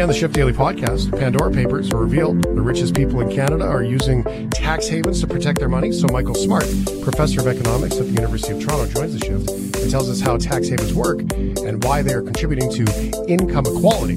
Today 0.00 0.04
on 0.04 0.08
the 0.08 0.18
Shift 0.18 0.34
Daily 0.34 0.52
podcast, 0.54 1.20
Pandora 1.20 1.52
Papers 1.52 1.92
revealed 1.92 2.42
the 2.42 2.62
richest 2.62 2.94
people 2.94 3.20
in 3.20 3.30
Canada 3.30 3.66
are 3.66 3.82
using 3.82 4.48
tax 4.48 4.88
havens 4.88 5.20
to 5.20 5.26
protect 5.26 5.58
their 5.58 5.68
money. 5.68 5.92
So 5.92 6.06
Michael 6.06 6.34
Smart, 6.34 6.64
professor 7.02 7.40
of 7.40 7.46
economics 7.46 7.98
at 7.98 8.06
the 8.06 8.12
University 8.12 8.54
of 8.54 8.64
Toronto, 8.64 8.90
joins 8.90 9.12
the 9.12 9.18
shift 9.18 9.50
and 9.50 9.90
tells 9.90 10.08
us 10.08 10.18
how 10.18 10.38
tax 10.38 10.68
havens 10.68 10.94
work 10.94 11.18
and 11.20 11.84
why 11.84 12.00
they 12.00 12.14
are 12.14 12.22
contributing 12.22 12.72
to 12.72 13.26
income 13.28 13.66
equality. 13.66 14.16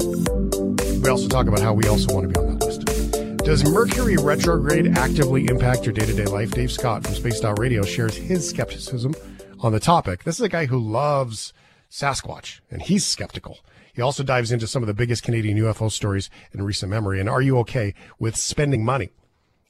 We 1.02 1.10
also 1.10 1.28
talk 1.28 1.48
about 1.48 1.60
how 1.60 1.74
we 1.74 1.86
also 1.90 2.16
want 2.16 2.30
to 2.30 2.34
be 2.34 2.40
on 2.40 2.58
that 2.58 2.66
list. 2.66 3.40
Does 3.44 3.70
Mercury 3.70 4.16
retrograde 4.16 4.98
actively 4.98 5.48
impact 5.48 5.86
your 5.86 5.92
day 5.92 6.06
to 6.06 6.14
day 6.14 6.24
life? 6.24 6.52
Dave 6.52 6.72
Scott 6.72 7.04
from 7.04 7.14
Spaced 7.14 7.44
Out 7.44 7.60
Radio 7.60 7.84
shares 7.84 8.16
his 8.16 8.48
skepticism 8.48 9.14
on 9.60 9.74
the 9.74 9.82
topic. 9.82 10.24
This 10.24 10.36
is 10.36 10.46
a 10.46 10.50
guy 10.50 10.66
who 10.66 10.80
loves 10.80 11.52
Sasquatch, 11.92 12.62
and 12.72 12.82
he's 12.82 13.06
skeptical. 13.06 13.60
He 13.94 14.02
also 14.02 14.24
dives 14.24 14.52
into 14.52 14.66
some 14.66 14.82
of 14.82 14.88
the 14.88 14.94
biggest 14.96 15.22
Canadian 15.22 15.56
UFO 15.60 15.92
stories 15.92 16.32
in 16.52 16.64
recent 16.64 16.90
memory. 16.90 17.20
And 17.20 17.30
are 17.30 17.42
you 17.42 17.60
okay 17.60 17.94
with 18.18 18.36
spending 18.36 18.84
money? 18.84 19.12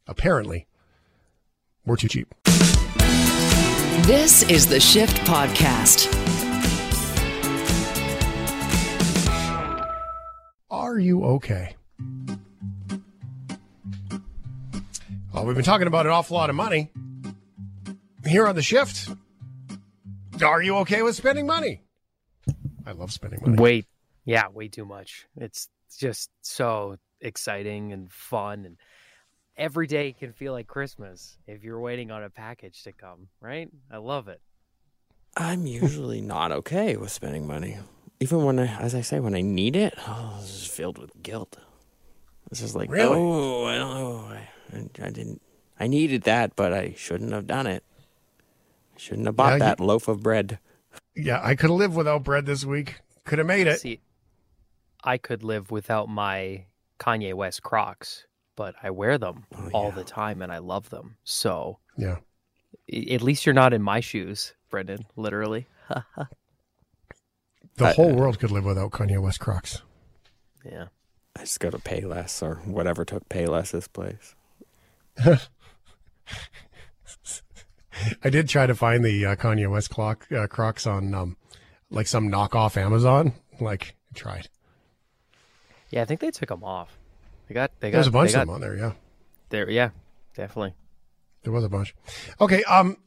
Apparently, 0.07 0.65
we're 1.85 1.97
too 1.97 2.07
cheap. 2.07 2.33
This 4.05 4.43
is 4.43 4.67
the 4.67 4.79
Shift 4.79 5.17
Podcast. 5.27 6.07
Are 10.71 10.97
you 10.97 11.23
okay? 11.25 11.75
Well, 15.33 15.45
we've 15.45 15.55
been 15.55 15.65
talking 15.65 15.87
about 15.87 16.05
an 16.05 16.13
awful 16.13 16.37
lot 16.37 16.49
of 16.49 16.55
money 16.55 16.91
here 18.25 18.47
on 18.47 18.55
the 18.55 18.61
shift. 18.61 19.09
Are 20.41 20.61
you 20.61 20.77
okay 20.77 21.01
with 21.01 21.15
spending 21.17 21.45
money? 21.45 21.81
I 22.85 22.91
love 22.91 23.11
spending 23.11 23.41
money. 23.41 23.61
Wait, 23.61 23.85
yeah, 24.25 24.47
way 24.49 24.67
too 24.67 24.85
much. 24.85 25.27
It's 25.37 25.69
just 25.97 26.29
so 26.41 26.97
exciting 27.21 27.93
and 27.93 28.11
fun 28.11 28.65
and 28.65 28.77
every 29.55 29.87
day 29.87 30.11
can 30.11 30.33
feel 30.33 30.51
like 30.53 30.67
Christmas 30.67 31.37
if 31.47 31.63
you're 31.63 31.79
waiting 31.79 32.11
on 32.11 32.23
a 32.23 32.29
package 32.29 32.83
to 32.83 32.91
come, 32.91 33.27
right? 33.39 33.69
I 33.91 33.97
love 33.97 34.27
it. 34.27 34.41
I'm 35.37 35.65
usually 35.65 36.21
not 36.21 36.51
okay 36.51 36.95
with 36.97 37.11
spending 37.11 37.47
money. 37.47 37.77
Even 38.19 38.43
when 38.45 38.59
I, 38.59 38.67
as 38.79 38.93
I 38.95 39.01
say, 39.01 39.19
when 39.19 39.35
I 39.35 39.41
need 39.41 39.75
it, 39.75 39.93
oh, 40.07 40.37
this 40.41 40.49
is 40.63 40.67
filled 40.67 40.97
with 40.97 41.11
guilt. 41.23 41.57
This 42.49 42.61
is 42.61 42.75
like, 42.75 42.89
Really? 42.89 43.17
oh, 43.19 43.65
I 43.65 43.75
don't 43.77 43.93
know. 43.95 44.17
I, 44.29 45.05
I 45.05 45.09
didn't, 45.09 45.41
I 45.79 45.87
needed 45.87 46.23
that, 46.23 46.55
but 46.55 46.71
I 46.73 46.93
shouldn't 46.95 47.31
have 47.31 47.47
done 47.47 47.67
it. 47.67 47.83
I 48.95 48.99
shouldn't 48.99 49.25
have 49.25 49.35
bought 49.35 49.47
Yeah, 49.49 49.53
you- 49.55 49.59
that 49.59 49.79
loaf 49.79 50.07
of 50.07 50.21
bread. 50.21 50.59
Yeah, 51.15 51.39
I 51.43 51.55
could 51.55 51.69
have 51.69 51.79
lived 51.79 51.95
without 51.95 52.23
bread 52.23 52.45
this 52.45 52.63
week. 52.65 53.01
Could 53.23 53.39
have 53.39 53.47
made 53.47 53.65
it. 53.67 53.79
See, 53.79 53.99
I 55.03 55.17
could 55.17 55.43
live 55.43 55.69
without 55.71 56.07
my 56.09 56.65
Kanye 56.99 57.33
West 57.33 57.61
Crocs, 57.63 58.25
but 58.55 58.75
I 58.81 58.89
wear 58.91 59.17
them 59.17 59.45
Oh, 59.55 59.69
all 59.73 59.89
yeah. 59.89 59.95
the 59.95 60.03
time 60.03 60.41
and 60.41 60.51
I 60.51 60.59
love 60.59 60.89
them. 60.89 61.17
So 61.23 61.79
Yeah. 61.97 62.17
at 62.91 63.21
least 63.21 63.45
you're 63.45 63.53
not 63.53 63.73
in 63.73 63.81
my 63.81 63.99
shoes, 63.99 64.53
Brendan, 64.69 65.05
literally. 65.15 65.67
The 67.77 67.85
I- 67.85 67.93
whole 67.93 68.13
world 68.13 68.37
could 68.39 68.51
live 68.51 68.65
without 68.65 68.91
Kanye 68.91 69.19
West 69.19 69.39
Crocs. 69.39 69.81
Yeah. 70.63 70.89
I 71.35 71.39
just 71.39 71.59
go 71.59 71.71
to 71.71 71.79
Payless 71.79 72.43
or 72.43 72.57
whatever 72.65 73.03
took 73.03 73.27
Payless's 73.29 73.87
place. 73.87 74.35
I 78.23 78.29
did 78.29 78.47
try 78.49 78.65
to 78.67 78.75
find 78.75 79.03
the 79.03 79.25
uh, 79.25 79.35
Kanye 79.35 79.69
West 79.69 79.89
clock, 79.89 80.27
uh, 80.31 80.45
Crocs 80.47 80.85
on 80.87 81.13
um, 81.13 81.37
like 81.89 82.07
some 82.07 82.29
knockoff 82.29 82.77
Amazon. 82.77 83.33
Like, 83.59 83.95
I 84.13 84.17
tried. 84.17 84.49
Yeah, 85.93 86.01
I 86.01 86.05
think 86.05 86.21
they 86.21 86.31
took 86.31 86.49
them 86.49 86.63
off. 86.63 86.97
They 87.47 87.53
got 87.53 87.79
they 87.79 87.91
got 87.91 87.97
There's 87.97 88.07
a 88.07 88.11
bunch 88.11 88.33
of 88.33 88.39
them 88.39 88.49
on 88.49 88.61
there. 88.61 88.75
Yeah, 88.75 88.93
There, 89.49 89.69
yeah, 89.69 89.91
definitely. 90.35 90.73
there 91.43 91.53
was 91.53 91.63
a 91.63 91.69
bunch. 91.69 91.93
Okay, 92.41 92.63
um, 92.63 92.97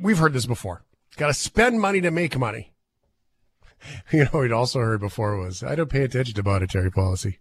we've 0.00 0.16
heard 0.16 0.32
this 0.32 0.46
before. 0.46 0.82
Got 1.18 1.26
to 1.26 1.34
spend 1.34 1.78
money 1.78 2.00
to 2.00 2.10
make 2.10 2.38
money. 2.38 2.72
You 4.12 4.26
know, 4.32 4.38
we'd 4.38 4.52
also 4.52 4.78
heard 4.78 5.00
before 5.00 5.36
was 5.36 5.62
I 5.64 5.74
don't 5.74 5.90
pay 5.90 6.04
attention 6.04 6.34
to 6.36 6.42
monetary 6.44 6.90
policy, 6.90 7.38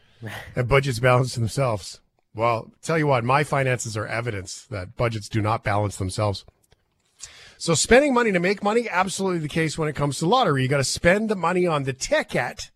and 0.56 0.68
budgets 0.68 1.00
balance 1.00 1.34
themselves. 1.34 2.00
Well, 2.32 2.70
tell 2.80 2.96
you 2.96 3.08
what, 3.08 3.24
my 3.24 3.42
finances 3.42 3.94
are 3.96 4.06
evidence 4.06 4.66
that 4.70 4.96
budgets 4.96 5.28
do 5.28 5.42
not 5.42 5.64
balance 5.64 5.96
themselves. 5.96 6.46
So 7.58 7.74
spending 7.74 8.14
money 8.14 8.30
to 8.30 8.38
make 8.38 8.62
money, 8.62 8.88
absolutely 8.88 9.40
the 9.40 9.48
case 9.48 9.76
when 9.76 9.88
it 9.88 9.96
comes 9.96 10.18
to 10.20 10.26
lottery. 10.26 10.62
You 10.62 10.68
got 10.68 10.76
to 10.76 10.84
spend 10.84 11.28
the 11.28 11.34
money 11.36 11.66
on 11.66 11.82
the 11.82 11.92
ticket 11.92 12.70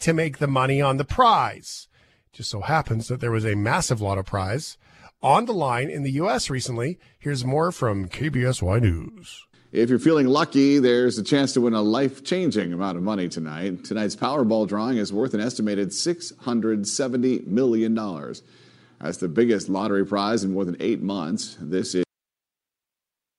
to 0.00 0.12
make 0.12 0.38
the 0.38 0.46
money 0.46 0.80
on 0.80 0.96
the 0.96 1.04
prize. 1.04 1.88
Just 2.32 2.50
so 2.50 2.60
happens 2.60 3.08
that 3.08 3.20
there 3.20 3.30
was 3.30 3.44
a 3.44 3.56
massive 3.56 4.00
lotto 4.00 4.22
prize 4.22 4.76
on 5.22 5.46
the 5.46 5.52
line 5.52 5.90
in 5.90 6.02
the 6.02 6.12
U.S. 6.12 6.50
recently. 6.50 6.98
Here's 7.18 7.44
more 7.44 7.72
from 7.72 8.08
KBSY 8.08 8.80
News. 8.80 9.46
If 9.70 9.90
you're 9.90 9.98
feeling 9.98 10.28
lucky, 10.28 10.78
there's 10.78 11.18
a 11.18 11.22
chance 11.22 11.52
to 11.52 11.60
win 11.60 11.74
a 11.74 11.82
life 11.82 12.24
changing 12.24 12.72
amount 12.72 12.96
of 12.96 13.02
money 13.02 13.28
tonight. 13.28 13.84
Tonight's 13.84 14.16
Powerball 14.16 14.66
drawing 14.66 14.96
is 14.96 15.12
worth 15.12 15.34
an 15.34 15.40
estimated 15.40 15.90
$670 15.90 17.46
million. 17.46 17.94
That's 17.94 19.18
the 19.18 19.28
biggest 19.28 19.68
lottery 19.68 20.06
prize 20.06 20.42
in 20.42 20.54
more 20.54 20.64
than 20.64 20.76
eight 20.80 21.02
months. 21.02 21.56
This 21.60 21.94
is 21.94 22.04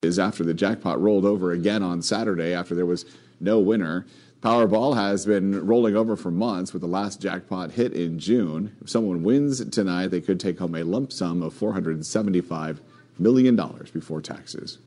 is 0.02 0.18
after 0.18 0.42
the 0.42 0.54
jackpot 0.54 0.98
rolled 0.98 1.26
over 1.26 1.52
again 1.52 1.82
on 1.82 2.00
Saturday 2.00 2.54
after 2.54 2.74
there 2.74 2.86
was 2.86 3.04
no 3.38 3.58
winner. 3.58 4.06
Powerball 4.40 4.94
has 4.96 5.26
been 5.26 5.66
rolling 5.66 5.94
over 5.96 6.16
for 6.16 6.30
months 6.30 6.72
with 6.72 6.80
the 6.80 6.88
last 6.88 7.20
jackpot 7.20 7.72
hit 7.72 7.92
in 7.92 8.18
June. 8.18 8.74
If 8.80 8.88
someone 8.88 9.22
wins 9.22 9.62
tonight, 9.68 10.08
they 10.08 10.22
could 10.22 10.40
take 10.40 10.58
home 10.58 10.74
a 10.74 10.82
lump 10.82 11.12
sum 11.12 11.42
of 11.42 11.52
$475 11.54 12.78
million 13.18 13.54
before 13.92 14.22
taxes. 14.22 14.78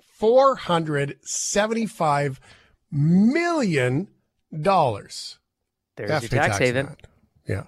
Four 0.00 0.54
hundred 0.54 1.16
seventy-five 1.22 2.38
million 2.92 4.06
dollars. 4.60 5.38
There's 5.96 6.08
You 6.08 6.12
have 6.14 6.22
your 6.22 6.28
to 6.28 6.34
pay 6.36 6.40
tax 6.40 6.46
tax 6.52 6.60
on 6.60 6.66
haven. 6.66 6.86
that. 6.86 7.06
Yeah, 7.48 7.62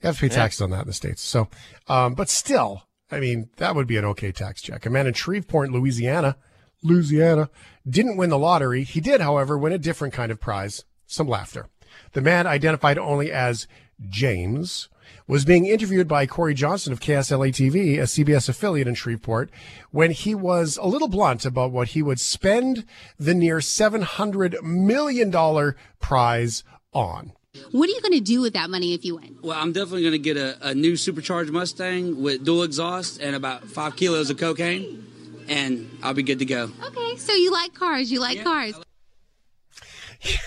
you 0.00 0.06
have 0.06 0.14
to 0.16 0.20
pay 0.22 0.28
taxes 0.30 0.60
on 0.62 0.70
that 0.70 0.80
in 0.82 0.86
the 0.86 0.94
states. 0.94 1.20
So, 1.22 1.48
um, 1.86 2.14
but 2.14 2.30
still, 2.30 2.84
I 3.10 3.20
mean, 3.20 3.50
that 3.58 3.74
would 3.74 3.86
be 3.86 3.98
an 3.98 4.06
okay 4.06 4.32
tax 4.32 4.62
check. 4.62 4.86
A 4.86 4.90
man 4.90 5.06
in 5.06 5.12
Shreveport, 5.12 5.70
Louisiana, 5.70 6.36
Louisiana, 6.82 7.50
didn't 7.88 8.16
win 8.16 8.30
the 8.30 8.38
lottery. 8.38 8.84
He 8.84 9.00
did, 9.00 9.20
however, 9.20 9.56
win 9.56 9.72
a 9.72 9.78
different 9.78 10.14
kind 10.14 10.30
of 10.30 10.40
prize. 10.40 10.84
Some 11.06 11.28
laughter. 11.28 11.68
The 12.12 12.20
man, 12.20 12.46
identified 12.46 12.98
only 12.98 13.32
as 13.32 13.66
James, 14.08 14.88
was 15.26 15.44
being 15.44 15.66
interviewed 15.66 16.08
by 16.08 16.26
Corey 16.26 16.54
Johnson 16.54 16.92
of 16.92 17.00
KSLA 17.00 17.50
TV, 17.50 17.98
a 17.98 18.02
CBS 18.02 18.48
affiliate 18.48 18.88
in 18.88 18.94
Shreveport, 18.94 19.50
when 19.90 20.10
he 20.10 20.34
was 20.34 20.76
a 20.78 20.86
little 20.86 21.08
blunt 21.08 21.44
about 21.44 21.70
what 21.70 21.88
he 21.88 22.02
would 22.02 22.20
spend 22.20 22.84
the 23.18 23.34
near 23.34 23.58
$700 23.58 24.62
million 24.62 25.74
prize 26.00 26.64
on. 26.92 27.32
What 27.72 27.88
are 27.88 27.92
you 27.92 28.00
going 28.00 28.12
to 28.12 28.20
do 28.20 28.40
with 28.40 28.52
that 28.54 28.70
money 28.70 28.94
if 28.94 29.04
you 29.04 29.16
win? 29.16 29.38
Well, 29.42 29.58
I'm 29.58 29.72
definitely 29.72 30.02
going 30.02 30.12
to 30.12 30.18
get 30.18 30.36
a, 30.36 30.68
a 30.68 30.74
new 30.74 30.96
supercharged 30.96 31.50
Mustang 31.50 32.22
with 32.22 32.44
dual 32.44 32.62
exhaust 32.62 33.20
and 33.20 33.34
about 33.34 33.64
five 33.64 33.96
kilos 33.96 34.30
of 34.30 34.38
cocaine, 34.38 35.04
and 35.48 35.88
I'll 36.02 36.14
be 36.14 36.22
good 36.22 36.38
to 36.40 36.44
go. 36.44 36.70
Okay, 36.86 37.16
so 37.16 37.32
you 37.34 37.50
like 37.52 37.74
cars. 37.74 38.10
You 38.12 38.20
like 38.20 38.42
cars. 38.44 38.78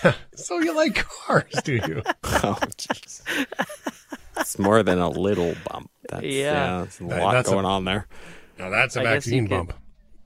Yeah. 0.04 0.14
So 0.34 0.58
you 0.58 0.74
like 0.76 0.94
cars, 0.96 1.52
do 1.64 1.74
you? 1.74 2.02
Oh, 2.44 2.58
jeez. 2.76 3.22
it's 4.36 4.58
more 4.58 4.82
than 4.82 4.98
a 4.98 5.08
little 5.08 5.54
bump. 5.70 5.90
That's, 6.08 6.24
Yeah. 6.24 6.30
yeah, 6.52 6.78
there's 6.80 7.00
a 7.00 7.04
lot 7.22 7.32
that's 7.34 7.48
a- 7.48 7.52
going 7.52 7.64
on 7.64 7.84
there. 7.84 8.06
Now 8.58 8.68
that's 8.70 8.96
a 8.96 9.00
I 9.00 9.02
guess 9.04 9.26
you 9.26 9.32
vaccine 9.42 9.48
could- 9.48 9.50
bump. 9.68 9.72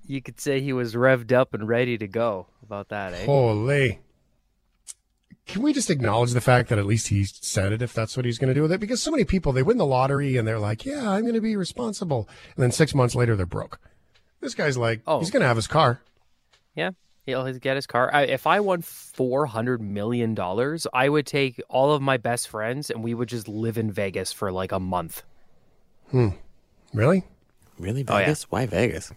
You 0.08 0.22
could 0.22 0.40
say 0.40 0.60
he 0.60 0.72
was 0.72 0.94
revved 0.94 1.32
up 1.32 1.52
and 1.52 1.66
ready 1.68 1.98
to 1.98 2.06
go 2.06 2.46
about 2.62 2.88
that, 2.90 3.12
eh? 3.12 3.24
Holy. 3.26 3.98
Can 5.46 5.62
we 5.62 5.72
just 5.72 5.90
acknowledge 5.90 6.32
the 6.32 6.40
fact 6.40 6.68
that 6.70 6.78
at 6.78 6.86
least 6.86 7.08
he 7.08 7.24
said 7.24 7.72
it 7.72 7.82
if 7.82 7.92
that's 7.92 8.16
what 8.16 8.24
he's 8.24 8.38
going 8.38 8.48
to 8.48 8.54
do 8.54 8.62
with 8.62 8.72
it? 8.72 8.80
Because 8.80 9.02
so 9.02 9.10
many 9.10 9.24
people, 9.24 9.52
they 9.52 9.62
win 9.64 9.76
the 9.78 9.86
lottery 9.86 10.36
and 10.36 10.46
they're 10.46 10.58
like, 10.60 10.84
yeah, 10.84 11.10
I'm 11.10 11.22
going 11.22 11.34
to 11.34 11.40
be 11.40 11.54
responsible. 11.56 12.28
And 12.56 12.62
then 12.62 12.70
six 12.72 12.94
months 12.94 13.14
later, 13.14 13.36
they're 13.36 13.46
broke. 13.46 13.78
This 14.40 14.54
guy's 14.54 14.76
like, 14.76 15.00
Oh. 15.06 15.18
he's 15.20 15.30
going 15.30 15.40
to 15.42 15.46
have 15.46 15.56
his 15.56 15.66
car. 15.66 16.00
Yeah, 16.74 16.90
he'll 17.24 17.50
get 17.54 17.76
his 17.76 17.86
car. 17.86 18.10
I, 18.12 18.22
if 18.24 18.46
I 18.46 18.60
won 18.60 18.82
four 18.82 19.46
hundred 19.46 19.80
million 19.80 20.34
dollars, 20.34 20.86
I 20.92 21.08
would 21.08 21.26
take 21.26 21.60
all 21.68 21.92
of 21.92 22.02
my 22.02 22.16
best 22.18 22.48
friends 22.48 22.90
and 22.90 23.02
we 23.02 23.14
would 23.14 23.28
just 23.28 23.48
live 23.48 23.78
in 23.78 23.90
Vegas 23.90 24.32
for 24.32 24.52
like 24.52 24.72
a 24.72 24.80
month. 24.80 25.22
Hmm. 26.10 26.28
Really? 26.92 27.24
Really, 27.78 28.04
Oh, 28.08 28.12
yeah. 28.18 28.24
Vegas? 28.26 28.44
Why 28.50 28.66
Vegas? 28.66 29.12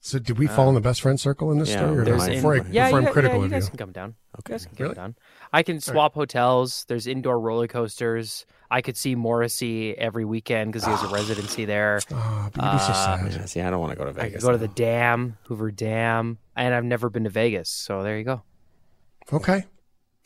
So 0.00 0.18
did 0.18 0.38
we 0.38 0.46
fall 0.46 0.68
in 0.68 0.74
the 0.74 0.80
best 0.80 1.00
friend 1.00 1.18
circle 1.20 1.52
in 1.52 1.58
this 1.58 1.70
yeah, 1.70 1.76
story? 1.78 1.98
Or 1.98 2.04
there's 2.04 2.18
not? 2.22 2.28
in- 2.30 2.34
before 2.36 2.54
I, 2.54 2.60
Yeah, 2.70 2.86
before 2.86 2.98
I'm 3.00 3.06
critical 3.12 3.36
yeah, 3.36 3.40
you 3.40 3.44
of 3.46 3.50
you. 3.52 3.56
guys 3.56 3.68
can 3.68 3.78
come 3.78 3.92
down. 3.92 4.14
You 4.36 4.42
guys 4.44 4.64
can 4.66 4.76
Really? 4.78 4.94
come 4.94 5.04
down. 5.04 5.14
I 5.52 5.62
can 5.62 5.80
swap 5.80 6.14
hotels. 6.14 6.84
There's 6.88 7.06
indoor 7.06 7.38
roller 7.38 7.66
coasters. 7.68 8.46
I 8.70 8.80
could 8.80 8.96
see 8.96 9.14
Morrissey 9.14 9.96
every 9.98 10.24
weekend 10.24 10.72
because 10.72 10.86
he 10.86 10.90
has 10.90 11.02
a 11.02 11.08
residency 11.14 11.66
there. 11.66 12.00
Oh, 12.10 12.48
but 12.54 12.64
you'd 12.64 12.72
be 12.72 12.78
so 12.78 12.92
sad. 12.94 13.32
Yeah, 13.32 13.44
see, 13.44 13.60
I 13.60 13.68
don't 13.70 13.80
want 13.80 13.92
to 13.92 13.96
go 13.98 14.04
to 14.04 14.10
I 14.10 14.24
Vegas. 14.24 14.32
could 14.42 14.46
go 14.46 14.52
to 14.52 14.58
the 14.58 14.68
dam, 14.68 15.36
Hoover 15.48 15.70
Dam, 15.70 16.38
and 16.56 16.74
I've 16.74 16.84
never 16.84 17.10
been 17.10 17.24
to 17.24 17.30
Vegas. 17.30 17.68
So 17.68 18.02
there 18.02 18.16
you 18.16 18.24
go. 18.24 18.42
Okay. 19.32 19.64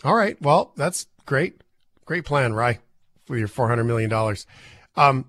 All 0.04 0.14
right. 0.14 0.40
Well, 0.40 0.72
that's 0.76 1.06
great. 1.24 1.60
Great 2.04 2.24
plan, 2.24 2.52
Rye, 2.54 2.78
with 3.28 3.40
your 3.40 3.48
four 3.48 3.68
hundred 3.68 3.84
million 3.84 4.08
dollars. 4.08 4.46
Um, 4.94 5.24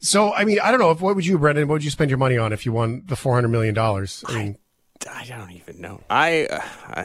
so 0.00 0.32
I 0.34 0.44
mean, 0.44 0.60
I 0.60 0.70
don't 0.70 0.80
know. 0.80 0.92
What 0.94 1.16
would 1.16 1.24
you, 1.26 1.38
Brendan? 1.38 1.66
What 1.68 1.74
would 1.76 1.84
you 1.84 1.90
spend 1.90 2.10
your 2.10 2.18
money 2.18 2.36
on 2.36 2.52
if 2.52 2.66
you 2.66 2.72
won 2.72 3.04
the 3.06 3.16
four 3.16 3.34
hundred 3.34 3.48
million 3.48 3.74
dollars? 3.74 4.22
I 4.28 4.34
mean, 4.34 4.58
I 5.06 5.24
don't 5.26 5.52
even 5.52 5.80
know. 5.80 6.00
I 6.10 6.46
uh, 6.46 6.60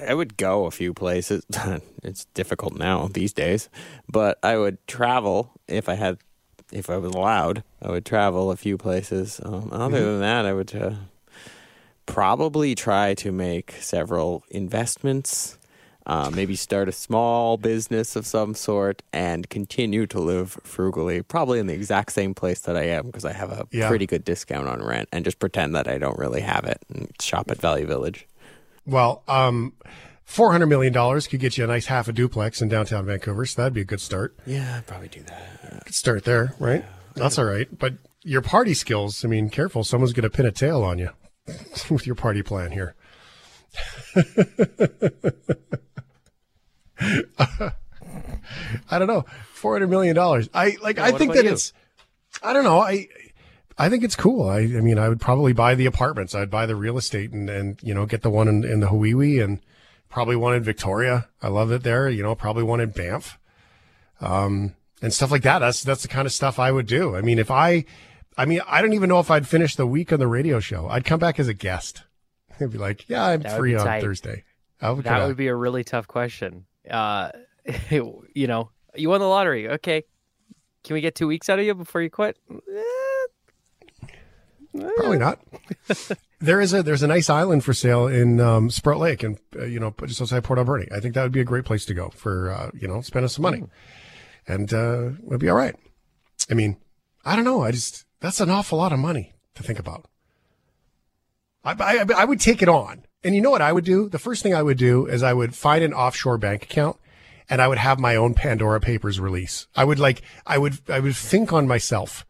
I 0.07 0.13
would 0.13 0.37
go 0.37 0.65
a 0.65 0.71
few 0.71 0.93
places. 0.93 1.45
it's 2.03 2.25
difficult 2.33 2.75
now 2.77 3.07
these 3.11 3.33
days, 3.33 3.69
but 4.09 4.39
I 4.43 4.57
would 4.57 4.77
travel 4.87 5.51
if 5.67 5.87
I 5.89 5.95
had, 5.95 6.17
if 6.71 6.89
I 6.89 6.97
was 6.97 7.13
allowed. 7.13 7.63
I 7.81 7.89
would 7.91 8.05
travel 8.05 8.51
a 8.51 8.55
few 8.57 8.77
places. 8.77 9.39
Um, 9.43 9.69
other 9.71 9.97
Mm-hmm. 9.97 10.05
than 10.05 10.19
that, 10.21 10.45
I 10.45 10.53
would 10.53 10.75
uh, 10.75 10.93
probably 12.05 12.75
try 12.75 13.13
to 13.15 13.31
make 13.31 13.73
several 13.79 14.43
investments. 14.49 15.57
Uh, 16.05 16.29
maybe 16.33 16.55
start 16.55 16.89
a 16.89 16.91
small 16.91 17.55
business 17.57 18.15
of 18.17 18.25
some 18.25 18.53
sort 18.53 19.01
and 19.13 19.49
continue 19.49 20.05
to 20.05 20.19
live 20.19 20.59
frugally, 20.63 21.21
probably 21.21 21.59
in 21.59 21.67
the 21.67 21.73
exact 21.73 22.11
same 22.11 22.33
place 22.33 22.59
that 22.61 22.75
I 22.75 22.83
am 22.83 23.05
because 23.05 23.23
I 23.23 23.31
have 23.31 23.51
a 23.51 23.65
Yeah. 23.71 23.87
pretty 23.87 24.05
good 24.05 24.25
discount 24.25 24.67
on 24.67 24.83
rent, 24.83 25.07
and 25.13 25.23
just 25.23 25.39
pretend 25.39 25.73
that 25.75 25.87
I 25.87 25.97
don't 25.97 26.19
really 26.19 26.41
have 26.41 26.65
it 26.65 26.79
and 26.93 27.09
shop 27.21 27.49
at 27.49 27.61
Value 27.61 27.85
Village. 27.85 28.27
well, 28.85 29.23
um, 29.29 29.71
four 30.25 30.51
hundred 30.51 30.67
million 30.67 30.91
dollars 30.91 31.25
could 31.27 31.39
get 31.39 31.57
you 31.57 31.63
a 31.63 31.67
nice 31.67 31.85
half 31.85 32.09
a 32.09 32.11
duplex 32.13 32.61
in 32.61 32.67
downtown 32.67 33.05
Vancouver. 33.05 33.45
So 33.45 33.61
that'd 33.61 33.73
be 33.73 33.81
a 33.81 33.85
good 33.85 34.01
start. 34.01 34.35
Yeah, 34.45 34.77
I'd 34.79 34.87
probably 34.87 35.07
do 35.07 35.21
that. 35.23 35.85
Good 35.85 35.93
start 35.95 36.25
there, 36.25 36.53
right? 36.59 36.83
That's 37.15 37.37
all 37.39 37.45
right. 37.45 37.67
But 37.79 37.93
your 38.23 38.41
party 38.41 38.73
skills, 38.73 39.23
I 39.23 39.29
mean, 39.29 39.49
careful. 39.49 39.83
Someone's 39.85 40.11
going 40.11 40.23
to 40.23 40.29
pin 40.29 40.45
a 40.45 40.51
tail 40.51 40.83
on 40.83 40.97
you 40.99 41.11
with 41.89 42.05
your 42.05 42.15
party 42.15 42.41
plan 42.43 42.71
here. 42.71 42.95
I 48.89 48.99
don't 48.99 49.07
know. 49.07 49.25
Four 49.53 49.73
hundred 49.73 49.89
million 49.89 50.15
dollars. 50.15 50.49
I 50.53 50.77
like. 50.81 50.99
I 50.99 51.11
think 51.11 51.33
that 51.33 51.45
you? 51.45 51.51
it's. 51.51 51.73
I 52.41 52.53
don't 52.53 52.63
know. 52.63 52.79
I. 52.79 53.07
I 53.77 53.89
think 53.89 54.03
it's 54.03 54.15
cool. 54.15 54.49
I. 54.49 54.59
I 54.59 54.81
mean, 54.81 54.99
I 54.99 55.09
would 55.09 55.21
probably 55.21 55.53
buy 55.53 55.75
the 55.75 55.85
apartments. 55.85 56.35
I'd 56.35 56.51
buy 56.51 56.65
the 56.65 56.75
real 56.75 56.97
estate 56.97 57.31
and 57.31 57.49
and 57.49 57.79
you 57.81 57.93
know 57.93 58.05
get 58.05 58.21
the 58.21 58.29
one 58.29 58.47
in, 58.47 58.63
in 58.63 58.79
the 58.81 58.87
Huiwi 58.87 59.43
and 59.43 59.59
probably 60.09 60.35
one 60.35 60.53
in 60.55 60.63
Victoria. 60.63 61.27
I 61.41 61.47
love 61.47 61.71
it 61.71 61.83
there. 61.83 62.09
You 62.09 62.23
know, 62.23 62.35
probably 62.35 62.63
one 62.63 62.79
in 62.79 62.91
Banff 62.91 63.39
um, 64.21 64.75
and 65.01 65.13
stuff 65.13 65.31
like 65.31 65.43
that. 65.43 65.59
That's 65.59 65.83
that's 65.83 66.01
the 66.03 66.07
kind 66.07 66.25
of 66.25 66.31
stuff 66.33 66.59
I 66.59 66.71
would 66.71 66.85
do. 66.87 67.15
I 67.15 67.21
mean, 67.21 67.39
if 67.39 67.49
I, 67.51 67.85
I 68.37 68.45
mean, 68.45 68.61
I 68.67 68.81
don't 68.81 68.93
even 68.93 69.09
know 69.09 69.19
if 69.19 69.31
I'd 69.31 69.47
finish 69.47 69.75
the 69.75 69.87
week 69.87 70.11
on 70.13 70.19
the 70.19 70.27
radio 70.27 70.59
show. 70.59 70.87
I'd 70.87 71.05
come 71.05 71.19
back 71.19 71.39
as 71.39 71.47
a 71.47 71.53
guest. 71.53 72.03
I'd 72.59 72.71
be 72.71 72.77
like, 72.77 73.09
yeah, 73.09 73.25
I'm 73.25 73.41
That 73.41 73.57
free 73.57 73.75
on 73.75 73.85
tight. 73.85 74.01
Thursday. 74.01 74.43
I 74.81 74.91
would 74.91 75.05
That 75.05 75.21
out. 75.21 75.27
would 75.27 75.37
be 75.37 75.47
a 75.47 75.55
really 75.55 75.83
tough 75.83 76.07
question. 76.07 76.65
Uh, 76.89 77.31
you 77.89 78.47
know, 78.47 78.69
you 78.95 79.09
won 79.09 79.19
the 79.19 79.27
lottery. 79.27 79.69
Okay, 79.69 80.03
can 80.83 80.93
we 80.93 81.01
get 81.01 81.15
two 81.15 81.27
weeks 81.27 81.49
out 81.49 81.59
of 81.59 81.65
you 81.65 81.73
before 81.73 82.01
you 82.01 82.09
quit? 82.09 82.37
Eh, 82.51 82.83
Probably 84.97 85.19
not. 85.19 85.39
there 86.39 86.59
is 86.59 86.73
a 86.73 86.81
there's 86.81 87.03
a 87.03 87.07
nice 87.07 87.29
island 87.29 87.63
for 87.63 87.73
sale 87.73 88.07
in 88.07 88.39
um, 88.39 88.69
Sproat 88.69 88.99
Lake, 88.99 89.23
and 89.23 89.37
uh, 89.55 89.65
you 89.65 89.79
know, 89.79 89.93
just 90.05 90.21
outside 90.21 90.43
Port 90.43 90.57
Alberni. 90.59 90.87
I 90.91 90.99
think 90.99 91.13
that 91.13 91.23
would 91.23 91.31
be 91.31 91.41
a 91.41 91.45
great 91.45 91.65
place 91.65 91.85
to 91.85 91.93
go 91.93 92.09
for 92.09 92.51
uh, 92.51 92.71
you 92.73 92.87
know 92.87 93.01
spending 93.01 93.29
some 93.29 93.43
money, 93.43 93.63
and 94.47 94.73
uh, 94.73 95.11
it'd 95.27 95.39
be 95.39 95.49
all 95.49 95.55
right. 95.55 95.75
I 96.49 96.55
mean, 96.55 96.77
I 97.23 97.35
don't 97.35 97.45
know. 97.45 97.61
I 97.61 97.71
just 97.71 98.05
that's 98.19 98.39
an 98.39 98.49
awful 98.49 98.79
lot 98.79 98.91
of 98.91 98.99
money 98.99 99.33
to 99.55 99.63
think 99.63 99.77
about. 99.79 100.05
I, 101.63 101.75
I, 101.79 102.05
I 102.17 102.25
would 102.25 102.39
take 102.39 102.61
it 102.61 102.67
on. 102.67 103.05
And 103.23 103.33
you 103.35 103.41
know 103.41 103.49
what 103.51 103.61
I 103.61 103.71
would 103.71 103.85
do? 103.85 104.09
The 104.09 104.19
first 104.19 104.43
thing 104.43 104.53
I 104.53 104.61
would 104.63 104.77
do 104.77 105.05
is 105.05 105.23
I 105.23 105.33
would 105.33 105.55
find 105.55 105.83
an 105.83 105.93
offshore 105.93 106.37
bank 106.37 106.63
account 106.63 106.97
and 107.49 107.61
I 107.61 107.67
would 107.67 107.77
have 107.77 107.99
my 107.99 108.15
own 108.15 108.33
Pandora 108.33 108.79
Papers 108.79 109.19
release. 109.19 109.67
I 109.75 109.83
would 109.85 109.99
like, 109.99 110.21
I 110.45 110.57
would, 110.57 110.79
I 110.89 110.99
would 110.99 111.15
think 111.15 111.53
on 111.53 111.67
myself 111.67 112.25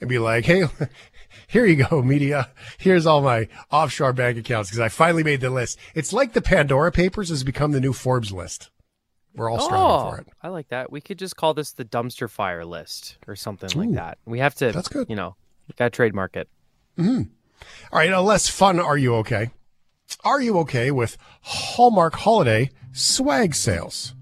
and 0.00 0.08
be 0.08 0.18
like, 0.18 0.44
Hey, 0.44 0.64
here 1.48 1.66
you 1.66 1.84
go, 1.84 2.02
media. 2.02 2.50
Here's 2.78 3.06
all 3.06 3.22
my 3.22 3.48
offshore 3.72 4.12
bank 4.12 4.38
accounts 4.38 4.70
because 4.70 4.80
I 4.80 4.88
finally 4.88 5.24
made 5.24 5.40
the 5.40 5.50
list. 5.50 5.78
It's 5.94 6.12
like 6.12 6.32
the 6.32 6.42
Pandora 6.42 6.92
Papers 6.92 7.28
has 7.28 7.42
become 7.44 7.72
the 7.72 7.80
new 7.80 7.92
Forbes 7.92 8.32
list. 8.32 8.70
We're 9.34 9.48
all 9.50 9.60
striving 9.60 9.84
Oh, 9.86 10.10
for 10.10 10.18
it. 10.18 10.26
I 10.42 10.48
like 10.48 10.68
that. 10.68 10.90
We 10.90 11.00
could 11.00 11.18
just 11.18 11.36
call 11.36 11.54
this 11.54 11.72
the 11.72 11.84
dumpster 11.84 12.28
fire 12.28 12.64
list 12.64 13.16
or 13.28 13.36
something 13.36 13.70
Ooh, 13.76 13.84
like 13.86 13.94
that. 13.94 14.18
We 14.26 14.40
have 14.40 14.54
to. 14.56 14.72
that's 14.72 14.88
good. 14.88 15.08
You 15.08 15.14
know, 15.16 15.36
got 15.76 15.86
to 15.86 15.90
trademark 15.90 16.36
it. 16.36 16.48
Mm-hmm. 16.98 17.22
All 17.92 17.98
right, 17.98 18.10
now 18.10 18.22
less 18.22 18.48
fun. 18.48 18.80
Are 18.80 18.98
you 18.98 19.14
okay? 19.16 19.50
Are 20.24 20.40
you 20.40 20.58
okay 20.58 20.90
with 20.90 21.16
Hallmark 21.42 22.14
holiday 22.14 22.70
swag 22.92 23.54
sales? 23.54 24.14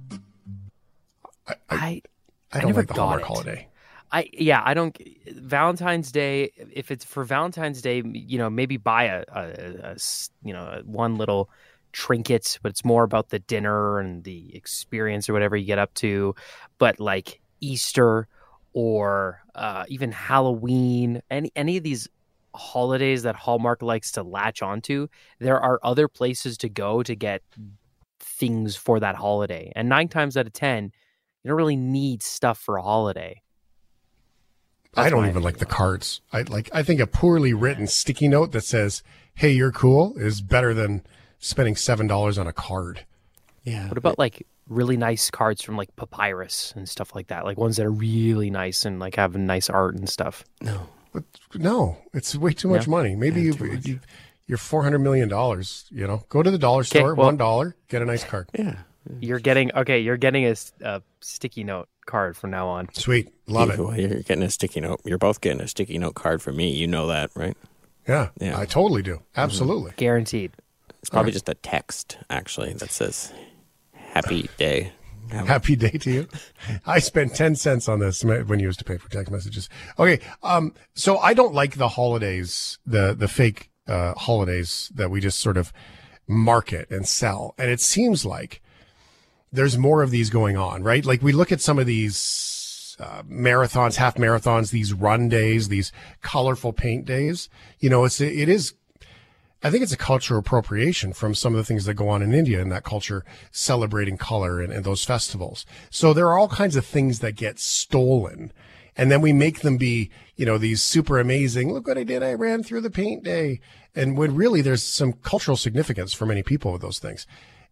I 1.46 1.54
I 1.70 2.02
I 2.52 2.60
don't 2.60 2.68
never 2.68 2.80
like 2.80 2.88
the 2.88 2.94
Hallmark 2.94 3.22
it. 3.22 3.26
holiday. 3.26 3.68
I 4.10 4.30
yeah, 4.32 4.62
I 4.64 4.74
don't. 4.74 4.96
Valentine's 5.28 6.12
Day. 6.12 6.50
If 6.72 6.90
it's 6.90 7.04
for 7.04 7.24
Valentine's 7.24 7.82
Day, 7.82 8.02
you 8.04 8.38
know, 8.38 8.48
maybe 8.48 8.76
buy 8.76 9.04
a, 9.04 9.24
a, 9.28 9.42
a 9.92 9.96
you 10.42 10.52
know 10.52 10.82
one 10.84 11.16
little 11.16 11.50
trinket, 11.92 12.58
but 12.62 12.70
it's 12.70 12.84
more 12.84 13.04
about 13.04 13.30
the 13.30 13.38
dinner 13.38 13.98
and 13.98 14.24
the 14.24 14.54
experience 14.54 15.28
or 15.28 15.32
whatever 15.32 15.56
you 15.56 15.66
get 15.66 15.78
up 15.78 15.92
to. 15.94 16.34
But 16.78 17.00
like 17.00 17.40
Easter 17.60 18.28
or 18.72 19.42
uh, 19.54 19.84
even 19.88 20.12
Halloween, 20.12 21.22
any 21.30 21.50
any 21.56 21.76
of 21.76 21.82
these 21.82 22.08
holidays 22.58 23.22
that 23.22 23.37
Hallmark 23.37 23.82
likes 23.82 24.12
to 24.12 24.22
latch 24.22 24.62
onto, 24.62 25.08
there 25.38 25.60
are 25.60 25.81
other 25.82 26.08
places 26.08 26.58
to 26.58 26.69
go 26.69 27.02
to 27.02 27.14
get 27.14 27.43
things 28.20 28.76
for 28.76 29.00
that 29.00 29.14
holiday. 29.14 29.72
And 29.75 29.88
nine 29.88 30.08
times 30.08 30.37
out 30.37 30.46
of 30.46 30.52
ten, 30.52 30.93
you 31.43 31.49
don't 31.49 31.56
really 31.56 31.76
need 31.76 32.22
stuff 32.22 32.58
for 32.58 32.76
a 32.76 32.82
holiday. 32.82 33.43
I 34.96 35.10
don't 35.10 35.22
my 35.22 35.28
even 35.28 35.43
like 35.43 35.58
the 35.58 35.64
opinion. 35.64 35.76
cards. 35.76 36.20
I 36.32 36.43
like. 36.43 36.69
I 36.72 36.82
think 36.82 37.00
a 37.00 37.06
poorly 37.06 37.55
written 37.55 37.87
sticky 37.87 38.28
note 38.28 38.52
that 38.52 38.64
says 38.64 39.02
"Hey, 39.34 39.52
you're 39.52 39.72
cool" 39.72 40.14
is 40.16 40.40
better 40.40 40.75
than 40.75 41.02
spending 41.38 41.76
seven 41.76 42.06
dollars 42.06 42.38
on 42.38 42.46
a 42.46 42.52
card. 42.52 43.04
Yeah. 43.62 43.88
What 43.88 43.99
about 43.99 44.19
like 44.19 44.46
really 44.66 44.96
nice 44.96 45.31
cards 45.31 45.62
from 45.62 45.76
like 45.76 45.94
Papyrus 45.94 46.72
and 46.75 46.88
stuff 46.88 47.14
like 47.14 47.28
that? 47.28 47.44
Like 47.44 47.58
ones 47.58 47.76
that 47.76 47.87
are 47.87 47.90
really 47.90 48.50
nice 48.50 48.84
and 48.84 48.99
like 48.99 49.16
have 49.16 49.37
nice 49.37 49.69
art 49.70 49.94
and 49.94 50.08
stuff. 50.08 50.44
no? 50.62 50.88
But 51.12 51.25
no, 51.55 51.96
it's 52.12 52.34
way 52.37 52.52
too 52.52 52.69
much 52.69 52.87
Yeah. 52.87 52.90
money. 52.90 53.16
Maybe 53.16 53.43
you, 53.43 53.55
you 53.82 54.00
you're 54.46 54.58
four 54.58 54.82
hundred 54.82 55.00
million 55.00 55.28
dollars. 55.28 55.87
You 55.90 56.06
know, 56.06 56.25
go 56.28 56.43
to 56.43 56.50
the 56.50 56.58
dollar 56.58 56.85
store, 56.85 57.14
well- 57.14 57.26
one 57.26 57.37
dollar, 57.37 57.76
get 57.88 58.02
a 58.02 58.04
nice 58.04 58.25
card. 58.25 58.49
Yeah. 58.59 58.76
You're 59.21 59.38
getting 59.38 59.73
okay. 59.75 60.00
You're 60.00 60.18
getting 60.18 60.44
a 60.44 60.54
sticky 61.21 61.64
note 61.64 61.88
card 62.04 62.37
from 62.37 62.50
now 62.50 62.68
on. 62.68 62.88
Sweet, 62.92 63.32
love 63.47 63.71
it. 63.71 63.78
Well, 63.78 63.99
You're 63.99 64.21
getting 64.23 64.42
a 64.42 64.50
sticky 64.50 64.80
note. 64.82 65.00
You're 65.04 65.16
both 65.16 65.40
getting 65.40 65.62
a 65.62 65.68
sticky 65.68 65.97
note 65.97 66.14
card 66.14 66.42
from 66.42 66.56
me. 66.56 66.71
You 66.76 66.87
know 66.87 67.06
that, 67.06 67.30
right? 67.35 67.56
Yeah, 68.06 68.28
Yeah. 68.38 68.59
I 68.59 68.66
totally 68.66 69.00
do. 69.02 69.23
Absolutely. 69.35 69.92
Guaranteed. 69.97 70.52
It's 71.00 71.09
probably 71.09 71.32
just 71.32 71.49
a 71.49 71.54
text 71.54 72.18
actually 72.28 72.75
that 72.75 72.90
says 72.90 73.32
"Happy 73.94 74.50
Day." 74.59 74.92
Happy 75.30 75.76
day 75.76 75.90
to 75.90 76.11
you. 76.11 76.28
I 76.87 76.99
spent 76.99 77.35
10 77.35 77.56
cents 77.56 77.88
on 77.88 77.99
this 77.99 78.25
when 78.25 78.58
you 78.58 78.66
used 78.66 78.78
to 78.78 78.85
pay 78.85 78.97
for 78.97 79.11
text 79.11 79.30
messages. 79.30 79.68
Okay. 79.99 80.20
Um, 80.42 80.75
so 80.94 81.18
I 81.18 81.35
don't 81.35 81.54
like 81.54 81.76
the 81.76 81.88
holidays, 81.88 82.78
the, 82.87 83.14
the 83.14 83.28
fake, 83.28 83.70
uh, 83.87 84.14
holidays 84.14 84.90
that 84.94 85.11
we 85.11 85.20
just 85.20 85.40
sort 85.40 85.56
of 85.56 85.73
market 86.26 86.90
and 86.90 87.06
sell. 87.06 87.54
And 87.58 87.70
it 87.70 87.80
seems 87.80 88.25
like 88.25 88.61
there's 89.50 89.78
more 89.78 90.02
of 90.02 90.11
these 90.11 90.30
going 90.30 90.56
on, 90.56 90.82
right? 90.82 91.04
Like 91.04 91.23
we 91.23 91.32
look 91.32 91.52
at 91.52 91.61
some 91.61 91.78
of 91.78 91.87
these, 91.87 92.97
uh, 93.00 93.23
marathons, 93.23 93.97
half 93.97 94.16
marathons, 94.16 94.70
these 94.70 94.92
run 94.92 95.28
days, 95.28 95.68
these 95.68 95.92
colorful 96.20 96.73
paint 96.73 97.04
days. 97.04 97.49
You 97.78 97.90
know, 97.90 98.04
it's, 98.04 98.20
it 98.20 98.49
is 98.49 98.75
I 99.62 99.70
think 99.70 99.82
it's 99.82 99.92
a 99.92 99.96
cultural 99.96 100.38
appropriation 100.38 101.12
from 101.12 101.34
some 101.34 101.52
of 101.52 101.58
the 101.58 101.64
things 101.64 101.84
that 101.84 101.94
go 101.94 102.08
on 102.08 102.22
in 102.22 102.32
India 102.32 102.60
in 102.60 102.68
that 102.68 102.84
culture 102.84 103.24
celebrating 103.50 104.16
color 104.16 104.60
and, 104.60 104.72
and 104.72 104.84
those 104.84 105.04
festivals. 105.04 105.66
So 105.90 106.12
there 106.12 106.28
are 106.28 106.38
all 106.38 106.48
kinds 106.48 106.76
of 106.76 106.86
things 106.86 107.18
that 107.18 107.34
get 107.34 107.58
stolen. 107.58 108.52
And 108.96 109.10
then 109.10 109.20
we 109.20 109.32
make 109.32 109.60
them 109.60 109.76
be, 109.76 110.10
you 110.36 110.46
know, 110.46 110.58
these 110.58 110.82
super 110.82 111.18
amazing, 111.18 111.72
look 111.72 111.88
what 111.88 111.98
I 111.98 112.04
did. 112.04 112.22
I 112.22 112.34
ran 112.34 112.62
through 112.62 112.82
the 112.82 112.90
paint 112.90 113.24
day. 113.24 113.60
And 113.96 114.16
when 114.16 114.36
really 114.36 114.60
there's 114.60 114.84
some 114.84 115.12
cultural 115.12 115.56
significance 115.56 116.12
for 116.12 116.26
many 116.26 116.44
people 116.44 116.72
with 116.72 116.82
those 116.82 117.00
things. 117.00 117.26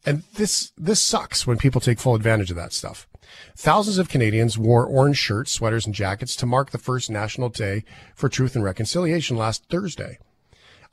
And 0.05 0.25
this, 0.35 0.73
this 0.77 1.01
sucks 1.01 1.47
when 1.47 1.57
people 1.57 1.81
take 1.81 2.01
full 2.01 2.15
advantage 2.17 2.51
of 2.51 2.57
that 2.57 2.73
stuff. 2.73 3.09
Thousands 3.57 3.99
of 3.99 4.09
Canadians 4.09 4.59
wore 4.59 4.87
orange 4.87 5.19
shirts, 5.19 5.53
sweaters, 5.53 5.87
and 5.87 5.95
jackets 5.95 6.37
to 6.37 6.47
mark 6.47 6.71
the 6.71 6.79
first 6.79 7.11
National 7.11 7.49
Day 7.49 7.85
for 8.15 8.29
Truth 8.29 8.57
and 8.57 8.65
Reconciliation 8.65 9.37
last 9.37 9.65
Thursday. 9.69 10.19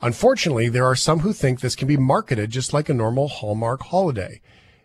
Unfortunately, 0.00 0.68
there 0.68 0.84
are 0.84 0.96
some 0.96 1.20
who 1.20 1.32
think 1.32 1.60
this 1.60 1.76
can 1.76 1.88
be 1.88 1.96
marketed 1.96 2.50
just 2.50 2.72
like 2.72 2.88
a 2.88 2.94
normal 2.94 3.28
Hallmark 3.28 3.82
holiday. 3.82 4.40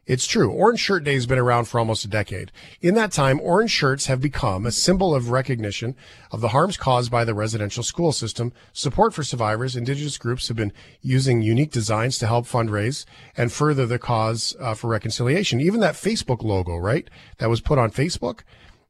It's 0.10 0.26
true. 0.26 0.50
Orange 0.52 0.80
Shirt 0.80 1.04
Day 1.04 1.14
has 1.14 1.28
been 1.28 1.38
around 1.38 1.66
for 1.66 1.78
almost 1.78 2.04
a 2.04 2.08
decade. 2.08 2.52
In 2.82 2.96
that 2.96 3.12
time, 3.12 3.40
orange 3.42 3.70
shirts 3.70 4.08
have 4.08 4.20
become 4.20 4.66
a 4.66 4.72
symbol 4.72 5.14
of 5.14 5.30
recognition 5.30 5.96
of 6.32 6.42
the 6.42 6.48
harms 6.48 6.78
caused 6.78 7.12
by 7.12 7.24
the 7.24 7.36
residential 7.36 7.84
school 7.84 8.12
system. 8.12 8.52
Support 8.74 9.14
for 9.14 9.24
survivors, 9.24 9.76
indigenous 9.76 10.18
groups 10.18 10.48
have 10.48 10.58
been 10.58 10.74
using 11.04 11.44
unique 11.44 11.72
designs 11.72 12.18
to 12.18 12.26
help 12.26 12.48
fundraise 12.48 13.06
and 13.38 13.52
further 13.52 13.86
the 13.86 14.00
cause 14.00 14.56
uh, 14.60 14.74
for 14.74 14.88
reconciliation. 14.88 15.62
Even 15.62 15.80
that 15.82 15.94
Facebook 15.94 16.42
logo, 16.42 16.76
right? 16.76 17.08
That 17.38 17.52
was 17.52 17.62
put 17.62 17.78
on 17.78 17.92
Facebook. 17.92 18.40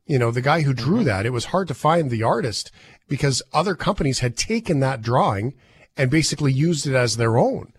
You 0.05 0.19
know, 0.19 0.31
the 0.31 0.39
guy 0.39 0.61
who 0.61 0.73
drew 0.73 1.03
that, 1.03 1.25
it 1.25 1.33
was 1.33 1.45
hard 1.45 1.67
to 1.67 1.73
find 1.73 2.09
the 2.09 2.23
artist 2.23 2.71
because 3.09 3.43
other 3.51 3.75
companies 3.75 4.19
had 4.19 4.37
taken 4.37 4.79
that 4.79 5.01
drawing 5.01 5.53
and 5.99 6.09
basically 6.09 6.53
used 6.53 6.87
it 6.87 6.95
as 6.95 7.17
their 7.17 7.37
own. 7.37 7.73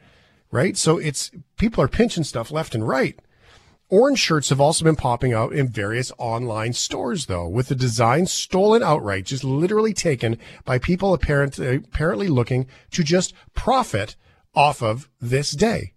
Right. 0.53 0.77
So 0.77 0.99
it's 0.99 1.31
people 1.57 1.83
are 1.83 1.89
pinching 1.89 2.25
stuff 2.25 2.51
left 2.51 2.75
and 2.75 2.87
right. 2.87 3.19
Orange 3.89 4.21
shirts 4.21 4.51
have 4.51 4.61
also 4.61 4.85
been 4.85 4.95
popping 4.95 5.33
out 5.33 5.53
in 5.53 5.69
various 5.69 6.13
online 6.17 6.73
stores, 6.75 7.27
though, 7.27 7.49
with 7.49 7.69
the 7.69 7.75
design 7.75 8.27
stolen 8.27 8.85
outright, 8.85 9.25
just 9.25 9.43
literally 9.43 9.93
taken 9.93 10.39
by 10.65 10.79
people 10.79 11.13
apparent, 11.13 11.59
apparently 11.59 12.29
looking 12.29 12.69
to 12.93 13.03
just 13.03 13.35
profit 13.53 14.15
off 14.55 14.81
of 14.81 15.09
this 15.21 15.51
day. 15.51 15.95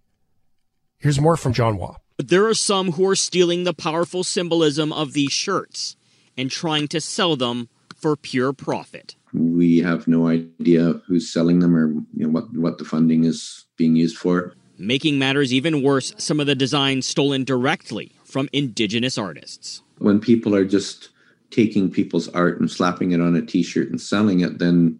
Here's 0.98 1.20
more 1.20 1.36
from 1.36 1.52
John 1.52 1.76
Hua. 1.76 1.98
But 2.16 2.28
there 2.28 2.46
are 2.46 2.54
some 2.54 2.92
who 2.92 3.08
are 3.08 3.16
stealing 3.16 3.62
the 3.62 3.74
powerful 3.74 4.24
symbolism 4.24 4.92
of 4.92 5.12
these 5.12 5.32
shirts 5.32 5.94
and 6.36 6.50
trying 6.50 6.88
to 6.88 7.00
sell 7.00 7.36
them 7.36 7.68
for 7.94 8.16
pure 8.16 8.52
profit. 8.52 9.14
We 9.34 9.78
have 9.78 10.06
no 10.06 10.28
idea 10.28 11.00
who's 11.06 11.32
selling 11.32 11.58
them 11.58 11.76
or 11.76 11.88
you 11.88 12.26
know, 12.26 12.28
what, 12.28 12.56
what 12.56 12.78
the 12.78 12.84
funding 12.84 13.24
is 13.24 13.64
being 13.76 13.96
used 13.96 14.16
for. 14.16 14.54
Making 14.78 15.18
matters 15.18 15.52
even 15.52 15.82
worse, 15.82 16.14
some 16.18 16.40
of 16.40 16.46
the 16.46 16.54
designs 16.54 17.06
stolen 17.06 17.44
directly 17.44 18.12
from 18.24 18.48
indigenous 18.52 19.18
artists. 19.18 19.82
When 19.98 20.20
people 20.20 20.54
are 20.54 20.64
just 20.64 21.10
taking 21.50 21.90
people's 21.90 22.28
art 22.28 22.58
and 22.58 22.70
slapping 22.70 23.12
it 23.12 23.20
on 23.20 23.36
a 23.36 23.42
t-shirt 23.42 23.90
and 23.90 24.00
selling 24.00 24.40
it, 24.40 24.58
then 24.58 24.98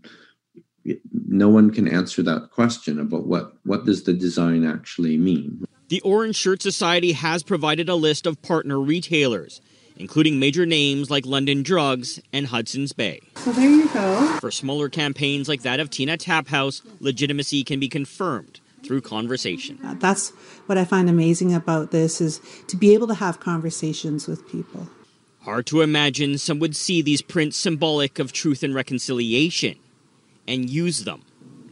no 1.26 1.49
one 1.49 1.71
can 1.71 1.88
answer 1.88 2.23
that 2.23 2.50
question 2.50 3.00
about 3.00 3.26
what, 3.26 3.55
what 3.64 3.85
does 3.85 4.05
the 4.05 4.12
design 4.12 4.64
actually 4.64 5.17
mean. 5.17 5.64
The 5.88 6.00
Orange 6.03 6.37
Shirt 6.37 6.62
Society 6.62 7.12
has 7.12 7.43
provided 7.43 7.88
a 7.88 7.95
list 7.95 8.26
of 8.26 8.43
partner 8.43 8.81
retailers, 8.81 9.61
including 9.96 10.38
major 10.38 10.66
names 10.66 11.10
like 11.10 11.26
London 11.26 11.62
Drugs 11.62 12.20
and 12.32 12.46
Hudson's 12.46 12.92
Bay. 12.92 13.20
So 13.36 13.52
there 13.52 13.70
you 13.70 13.88
go. 13.88 14.38
For 14.40 14.50
smaller 14.50 14.88
campaigns 14.88 15.48
like 15.48 15.62
that 15.62 15.80
of 15.80 15.90
Tina 15.90 16.16
Tap 16.16 16.48
House, 16.48 16.82
legitimacy 17.00 17.64
can 17.64 17.80
be 17.80 17.88
confirmed 17.88 18.60
through 18.84 19.00
conversation. 19.00 19.78
That's 20.00 20.30
what 20.66 20.78
I 20.78 20.84
find 20.84 21.08
amazing 21.08 21.54
about 21.54 21.90
this 21.90 22.20
is 22.20 22.40
to 22.68 22.76
be 22.76 22.94
able 22.94 23.06
to 23.08 23.14
have 23.14 23.40
conversations 23.40 24.26
with 24.26 24.46
people. 24.48 24.88
Hard 25.40 25.66
to 25.66 25.82
imagine 25.82 26.38
some 26.38 26.58
would 26.58 26.74
see 26.74 27.02
these 27.02 27.22
prints 27.22 27.56
symbolic 27.56 28.18
of 28.18 28.32
truth 28.32 28.62
and 28.62 28.74
reconciliation 28.74 29.78
and 30.48 30.68
use 30.70 31.04
them 31.04 31.22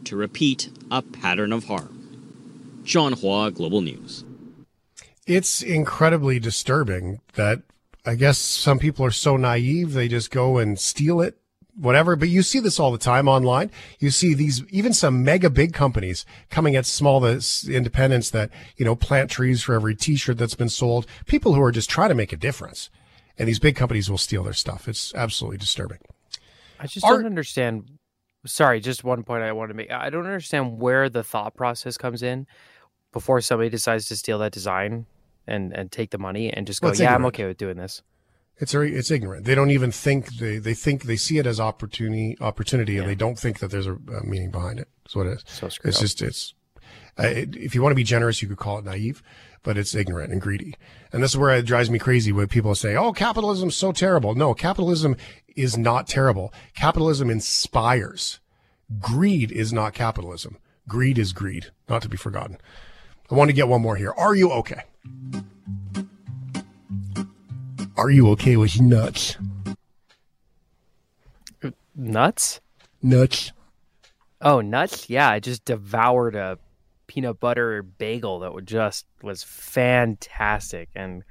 to 0.05 0.15
repeat 0.15 0.69
a 0.91 1.01
pattern 1.01 1.51
of 1.51 1.65
harm. 1.65 2.81
John 2.83 3.13
Hua, 3.13 3.51
Global 3.51 3.81
News. 3.81 4.25
It's 5.25 5.61
incredibly 5.61 6.39
disturbing 6.39 7.21
that 7.35 7.61
I 8.05 8.15
guess 8.15 8.37
some 8.37 8.79
people 8.79 9.05
are 9.05 9.11
so 9.11 9.37
naive 9.37 9.93
they 9.93 10.07
just 10.07 10.29
go 10.29 10.57
and 10.57 10.79
steal 10.79 11.21
it 11.21 11.37
whatever. 11.75 12.15
But 12.15 12.29
you 12.29 12.41
see 12.41 12.59
this 12.59 12.79
all 12.79 12.91
the 12.91 12.97
time 12.97 13.27
online. 13.27 13.71
You 13.99 14.09
see 14.09 14.33
these, 14.33 14.63
even 14.69 14.93
some 14.93 15.23
mega 15.23 15.49
big 15.49 15.73
companies 15.73 16.25
coming 16.49 16.75
at 16.75 16.85
small 16.85 17.19
the 17.19 17.69
independents 17.69 18.29
that, 18.31 18.49
you 18.77 18.85
know, 18.85 18.95
plant 18.95 19.29
trees 19.29 19.63
for 19.63 19.73
every 19.73 19.95
t-shirt 19.95 20.37
that's 20.37 20.55
been 20.55 20.69
sold. 20.69 21.05
People 21.25 21.53
who 21.53 21.61
are 21.61 21.71
just 21.71 21.89
trying 21.89 22.09
to 22.09 22.15
make 22.15 22.33
a 22.33 22.37
difference. 22.37 22.89
And 23.37 23.47
these 23.47 23.59
big 23.59 23.75
companies 23.75 24.09
will 24.09 24.19
steal 24.19 24.43
their 24.43 24.53
stuff. 24.53 24.87
It's 24.87 25.13
absolutely 25.15 25.57
disturbing. 25.57 25.99
I 26.79 26.85
just 26.85 27.05
don't 27.05 27.25
understand. 27.25 27.89
Sorry, 28.45 28.79
just 28.79 29.03
one 29.03 29.23
point 29.23 29.41
I 29.41 29.51
want 29.53 29.69
to 29.69 29.73
make. 29.73 29.89
I 29.89 30.09
don't 30.09 30.25
understand 30.25 30.77
where 30.79 31.09
the 31.09 31.23
thought 31.23 31.55
process 31.55 31.97
comes 31.97 32.21
in 32.21 32.45
before 33.11 33.41
somebody 33.41 33.69
decides 33.69 34.07
to 34.09 34.17
steal 34.17 34.37
that 34.39 34.51
design 34.51 35.07
and, 35.47 35.73
and 35.73 35.91
take 35.91 36.11
the 36.11 36.17
money 36.17 36.51
and 36.51 36.65
just 36.67 36.81
go, 36.81 36.87
well, 36.87 36.95
yeah, 36.95 37.03
ignorant. 37.03 37.21
I'm 37.21 37.25
okay 37.27 37.45
with 37.45 37.57
doing 37.57 37.77
this. 37.77 38.01
It's 38.57 38.71
very, 38.71 38.95
it's 38.95 39.09
ignorant. 39.09 39.45
They 39.45 39.55
don't 39.55 39.71
even 39.71 39.91
think 39.91 40.35
they, 40.35 40.57
they 40.57 40.73
think 40.73 41.03
they 41.03 41.15
see 41.15 41.37
it 41.37 41.47
as 41.47 41.59
opportunity, 41.59 42.37
opportunity, 42.39 42.93
yeah. 42.93 43.01
and 43.01 43.09
they 43.09 43.15
don't 43.15 43.37
think 43.37 43.59
that 43.59 43.71
there's 43.71 43.87
a, 43.87 43.93
a, 43.93 44.23
meaning 44.23 44.51
behind 44.51 44.79
it. 44.79 44.87
That's 45.03 45.15
what 45.15 45.27
it 45.27 45.33
is. 45.33 45.43
So 45.47 45.67
it's 45.67 45.97
up. 45.97 46.01
just, 46.01 46.21
it's, 46.21 46.53
uh, 47.17 47.23
it, 47.23 47.55
if 47.55 47.73
you 47.73 47.81
want 47.81 47.91
to 47.91 47.95
be 47.95 48.03
generous, 48.03 48.41
you 48.41 48.47
could 48.47 48.57
call 48.57 48.77
it 48.77 48.85
naive, 48.85 49.23
but 49.63 49.77
it's 49.77 49.95
ignorant 49.95 50.31
and 50.31 50.41
greedy. 50.41 50.75
And 51.11 51.23
this 51.23 51.31
is 51.31 51.37
where 51.37 51.55
it 51.55 51.65
drives 51.65 51.89
me 51.89 51.99
crazy 51.99 52.31
when 52.31 52.47
people 52.47 52.75
say, 52.75 52.95
"Oh, 52.95 53.11
capitalism's 53.11 53.75
so 53.75 53.91
terrible." 53.91 54.35
No, 54.35 54.53
capitalism 54.53 55.15
is 55.55 55.77
not 55.77 56.07
terrible. 56.07 56.53
Capitalism 56.75 57.29
inspires. 57.29 58.39
Greed 58.99 59.51
is 59.51 59.71
not 59.71 59.93
capitalism. 59.93 60.57
Greed 60.87 61.17
is 61.17 61.33
greed, 61.33 61.67
not 61.87 62.01
to 62.01 62.09
be 62.09 62.17
forgotten. 62.17 62.57
I 63.33 63.35
want 63.35 63.49
to 63.49 63.53
get 63.53 63.67
one 63.67 63.81
more 63.81 63.95
here. 63.95 64.13
Are 64.15 64.35
you 64.35 64.51
okay? 64.51 64.83
Are 67.97 68.11
you 68.11 68.29
okay 68.29 68.57
with 68.57 68.79
nuts? 68.79 69.37
Nuts? 71.95 72.61
Nuts. 73.01 73.51
Oh, 74.39 74.61
nuts? 74.61 75.09
Yeah, 75.09 75.31
I 75.31 75.39
just 75.39 75.65
devoured 75.65 76.35
a 76.35 76.59
peanut 77.07 77.39
butter 77.39 77.81
bagel 77.81 78.41
that 78.41 78.65
just 78.65 79.07
was 79.23 79.41
fantastic. 79.41 80.89
And 80.93 81.23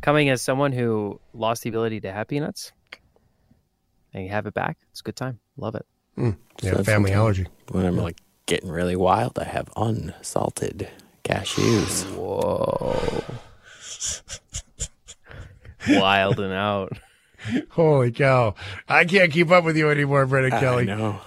coming 0.00 0.30
as 0.30 0.40
someone 0.40 0.72
who 0.72 1.20
lost 1.34 1.62
the 1.62 1.68
ability 1.68 2.00
to 2.00 2.10
have 2.10 2.26
peanuts, 2.26 2.72
and 4.14 4.24
you 4.24 4.30
have 4.30 4.46
it 4.46 4.54
back, 4.54 4.78
it's 4.92 5.00
a 5.00 5.04
good 5.04 5.16
time. 5.16 5.40
Love 5.58 5.74
it. 5.74 5.84
Mm, 6.16 6.38
yeah, 6.62 6.76
so 6.76 6.84
family 6.84 7.12
allergy. 7.12 7.48
When 7.70 7.84
I'm 7.84 7.98
like 7.98 8.16
getting 8.46 8.70
really 8.70 8.96
wild, 8.96 9.38
I 9.38 9.44
have 9.44 9.68
unsalted 9.76 10.88
cashews. 11.30 12.04
Whoa. 12.14 13.22
Wild 15.88 16.40
and 16.40 16.52
out. 16.52 16.98
Holy 17.70 18.12
cow. 18.12 18.54
I 18.88 19.04
can't 19.04 19.32
keep 19.32 19.50
up 19.50 19.64
with 19.64 19.76
you 19.76 19.90
anymore, 19.90 20.26
Brendan 20.26 20.58
Kelly. 20.60 20.84
know. 20.84 21.20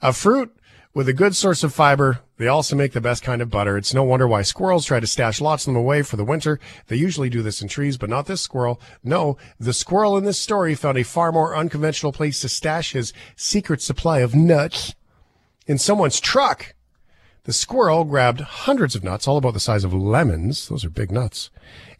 A 0.00 0.12
fruit 0.12 0.54
with 0.94 1.08
a 1.08 1.12
good 1.12 1.36
source 1.36 1.62
of 1.62 1.72
fiber. 1.72 2.20
They 2.38 2.48
also 2.48 2.74
make 2.74 2.92
the 2.92 3.00
best 3.00 3.22
kind 3.22 3.40
of 3.40 3.50
butter. 3.50 3.76
It's 3.76 3.94
no 3.94 4.02
wonder 4.02 4.26
why 4.26 4.42
squirrels 4.42 4.84
try 4.84 4.98
to 4.98 5.06
stash 5.06 5.40
lots 5.40 5.64
of 5.64 5.72
them 5.72 5.80
away 5.80 6.02
for 6.02 6.16
the 6.16 6.24
winter. 6.24 6.58
They 6.88 6.96
usually 6.96 7.30
do 7.30 7.42
this 7.42 7.62
in 7.62 7.68
trees, 7.68 7.96
but 7.96 8.10
not 8.10 8.26
this 8.26 8.40
squirrel. 8.40 8.80
No, 9.04 9.36
the 9.60 9.72
squirrel 9.72 10.16
in 10.16 10.24
this 10.24 10.40
story 10.40 10.74
found 10.74 10.98
a 10.98 11.04
far 11.04 11.30
more 11.30 11.54
unconventional 11.54 12.12
place 12.12 12.40
to 12.40 12.48
stash 12.48 12.92
his 12.92 13.12
secret 13.36 13.80
supply 13.80 14.20
of 14.20 14.34
nuts 14.34 14.94
in 15.66 15.78
someone's 15.78 16.18
truck. 16.18 16.74
The 17.44 17.52
squirrel 17.52 18.04
grabbed 18.04 18.40
hundreds 18.40 18.94
of 18.94 19.02
nuts, 19.02 19.26
all 19.26 19.36
about 19.36 19.54
the 19.54 19.60
size 19.60 19.82
of 19.82 19.92
lemons. 19.92 20.68
Those 20.68 20.84
are 20.84 20.90
big 20.90 21.10
nuts 21.10 21.50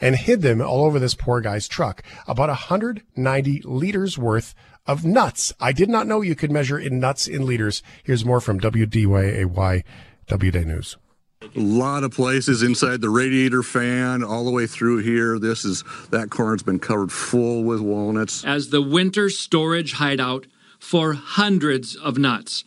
and 0.01 0.15
hid 0.15 0.41
them 0.41 0.61
all 0.61 0.85
over 0.85 1.01
this 1.01 1.15
poor 1.15 1.41
guy's 1.41 1.67
truck. 1.67 2.05
About 2.29 2.49
190 2.49 3.63
liters 3.65 4.17
worth 4.17 4.55
of 4.87 5.05
nuts. 5.05 5.53
I 5.61 5.73
did 5.73 5.89
not 5.89 6.07
know 6.07 6.21
you 6.21 6.37
could 6.37 6.53
measure 6.53 6.79
in 6.79 7.01
nuts 7.01 7.27
in 7.27 7.45
liters. 7.45 7.83
Here's 8.05 8.25
more 8.25 8.41
from 8.41 8.61
WDYAY 8.61 9.83
WDay 10.29 10.65
News. 10.65 10.97
A 11.43 11.61
lot 11.61 12.05
of 12.05 12.13
places 12.13 12.63
inside 12.63 13.01
the 13.01 13.11
radiator 13.11 13.65
fan, 13.65 14.23
all 14.23 14.45
the 14.45 14.53
way 14.53 14.69
through 14.69 14.99
here. 14.99 15.41
This 15.41 15.65
is 15.65 15.83
that 16.11 16.31
corner's 16.31 16.63
been 16.63 16.79
covered 16.79 17.11
full 17.11 17.65
with 17.65 17.81
walnuts. 17.81 18.45
As 18.45 18.71
the 18.71 18.81
winter 18.81 19.29
storage 19.29 19.95
hideout 19.95 20.47
for 20.79 21.15
hundreds 21.15 21.97
of 21.97 22.17
nuts, 22.17 22.63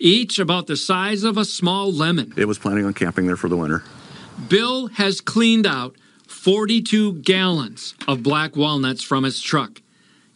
each 0.00 0.38
about 0.38 0.66
the 0.66 0.76
size 0.76 1.22
of 1.22 1.36
a 1.36 1.44
small 1.44 1.92
lemon. 1.92 2.32
It 2.36 2.46
was 2.46 2.58
planning 2.58 2.86
on 2.86 2.94
camping 2.94 3.26
there 3.26 3.36
for 3.36 3.48
the 3.48 3.56
winter. 3.56 3.84
Bill 4.48 4.88
has 4.88 5.20
cleaned 5.20 5.66
out 5.66 5.94
42 6.26 7.14
gallons 7.20 7.94
of 8.08 8.22
black 8.22 8.56
walnuts 8.56 9.04
from 9.04 9.24
his 9.24 9.40
truck 9.40 9.82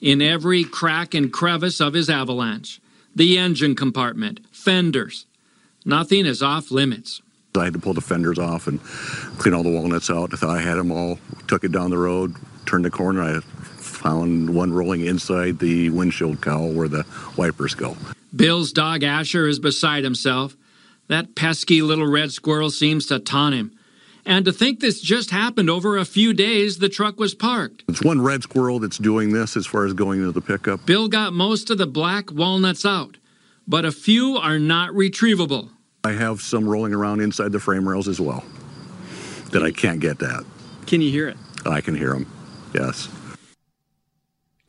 in 0.00 0.20
every 0.20 0.64
crack 0.64 1.14
and 1.14 1.32
crevice 1.32 1.80
of 1.80 1.94
his 1.94 2.10
avalanche, 2.10 2.80
the 3.16 3.38
engine 3.38 3.74
compartment, 3.74 4.40
fenders. 4.52 5.24
Nothing 5.86 6.26
is 6.26 6.42
off 6.42 6.70
limits. 6.70 7.22
I 7.56 7.64
had 7.64 7.72
to 7.72 7.78
pull 7.78 7.94
the 7.94 8.00
fenders 8.00 8.38
off 8.38 8.66
and 8.66 8.82
clean 9.38 9.54
all 9.54 9.62
the 9.62 9.70
walnuts 9.70 10.10
out. 10.10 10.34
I 10.34 10.36
thought 10.36 10.50
I 10.50 10.60
had 10.60 10.74
them 10.74 10.90
all, 10.90 11.18
took 11.46 11.64
it 11.64 11.72
down 11.72 11.90
the 11.90 11.98
road, 11.98 12.34
turned 12.66 12.84
the 12.84 12.90
corner. 12.90 13.22
I 13.22 13.40
found 13.40 14.54
one 14.54 14.72
rolling 14.72 15.06
inside 15.06 15.60
the 15.60 15.88
windshield 15.90 16.42
cowl 16.42 16.70
where 16.72 16.88
the 16.88 17.06
wipers 17.36 17.74
go. 17.74 17.96
Bill's 18.34 18.72
dog 18.72 19.02
Asher 19.02 19.46
is 19.46 19.58
beside 19.58 20.04
himself. 20.04 20.56
That 21.08 21.34
pesky 21.34 21.82
little 21.82 22.10
red 22.10 22.32
squirrel 22.32 22.70
seems 22.70 23.06
to 23.06 23.18
taunt 23.18 23.54
him. 23.54 23.72
And 24.26 24.44
to 24.46 24.52
think 24.52 24.80
this 24.80 25.00
just 25.00 25.30
happened 25.30 25.68
over 25.68 25.98
a 25.98 26.04
few 26.06 26.32
days, 26.32 26.78
the 26.78 26.88
truck 26.88 27.20
was 27.20 27.34
parked. 27.34 27.84
It's 27.88 28.02
one 28.02 28.22
red 28.22 28.42
squirrel 28.42 28.78
that's 28.80 28.96
doing 28.96 29.32
this 29.32 29.56
as 29.56 29.66
far 29.66 29.84
as 29.84 29.92
going 29.92 30.20
into 30.20 30.32
the 30.32 30.40
pickup. 30.40 30.86
Bill 30.86 31.08
got 31.08 31.34
most 31.34 31.68
of 31.70 31.76
the 31.76 31.86
black 31.86 32.32
walnuts 32.32 32.86
out, 32.86 33.18
but 33.68 33.84
a 33.84 33.92
few 33.92 34.38
are 34.38 34.58
not 34.58 34.90
retrievable. 34.90 35.68
I 36.04 36.12
have 36.12 36.40
some 36.40 36.66
rolling 36.66 36.94
around 36.94 37.20
inside 37.20 37.52
the 37.52 37.60
frame 37.60 37.86
rails 37.86 38.08
as 38.08 38.20
well 38.20 38.44
that 39.52 39.62
I 39.62 39.70
can't 39.70 40.00
get 40.00 40.22
at. 40.22 40.42
Can 40.86 41.02
you 41.02 41.10
hear 41.10 41.28
it? 41.28 41.36
I 41.66 41.82
can 41.82 41.94
hear 41.94 42.12
them. 42.14 42.26
Yes. 42.74 43.08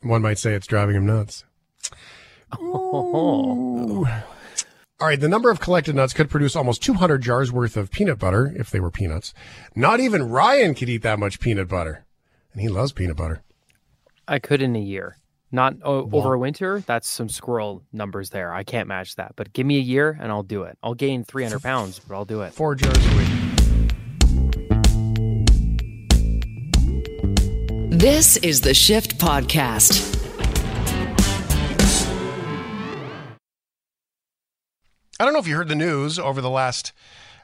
One 0.02 0.22
might 0.22 0.38
say 0.38 0.54
it's 0.54 0.66
driving 0.66 0.96
him 0.96 1.06
nuts. 1.06 1.44
Ooh. 2.60 4.06
All 4.98 5.06
right, 5.06 5.20
the 5.20 5.28
number 5.28 5.50
of 5.50 5.60
collected 5.60 5.94
nuts 5.94 6.14
could 6.14 6.30
produce 6.30 6.56
almost 6.56 6.82
200 6.82 7.18
jars 7.20 7.52
worth 7.52 7.76
of 7.76 7.90
peanut 7.90 8.18
butter 8.18 8.52
if 8.56 8.70
they 8.70 8.80
were 8.80 8.90
peanuts. 8.90 9.34
Not 9.74 10.00
even 10.00 10.30
Ryan 10.30 10.74
could 10.74 10.88
eat 10.88 11.02
that 11.02 11.18
much 11.18 11.38
peanut 11.38 11.68
butter, 11.68 12.06
and 12.52 12.62
he 12.62 12.68
loves 12.68 12.92
peanut 12.92 13.16
butter. 13.16 13.42
I 14.26 14.38
could 14.38 14.62
in 14.62 14.74
a 14.74 14.80
year. 14.80 15.18
Not 15.52 15.74
o- 15.84 16.08
over 16.12 16.34
a 16.34 16.38
winter. 16.38 16.80
That's 16.80 17.08
some 17.08 17.28
squirrel 17.28 17.82
numbers 17.92 18.30
there. 18.30 18.52
I 18.52 18.64
can't 18.64 18.88
match 18.88 19.14
that. 19.16 19.34
But 19.36 19.52
give 19.52 19.64
me 19.66 19.76
a 19.76 19.80
year 19.80 20.18
and 20.20 20.32
I'll 20.32 20.42
do 20.42 20.64
it. 20.64 20.76
I'll 20.82 20.94
gain 20.94 21.22
300 21.24 21.62
pounds, 21.62 22.00
but 22.00 22.16
I'll 22.16 22.24
do 22.24 22.40
it. 22.42 22.52
Four 22.52 22.74
jars 22.74 22.96
a 22.96 23.16
week. 23.16 23.28
This 27.90 28.36
is 28.38 28.60
the 28.60 28.74
Shift 28.74 29.18
Podcast. 29.18 30.15
I 35.18 35.24
don't 35.24 35.32
know 35.32 35.38
if 35.38 35.48
you 35.48 35.56
heard 35.56 35.68
the 35.68 35.74
news 35.74 36.18
over 36.18 36.40
the 36.40 36.50
last 36.50 36.92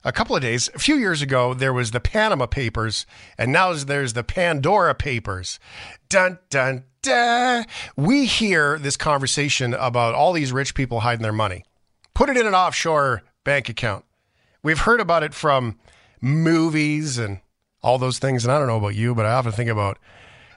a 0.05 0.13
couple 0.13 0.37
of 0.37 0.43
days. 0.43 0.69
A 0.75 0.79
few 0.79 0.97
years 0.97 1.23
ago, 1.23 1.55
there 1.55 1.73
was 1.73 1.91
the 1.91 2.01
Panama 2.01 2.47
Papers, 2.47 3.07
and 3.39 3.51
now 3.53 3.73
there's 3.73 4.13
the 4.13 4.25
Pandora 4.25 4.95
Papers. 4.95 5.59
Dun 6.09 6.39
dun 6.51 6.85
dun. 7.01 7.65
We 7.97 8.27
hear 8.27 8.79
this 8.79 8.97
conversation 8.97 9.75
about 9.75 10.15
all 10.15 10.33
these 10.33 10.53
rich 10.53 10.75
people 10.75 11.01
hiding 11.01 11.23
their 11.23 11.33
money. 11.33 11.65
Put 12.15 12.29
it 12.29 12.37
in 12.37 12.47
an 12.47 12.55
offshore 12.55 13.23
bank 13.45 13.69
account. 13.69 14.05
We've 14.63 14.81
heard 14.81 15.01
about 15.01 15.23
it 15.23 15.33
from 15.33 15.79
movies 16.21 17.19
and 17.19 17.41
all 17.83 17.99
those 17.99 18.19
things. 18.19 18.45
And 18.45 18.53
I 18.53 18.59
don't 18.59 18.69
know 18.69 18.77
about 18.77 18.95
you, 18.95 19.15
but 19.15 19.27
I 19.27 19.33
often 19.33 19.53
think 19.53 19.71
about 19.71 19.99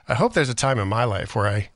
I 0.08 0.14
hope 0.14 0.34
there's 0.34 0.48
a 0.48 0.54
time 0.54 0.78
in 0.78 0.86
my 0.86 1.04
life 1.04 1.34
where 1.34 1.48
I 1.48 1.70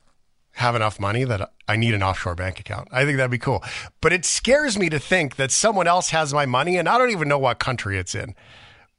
have 0.53 0.75
enough 0.75 0.99
money 0.99 1.23
that 1.23 1.51
I 1.67 1.75
need 1.75 1.93
an 1.93 2.03
offshore 2.03 2.35
bank 2.35 2.59
account. 2.59 2.89
I 2.91 3.05
think 3.05 3.17
that'd 3.17 3.31
be 3.31 3.37
cool. 3.37 3.63
But 4.01 4.13
it 4.13 4.25
scares 4.25 4.77
me 4.77 4.89
to 4.89 4.99
think 4.99 5.37
that 5.37 5.51
someone 5.51 5.87
else 5.87 6.09
has 6.09 6.33
my 6.33 6.45
money 6.45 6.77
and 6.77 6.89
I 6.89 6.97
don't 6.97 7.11
even 7.11 7.27
know 7.27 7.39
what 7.39 7.59
country 7.59 7.97
it's 7.97 8.13
in. 8.13 8.35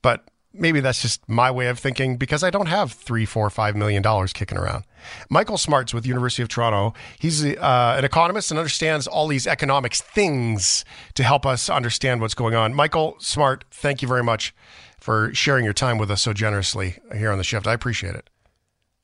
But 0.00 0.24
maybe 0.54 0.80
that's 0.80 1.02
just 1.02 1.26
my 1.28 1.50
way 1.50 1.68
of 1.68 1.78
thinking 1.78 2.16
because 2.16 2.42
I 2.42 2.50
don't 2.50 2.66
have 2.66 2.92
three, 2.92 3.24
four, 3.24 3.48
five 3.50 3.76
million 3.76 4.02
dollars 4.02 4.32
kicking 4.32 4.58
around. 4.58 4.84
Michael 5.28 5.58
Smarts 5.58 5.92
with 5.92 6.06
University 6.06 6.42
of 6.42 6.48
Toronto. 6.48 6.94
He's 7.18 7.44
uh, 7.44 7.94
an 7.98 8.04
economist 8.04 8.50
and 8.50 8.58
understands 8.58 9.06
all 9.06 9.28
these 9.28 9.46
economics 9.46 10.00
things 10.00 10.84
to 11.14 11.22
help 11.22 11.44
us 11.46 11.68
understand 11.68 12.20
what's 12.20 12.34
going 12.34 12.54
on. 12.54 12.74
Michael 12.74 13.16
Smart, 13.18 13.64
thank 13.70 14.02
you 14.02 14.08
very 14.08 14.22
much 14.22 14.54
for 15.00 15.34
sharing 15.34 15.64
your 15.64 15.74
time 15.74 15.98
with 15.98 16.10
us 16.10 16.22
so 16.22 16.32
generously 16.32 16.98
here 17.16 17.32
on 17.32 17.38
the 17.38 17.44
shift. 17.44 17.66
I 17.66 17.72
appreciate 17.72 18.14
it. 18.14 18.30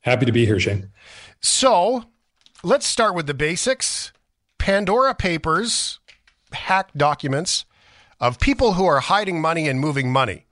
Happy 0.01 0.25
to 0.25 0.31
be 0.31 0.45
here, 0.45 0.59
Shane. 0.59 0.91
So 1.41 2.05
let's 2.63 2.85
start 2.85 3.15
with 3.15 3.27
the 3.27 3.33
basics. 3.33 4.11
Pandora 4.57 5.15
Papers 5.15 5.99
hacked 6.51 6.97
documents 6.97 7.65
of 8.19 8.39
people 8.39 8.73
who 8.73 8.85
are 8.85 8.99
hiding 8.99 9.39
money 9.39 9.67
and 9.67 9.79
moving 9.79 10.11
money. 10.11 10.45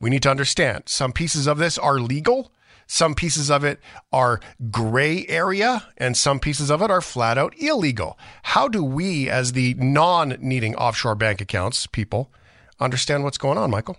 We 0.00 0.10
need 0.10 0.22
to 0.24 0.30
understand 0.30 0.84
some 0.86 1.12
pieces 1.12 1.46
of 1.46 1.56
this 1.56 1.78
are 1.78 1.98
legal, 1.98 2.52
some 2.86 3.14
pieces 3.14 3.50
of 3.50 3.64
it 3.64 3.80
are 4.12 4.40
gray 4.70 5.24
area, 5.28 5.84
and 5.96 6.16
some 6.16 6.38
pieces 6.38 6.70
of 6.70 6.82
it 6.82 6.90
are 6.90 7.00
flat 7.00 7.38
out 7.38 7.54
illegal. 7.58 8.18
How 8.42 8.68
do 8.68 8.84
we, 8.84 9.30
as 9.30 9.52
the 9.52 9.74
non 9.74 10.36
needing 10.40 10.74
offshore 10.74 11.14
bank 11.14 11.40
accounts 11.40 11.86
people, 11.86 12.30
understand 12.78 13.24
what's 13.24 13.38
going 13.38 13.56
on, 13.56 13.70
Michael? 13.70 13.96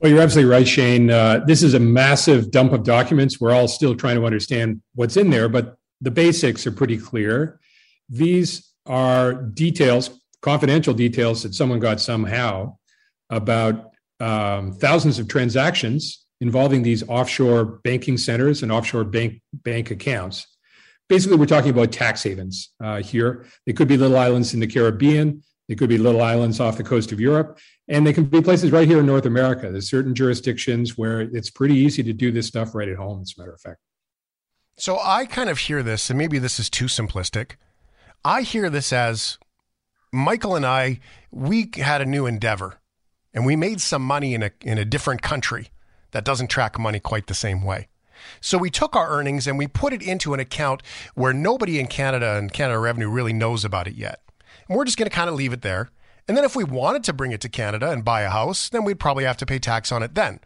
Well, 0.00 0.10
you're 0.10 0.20
absolutely 0.20 0.50
right, 0.50 0.68
Shane. 0.68 1.10
Uh, 1.10 1.42
this 1.46 1.62
is 1.62 1.72
a 1.72 1.80
massive 1.80 2.50
dump 2.50 2.72
of 2.72 2.84
documents. 2.84 3.40
We're 3.40 3.52
all 3.52 3.68
still 3.68 3.94
trying 3.94 4.16
to 4.16 4.26
understand 4.26 4.82
what's 4.94 5.16
in 5.16 5.30
there, 5.30 5.48
but 5.48 5.78
the 6.00 6.10
basics 6.10 6.66
are 6.66 6.72
pretty 6.72 6.98
clear. 6.98 7.60
These 8.08 8.70
are 8.86 9.34
details, 9.34 10.10
confidential 10.42 10.94
details 10.94 11.42
that 11.42 11.54
someone 11.54 11.80
got 11.80 12.00
somehow 12.00 12.76
about 13.28 13.92
um, 14.18 14.72
thousands 14.72 15.18
of 15.18 15.28
transactions 15.28 16.24
involving 16.40 16.82
these 16.82 17.06
offshore 17.08 17.64
banking 17.64 18.16
centers 18.16 18.62
and 18.62 18.72
offshore 18.72 19.04
bank 19.04 19.40
bank 19.52 19.90
accounts. 19.90 20.46
Basically, 21.08 21.36
we're 21.36 21.46
talking 21.46 21.70
about 21.70 21.92
tax 21.92 22.22
havens 22.22 22.70
uh, 22.82 23.02
here. 23.02 23.46
They 23.66 23.72
could 23.72 23.88
be 23.88 23.96
little 23.96 24.16
islands 24.16 24.54
in 24.54 24.60
the 24.60 24.66
Caribbean. 24.66 25.42
They 25.68 25.74
could 25.74 25.88
be 25.88 25.98
little 25.98 26.22
islands 26.22 26.58
off 26.60 26.76
the 26.76 26.84
coast 26.84 27.12
of 27.12 27.20
Europe, 27.20 27.58
and 27.88 28.06
they 28.06 28.12
can 28.12 28.24
be 28.24 28.40
places 28.40 28.72
right 28.72 28.88
here 28.88 29.00
in 29.00 29.06
North 29.06 29.26
America. 29.26 29.70
There's 29.70 29.88
certain 29.88 30.14
jurisdictions 30.14 30.98
where 30.98 31.20
it's 31.20 31.50
pretty 31.50 31.76
easy 31.76 32.02
to 32.02 32.12
do 32.12 32.32
this 32.32 32.46
stuff 32.46 32.74
right 32.74 32.88
at 32.88 32.96
home, 32.96 33.20
as 33.22 33.34
a 33.36 33.40
matter 33.40 33.52
of 33.52 33.60
fact. 33.60 33.78
So 34.80 34.98
I 34.98 35.26
kind 35.26 35.50
of 35.50 35.58
hear 35.58 35.82
this, 35.82 36.08
and 36.08 36.16
maybe 36.16 36.38
this 36.38 36.58
is 36.58 36.70
too 36.70 36.86
simplistic. 36.86 37.56
I 38.24 38.40
hear 38.40 38.70
this 38.70 38.94
as 38.94 39.36
Michael 40.10 40.56
and 40.56 40.64
I, 40.64 41.00
we 41.30 41.68
had 41.74 42.00
a 42.00 42.06
new 42.06 42.24
endeavor 42.24 42.80
and 43.34 43.44
we 43.44 43.56
made 43.56 43.82
some 43.82 44.00
money 44.00 44.32
in 44.32 44.42
a, 44.42 44.50
in 44.62 44.78
a 44.78 44.86
different 44.86 45.20
country 45.20 45.68
that 46.12 46.24
doesn't 46.24 46.48
track 46.48 46.78
money 46.78 46.98
quite 46.98 47.26
the 47.26 47.34
same 47.34 47.62
way. 47.62 47.88
So 48.40 48.56
we 48.56 48.70
took 48.70 48.96
our 48.96 49.10
earnings 49.10 49.46
and 49.46 49.58
we 49.58 49.66
put 49.66 49.92
it 49.92 50.00
into 50.00 50.32
an 50.32 50.40
account 50.40 50.82
where 51.14 51.34
nobody 51.34 51.78
in 51.78 51.86
Canada 51.86 52.38
and 52.38 52.50
Canada 52.50 52.78
Revenue 52.78 53.10
really 53.10 53.34
knows 53.34 53.66
about 53.66 53.86
it 53.86 53.96
yet. 53.96 54.22
And 54.66 54.78
we're 54.78 54.86
just 54.86 54.96
going 54.96 55.10
to 55.10 55.14
kind 55.14 55.28
of 55.28 55.36
leave 55.36 55.52
it 55.52 55.60
there. 55.60 55.90
And 56.26 56.38
then 56.38 56.44
if 56.44 56.56
we 56.56 56.64
wanted 56.64 57.04
to 57.04 57.12
bring 57.12 57.32
it 57.32 57.42
to 57.42 57.50
Canada 57.50 57.90
and 57.90 58.02
buy 58.02 58.22
a 58.22 58.30
house, 58.30 58.70
then 58.70 58.84
we'd 58.84 58.98
probably 58.98 59.24
have 59.24 59.36
to 59.38 59.46
pay 59.46 59.58
tax 59.58 59.92
on 59.92 60.02
it 60.02 60.14
then. 60.14 60.40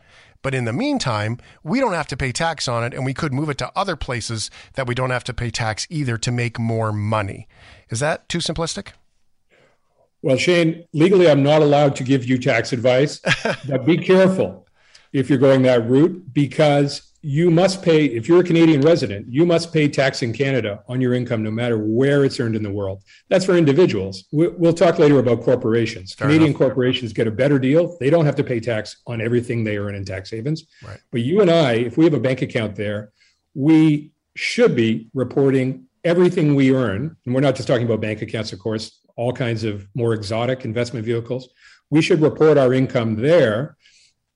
But 0.44 0.54
in 0.54 0.66
the 0.66 0.74
meantime, 0.74 1.38
we 1.62 1.80
don't 1.80 1.94
have 1.94 2.06
to 2.08 2.18
pay 2.18 2.30
tax 2.30 2.68
on 2.68 2.84
it 2.84 2.92
and 2.92 3.02
we 3.02 3.14
could 3.14 3.32
move 3.32 3.48
it 3.48 3.56
to 3.58 3.72
other 3.74 3.96
places 3.96 4.50
that 4.74 4.86
we 4.86 4.94
don't 4.94 5.08
have 5.08 5.24
to 5.24 5.32
pay 5.32 5.48
tax 5.48 5.86
either 5.88 6.18
to 6.18 6.30
make 6.30 6.58
more 6.58 6.92
money. 6.92 7.48
Is 7.88 7.98
that 8.00 8.28
too 8.28 8.38
simplistic? 8.38 8.88
Well, 10.20 10.36
Shane, 10.36 10.84
legally, 10.92 11.30
I'm 11.30 11.42
not 11.42 11.62
allowed 11.62 11.96
to 11.96 12.04
give 12.04 12.26
you 12.26 12.36
tax 12.36 12.74
advice, 12.74 13.20
but 13.66 13.86
be 13.86 13.96
careful 13.96 14.66
if 15.14 15.30
you're 15.30 15.38
going 15.38 15.62
that 15.62 15.88
route 15.88 16.34
because 16.34 17.10
you 17.24 17.50
must 17.50 17.82
pay, 17.82 18.04
if 18.04 18.28
you're 18.28 18.40
a 18.40 18.44
Canadian 18.44 18.82
resident, 18.82 19.26
you 19.32 19.46
must 19.46 19.72
pay 19.72 19.88
tax 19.88 20.20
in 20.20 20.30
Canada 20.30 20.84
on 20.88 21.00
your 21.00 21.14
income 21.14 21.42
no 21.42 21.50
matter 21.50 21.78
where 21.78 22.22
it's 22.22 22.38
earned 22.38 22.54
in 22.54 22.62
the 22.62 22.70
world. 22.70 23.02
That's 23.30 23.46
for 23.46 23.56
individuals. 23.56 24.24
We'll 24.30 24.74
talk 24.74 24.98
later 24.98 25.18
about 25.18 25.42
corporations. 25.42 26.12
Fair 26.12 26.26
Canadian 26.26 26.50
enough. 26.50 26.58
corporations 26.58 27.14
get 27.14 27.26
a 27.26 27.30
better 27.30 27.58
deal. 27.58 27.96
They 27.98 28.10
don't 28.10 28.26
have 28.26 28.36
to 28.36 28.44
pay 28.44 28.60
tax 28.60 28.98
on 29.06 29.22
everything 29.22 29.64
they 29.64 29.78
earn 29.78 29.94
in 29.94 30.04
tax 30.04 30.30
havens. 30.30 30.66
Right. 30.86 31.00
But 31.10 31.22
you 31.22 31.40
and 31.40 31.50
I, 31.50 31.72
if 31.72 31.96
we 31.96 32.04
have 32.04 32.12
a 32.12 32.20
bank 32.20 32.42
account 32.42 32.76
there, 32.76 33.10
we 33.54 34.12
should 34.36 34.76
be 34.76 35.08
reporting 35.14 35.86
everything 36.04 36.54
we 36.54 36.74
earn. 36.74 37.16
And 37.24 37.34
we're 37.34 37.40
not 37.40 37.56
just 37.56 37.66
talking 37.66 37.86
about 37.86 38.02
bank 38.02 38.20
accounts, 38.20 38.52
of 38.52 38.58
course, 38.58 39.00
all 39.16 39.32
kinds 39.32 39.64
of 39.64 39.88
more 39.94 40.12
exotic 40.12 40.66
investment 40.66 41.06
vehicles. 41.06 41.48
We 41.88 42.02
should 42.02 42.20
report 42.20 42.58
our 42.58 42.74
income 42.74 43.16
there 43.16 43.78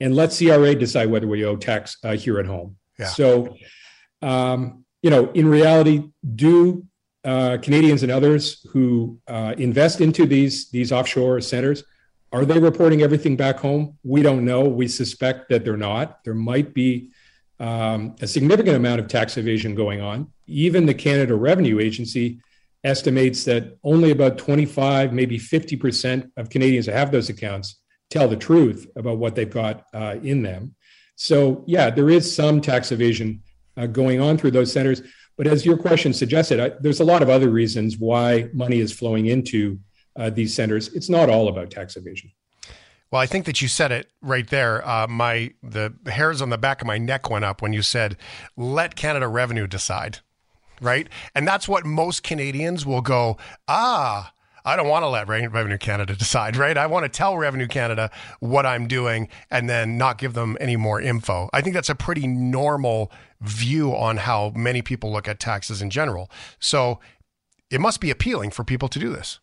and 0.01 0.17
let 0.17 0.35
CRA 0.35 0.75
decide 0.75 1.11
whether 1.11 1.27
we 1.27 1.45
owe 1.45 1.57
tax 1.57 1.99
uh, 2.03 2.17
here 2.17 2.39
at 2.39 2.47
home. 2.47 2.78
Yeah. 2.99 3.07
So, 3.07 3.57
um, 4.23 4.85
you 5.03 5.11
know, 5.11 5.31
in 5.33 5.49
reality, 5.49 6.11
do 6.35 6.85
uh, 7.25 7.59
Canadians 7.63 8.03
and 8.03 8.13
others 8.13 8.67
who 8.73 9.19
uh, 9.29 9.55
invest 9.59 10.01
into 10.01 10.27
these 10.27 10.71
these 10.71 10.93
offshore 10.93 11.41
centers 11.41 11.85
are 12.33 12.45
they 12.45 12.59
reporting 12.59 13.03
everything 13.03 13.37
back 13.37 13.59
home? 13.59 13.99
We 14.05 14.23
don't 14.23 14.45
know. 14.45 14.65
We 14.65 14.87
suspect 14.89 15.49
that 15.49 15.65
they're 15.65 15.77
not. 15.77 16.23
There 16.25 16.35
might 16.35 16.75
be 16.75 17.11
um, 17.59 18.17
a 18.21 18.27
significant 18.27 18.77
amount 18.77 19.01
of 19.01 19.09
tax 19.09 19.37
evasion 19.37 19.75
going 19.75 20.01
on. 20.01 20.31
Even 20.47 20.87
the 20.87 20.95
Canada 20.95 21.35
Revenue 21.35 21.81
Agency 21.81 22.41
estimates 22.85 23.45
that 23.45 23.79
only 23.83 24.11
about 24.11 24.39
25, 24.39 25.13
maybe 25.13 25.39
50% 25.39 26.31
of 26.37 26.51
Canadians 26.51 26.87
who 26.87 26.93
have 26.93 27.11
those 27.11 27.29
accounts 27.29 27.81
tell 28.11 28.29
the 28.29 28.37
truth 28.37 28.87
about 28.95 29.19
what 29.19 29.35
they've 29.35 29.51
got 29.51 29.87
uh, 29.95 30.17
in 30.23 30.43
them. 30.43 30.75
So, 31.21 31.65
yeah, 31.67 31.91
there 31.91 32.09
is 32.09 32.33
some 32.33 32.61
tax 32.61 32.93
evasion 32.93 33.43
uh, 33.77 33.87
going 33.87 34.21
on 34.21 34.39
through 34.39 34.53
those 34.53 34.73
centers. 34.73 35.03
But 35.37 35.49
as 35.49 35.67
your 35.67 35.77
question 35.77 36.13
suggested, 36.13 36.61
I, 36.61 36.69
there's 36.81 37.01
a 37.01 37.05
lot 37.05 37.23
of 37.23 37.29
other 37.29 37.51
reasons 37.51 37.99
why 37.99 38.49
money 38.53 38.79
is 38.79 38.93
flowing 38.93 39.27
into 39.27 39.81
uh, 40.15 40.31
these 40.31 40.55
centers. 40.55 40.95
It's 40.95 41.09
not 41.09 41.29
all 41.29 41.49
about 41.49 41.73
tax 41.73 41.97
evasion. 41.97 42.31
Well, 43.11 43.21
I 43.21 43.27
think 43.27 43.47
that 43.47 43.61
you 43.61 43.67
said 43.67 43.91
it 43.91 44.13
right 44.23 44.47
there. 44.49 44.87
Uh, 44.87 45.09
my 45.09 45.55
the 45.63 45.93
hairs 46.07 46.41
on 46.41 46.51
the 46.51 46.59
back 46.59 46.83
of 46.83 46.87
my 46.87 46.99
neck 46.99 47.31
went 47.31 47.45
up 47.45 47.63
when 47.63 47.73
you 47.73 47.83
said, 47.83 48.17
"Let 48.57 48.97
Canada 48.97 49.27
Revenue 49.27 49.67
decide." 49.67 50.19
Right, 50.81 51.09
and 51.35 51.49
that's 51.49 51.67
what 51.67 51.85
most 51.85 52.23
Canadians 52.23 52.87
will 52.87 53.01
go. 53.01 53.39
Ah, 53.67 54.33
I 54.69 54.77
don't 54.77 54.87
want 54.87 55.03
to 55.03 55.09
let 55.09 55.29
Revenue 55.29 55.79
Canada 55.79 56.15
decide, 56.15 56.55
right? 56.55 56.77
I 56.77 56.87
want 56.87 57.05
to 57.05 57.09
tell 57.09 57.39
Revenue 57.39 57.67
Canada 57.67 58.11
what 58.41 58.67
I'm 58.67 58.87
doing 58.87 59.29
and 59.51 59.69
then 59.69 59.97
not 59.97 60.19
give 60.19 60.35
them 60.35 60.59
any 60.61 60.77
more 60.77 61.01
info. 61.01 61.49
I 61.55 61.63
think 61.63 61.75
that's 61.75 61.89
a 61.89 61.95
pretty 61.95 62.27
normal 62.27 63.11
view 63.41 63.97
on 63.97 64.19
how 64.19 64.53
many 64.55 64.83
people 64.83 65.11
look 65.11 65.27
at 65.27 65.41
taxes 65.41 65.81
in 65.81 65.89
general. 65.89 66.31
So 66.61 67.01
it 67.71 67.81
must 67.81 67.99
be 67.99 68.11
appealing 68.11 68.51
for 68.51 68.63
people 68.63 68.89
to 68.89 68.99
do 68.99 69.09
this. 69.09 69.41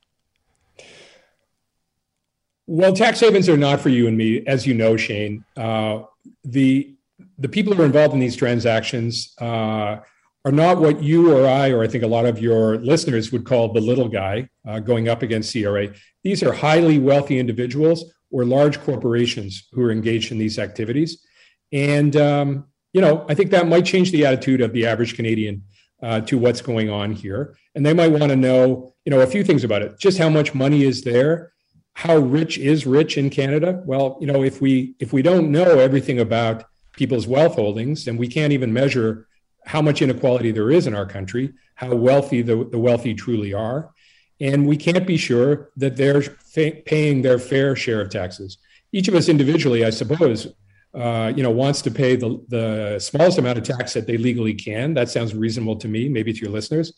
Well, 2.68 2.94
tax 2.94 3.20
havens 3.20 3.50
are 3.50 3.58
not 3.58 3.82
for 3.82 3.90
you 3.90 4.08
and 4.08 4.16
me, 4.16 4.46
as 4.46 4.68
you 4.68 4.76
know, 4.76 4.96
Shane. 4.96 5.44
Uh, 5.58 6.04
the 6.44 6.96
the 7.40 7.50
people 7.50 7.74
who 7.74 7.82
are 7.82 7.86
involved 7.86 8.14
in 8.14 8.20
these 8.20 8.36
transactions 8.36 9.34
uh, 9.40 9.98
are 10.46 10.52
not 10.52 10.80
what 10.80 11.02
you 11.02 11.36
or 11.36 11.48
I, 11.48 11.72
or 11.72 11.84
I 11.84 11.88
think 11.88 12.04
a 12.04 12.08
lot 12.08 12.26
of 12.26 12.40
your 12.40 12.78
listeners 12.78 13.32
would 13.32 13.46
call 13.46 13.74
the 13.74 13.82
little 13.82 14.08
guy 14.08 14.48
uh, 14.68 14.80
going 14.80 15.10
up 15.10 15.24
against 15.24 15.52
CRA. 15.52 15.90
These 16.24 16.44
are 16.44 16.54
highly 16.54 17.00
wealthy 17.00 17.40
individuals 17.40 18.14
or 18.30 18.46
large 18.46 18.80
corporations 18.82 19.68
who 19.72 19.82
are 19.82 19.92
engaged 19.92 20.32
in 20.32 20.38
these 20.38 20.60
activities. 20.60 21.26
And, 21.72 22.16
um, 22.16 22.66
you 22.94 23.02
know, 23.02 23.26
I 23.28 23.34
think 23.34 23.50
that 23.52 23.68
might 23.68 23.86
change 23.86 24.12
the 24.12 24.26
attitude 24.26 24.62
of 24.62 24.72
the 24.72 24.86
average 24.86 25.16
Canadian 25.16 25.64
uh, 26.04 26.22
to 26.22 26.38
what's 26.38 26.62
going 26.62 26.92
on 26.92 27.12
here. 27.12 27.58
And 27.74 27.84
they 27.84 27.94
might 27.94 28.12
want 28.12 28.30
to 28.30 28.36
know, 28.36 28.94
you 29.04 29.10
know, 29.10 29.22
a 29.22 29.28
few 29.28 29.44
things 29.44 29.64
about 29.64 29.82
it. 29.82 29.98
Just 30.00 30.20
how 30.20 30.30
much 30.30 30.54
money 30.54 30.84
is 30.84 31.02
there? 31.02 31.54
How 31.94 32.18
rich 32.18 32.60
is 32.60 32.86
rich 32.86 33.18
in 33.18 33.32
Canada? 33.32 33.82
Well, 33.86 34.18
you 34.22 34.28
know, 34.28 34.44
if 34.44 34.62
we 34.62 34.96
if 35.00 35.12
we 35.14 35.22
don't 35.22 35.50
know 35.50 35.80
everything 35.80 36.20
about 36.20 36.66
people's 36.94 37.26
wealth 37.26 37.56
holdings, 37.56 38.08
and 38.08 38.20
we 38.20 38.28
can't 38.28 38.54
even 38.54 38.74
measure 38.74 39.28
how 39.66 39.82
much 39.82 40.02
inequality 40.02 40.52
there 40.52 40.72
is 40.72 40.88
in 40.88 40.96
our 40.96 41.06
country, 41.06 41.54
how 41.76 41.94
wealthy 41.94 42.42
the, 42.42 42.66
the 42.72 42.80
wealthy 42.80 43.14
truly 43.14 43.54
are, 43.54 43.92
and 44.40 44.68
we 44.68 44.78
can't 44.78 45.08
be 45.08 45.18
sure 45.18 45.72
that 45.78 45.96
they're 45.96 46.22
fa- 46.22 46.78
paying 46.86 47.22
their 47.22 47.40
fair 47.40 47.76
share 47.76 48.02
of 48.02 48.10
taxes. 48.10 48.58
Each 48.92 49.08
of 49.08 49.16
us 49.16 49.30
individually, 49.30 49.84
I 49.86 49.90
suppose, 49.90 50.48
uh, 50.94 51.34
you 51.36 51.44
know, 51.44 51.52
wants 51.52 51.82
to 51.82 51.92
pay 51.92 52.16
the, 52.16 52.44
the 52.48 53.00
smallest 53.00 53.38
amount 53.38 53.58
of 53.58 53.64
tax 53.64 53.94
that 53.94 54.08
they 54.08 54.18
legally 54.18 54.54
can. 54.54 54.94
That 54.94 55.10
sounds 55.10 55.34
reasonable 55.34 55.76
to 55.78 55.88
me, 55.88 56.08
maybe 56.10 56.32
to 56.32 56.40
your 56.40 56.52
listeners. 56.52 56.94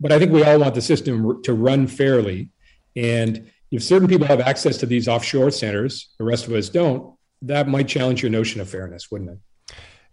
But 0.00 0.12
I 0.12 0.18
think 0.18 0.32
we 0.32 0.42
all 0.42 0.58
want 0.58 0.74
the 0.74 0.82
system 0.82 1.42
to 1.42 1.54
run 1.54 1.86
fairly. 1.86 2.50
And 2.96 3.50
if 3.70 3.82
certain 3.82 4.08
people 4.08 4.26
have 4.26 4.40
access 4.40 4.76
to 4.78 4.86
these 4.86 5.08
offshore 5.08 5.50
centers, 5.50 6.08
the 6.18 6.24
rest 6.24 6.46
of 6.46 6.52
us 6.52 6.68
don't, 6.68 7.16
that 7.42 7.68
might 7.68 7.88
challenge 7.88 8.22
your 8.22 8.30
notion 8.30 8.60
of 8.60 8.68
fairness, 8.68 9.10
wouldn't 9.10 9.30
it? 9.30 9.38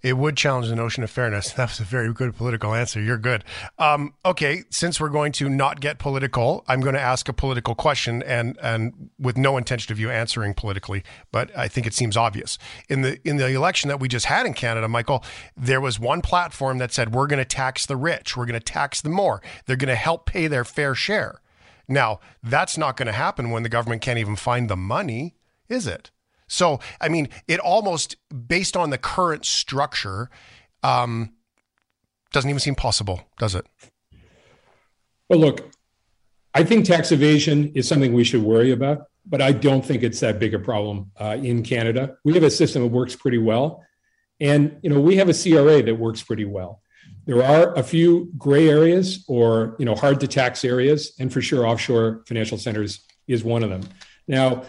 It 0.01 0.17
would 0.17 0.37
challenge 0.37 0.69
the 0.69 0.75
notion 0.75 1.03
of 1.03 1.09
fairness. 1.09 1.53
That 1.59 1.69
was 1.69 1.79
a 1.81 1.83
very 1.83 2.13
good 2.13 2.37
political 2.37 2.73
answer. 2.73 3.01
You're 3.01 3.17
good. 3.17 3.43
Um, 3.77 4.13
okay, 4.23 4.63
since 4.69 5.01
we're 5.01 5.09
going 5.09 5.33
to 5.33 5.49
not 5.49 5.81
get 5.81 5.99
political, 5.99 6.63
I'm 6.69 6.79
going 6.79 6.95
to 6.95 7.01
ask 7.01 7.27
a 7.27 7.33
political 7.33 7.75
question, 7.75 8.23
and 8.23 8.57
and 8.61 9.09
with 9.19 9.37
no 9.37 9.57
intention 9.57 9.91
of 9.91 9.99
you 9.99 10.09
answering 10.09 10.53
politically, 10.53 11.03
but 11.31 11.55
I 11.57 11.67
think 11.67 11.85
it 11.85 11.93
seems 11.93 12.15
obvious. 12.15 12.57
In 12.87 13.01
the 13.01 13.19
in 13.27 13.37
the 13.37 13.47
election 13.47 13.89
that 13.89 13.99
we 13.99 14.07
just 14.07 14.27
had 14.27 14.45
in 14.45 14.53
Canada, 14.53 14.87
Michael, 14.87 15.23
there 15.57 15.81
was 15.81 15.99
one 15.99 16.21
platform 16.21 16.77
that 16.77 16.93
said 16.93 17.13
we're 17.13 17.27
going 17.27 17.39
to 17.39 17.45
tax 17.45 17.85
the 17.85 17.97
rich, 17.97 18.37
we're 18.37 18.45
going 18.45 18.59
to 18.59 18.63
tax 18.63 19.01
them 19.01 19.11
more, 19.11 19.41
they're 19.65 19.75
going 19.75 19.89
to 19.89 19.95
help 19.95 20.25
pay 20.25 20.47
their 20.47 20.63
fair 20.63 20.95
share. 20.95 21.41
Now, 21.89 22.19
that's 22.41 22.77
not 22.77 22.95
going 22.95 23.07
to 23.07 23.11
happen 23.11 23.49
when 23.49 23.63
the 23.63 23.69
government 23.69 24.01
can't 24.01 24.19
even 24.19 24.35
find 24.35 24.69
the 24.69 24.77
money, 24.77 25.35
is 25.67 25.87
it? 25.87 26.11
So, 26.49 26.79
I 26.99 27.07
mean, 27.07 27.29
it 27.47 27.59
almost, 27.59 28.17
based 28.47 28.75
on 28.75 28.89
the 28.89 28.97
current 28.97 29.45
structure, 29.45 30.29
um, 30.83 31.31
doesn't 32.31 32.49
even 32.49 32.59
seem 32.59 32.75
possible, 32.75 33.21
does 33.37 33.55
it? 33.55 33.65
Well, 35.29 35.39
look, 35.39 35.71
I 36.53 36.63
think 36.63 36.85
tax 36.85 37.11
evasion 37.11 37.71
is 37.75 37.87
something 37.87 38.13
we 38.13 38.23
should 38.23 38.41
worry 38.41 38.71
about, 38.71 39.03
but 39.25 39.41
I 39.41 39.51
don't 39.51 39.85
think 39.85 40.03
it's 40.03 40.19
that 40.21 40.39
big 40.39 40.53
a 40.53 40.59
problem 40.59 41.11
uh, 41.17 41.37
in 41.41 41.63
Canada. 41.63 42.17
We 42.25 42.33
have 42.33 42.43
a 42.43 42.49
system 42.49 42.81
that 42.81 42.89
works 42.89 43.15
pretty 43.15 43.37
well. 43.37 43.85
And, 44.39 44.77
you 44.81 44.89
know, 44.89 44.99
we 44.99 45.17
have 45.17 45.29
a 45.29 45.33
CRA 45.33 45.83
that 45.83 45.95
works 45.95 46.23
pretty 46.23 46.45
well. 46.45 46.81
There 47.25 47.43
are 47.43 47.75
a 47.75 47.83
few 47.83 48.31
gray 48.37 48.69
areas 48.69 49.23
or, 49.27 49.75
you 49.77 49.85
know, 49.85 49.93
hard 49.93 50.19
to 50.21 50.27
tax 50.27 50.65
areas. 50.65 51.13
And 51.19 51.31
for 51.31 51.41
sure, 51.41 51.67
offshore 51.67 52.23
financial 52.25 52.57
centers 52.57 53.05
is 53.27 53.43
one 53.43 53.63
of 53.63 53.69
them. 53.69 53.83
Now, 54.27 54.63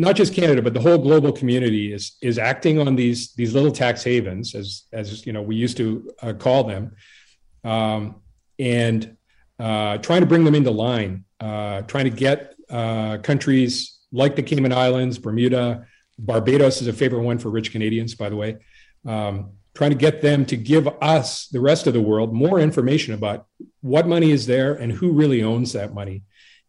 not 0.00 0.16
just 0.16 0.34
Canada, 0.34 0.62
but 0.62 0.72
the 0.72 0.80
whole 0.80 0.98
global 0.98 1.30
community 1.30 1.92
is 1.92 2.16
is 2.22 2.38
acting 2.38 2.78
on 2.78 2.96
these 2.96 3.34
these 3.34 3.52
little 3.54 3.70
tax 3.70 4.02
havens, 4.02 4.54
as 4.54 4.84
as 4.92 5.26
you 5.26 5.32
know 5.32 5.42
we 5.42 5.56
used 5.56 5.76
to 5.76 6.10
uh, 6.22 6.32
call 6.32 6.64
them, 6.64 6.92
um, 7.64 8.22
and 8.58 9.16
uh, 9.58 9.98
trying 9.98 10.20
to 10.20 10.26
bring 10.26 10.44
them 10.44 10.54
into 10.54 10.70
line, 10.70 11.24
uh, 11.40 11.82
trying 11.82 12.04
to 12.04 12.16
get 12.26 12.54
uh, 12.70 13.18
countries 13.18 13.98
like 14.10 14.36
the 14.36 14.42
Cayman 14.42 14.72
Islands, 14.72 15.18
Bermuda, 15.18 15.86
Barbados 16.18 16.80
is 16.80 16.88
a 16.88 16.92
favorite 16.92 17.22
one 17.22 17.38
for 17.38 17.50
rich 17.50 17.70
Canadians, 17.70 18.14
by 18.14 18.28
the 18.30 18.36
way. 18.36 18.56
Um, 19.06 19.52
trying 19.74 19.90
to 19.90 19.96
get 19.96 20.20
them 20.20 20.44
to 20.46 20.56
give 20.56 20.88
us, 21.00 21.46
the 21.48 21.60
rest 21.60 21.86
of 21.86 21.92
the 21.92 22.00
world, 22.00 22.34
more 22.34 22.58
information 22.58 23.14
about 23.14 23.46
what 23.82 24.06
money 24.06 24.30
is 24.30 24.46
there 24.46 24.74
and 24.74 24.90
who 24.90 25.12
really 25.12 25.42
owns 25.42 25.74
that 25.74 25.94
money, 25.94 26.22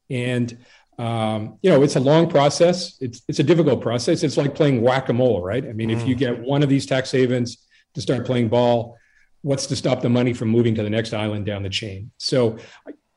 and 0.09 0.57
um, 1.01 1.57
you 1.63 1.71
know, 1.71 1.81
it's 1.81 1.95
a 1.95 1.99
long 1.99 2.29
process. 2.29 3.01
It's 3.01 3.23
it's 3.27 3.39
a 3.39 3.43
difficult 3.43 3.81
process. 3.81 4.21
It's 4.21 4.37
like 4.37 4.53
playing 4.53 4.83
whack 4.83 5.09
a 5.09 5.13
mole, 5.13 5.41
right? 5.41 5.65
I 5.67 5.73
mean, 5.73 5.89
mm. 5.89 5.93
if 5.93 6.07
you 6.07 6.15
mm. 6.15 6.19
get 6.19 6.39
one 6.39 6.61
of 6.61 6.69
these 6.69 6.85
tax 6.85 7.11
havens 7.11 7.65
to 7.95 8.01
start 8.01 8.23
playing 8.23 8.49
ball, 8.49 8.97
what's 9.41 9.65
to 9.67 9.75
stop 9.75 10.01
the 10.01 10.09
money 10.09 10.31
from 10.31 10.49
moving 10.49 10.75
to 10.75 10.83
the 10.83 10.91
next 10.91 11.11
island 11.13 11.47
down 11.47 11.63
the 11.63 11.69
chain? 11.69 12.11
So, 12.17 12.57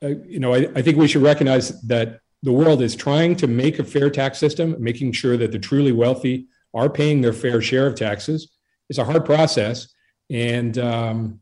uh, 0.02 0.08
you 0.26 0.40
know, 0.40 0.54
I, 0.54 0.66
I 0.74 0.80
think 0.80 0.96
we 0.96 1.06
should 1.06 1.20
recognize 1.20 1.78
that 1.82 2.20
the 2.42 2.52
world 2.52 2.80
is 2.80 2.96
trying 2.96 3.36
to 3.36 3.46
make 3.46 3.78
a 3.78 3.84
fair 3.84 4.08
tax 4.08 4.38
system, 4.38 4.76
making 4.78 5.12
sure 5.12 5.36
that 5.36 5.52
the 5.52 5.58
truly 5.58 5.92
wealthy 5.92 6.46
are 6.72 6.88
paying 6.88 7.20
their 7.20 7.34
fair 7.34 7.60
share 7.60 7.86
of 7.86 7.96
taxes. 7.96 8.50
It's 8.88 8.98
a 8.98 9.04
hard 9.04 9.26
process, 9.26 9.88
and 10.30 10.78
um, 10.78 11.40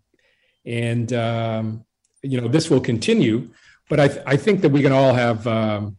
and 0.66 1.12
um, 1.12 1.84
you 2.22 2.40
know 2.40 2.48
this 2.48 2.68
will 2.68 2.80
continue. 2.80 3.50
But 3.88 4.00
I, 4.00 4.08
th- 4.08 4.22
I 4.26 4.36
think 4.36 4.62
that 4.62 4.70
we 4.70 4.82
can 4.82 4.90
all 4.90 5.12
have 5.12 5.46
um, 5.46 5.96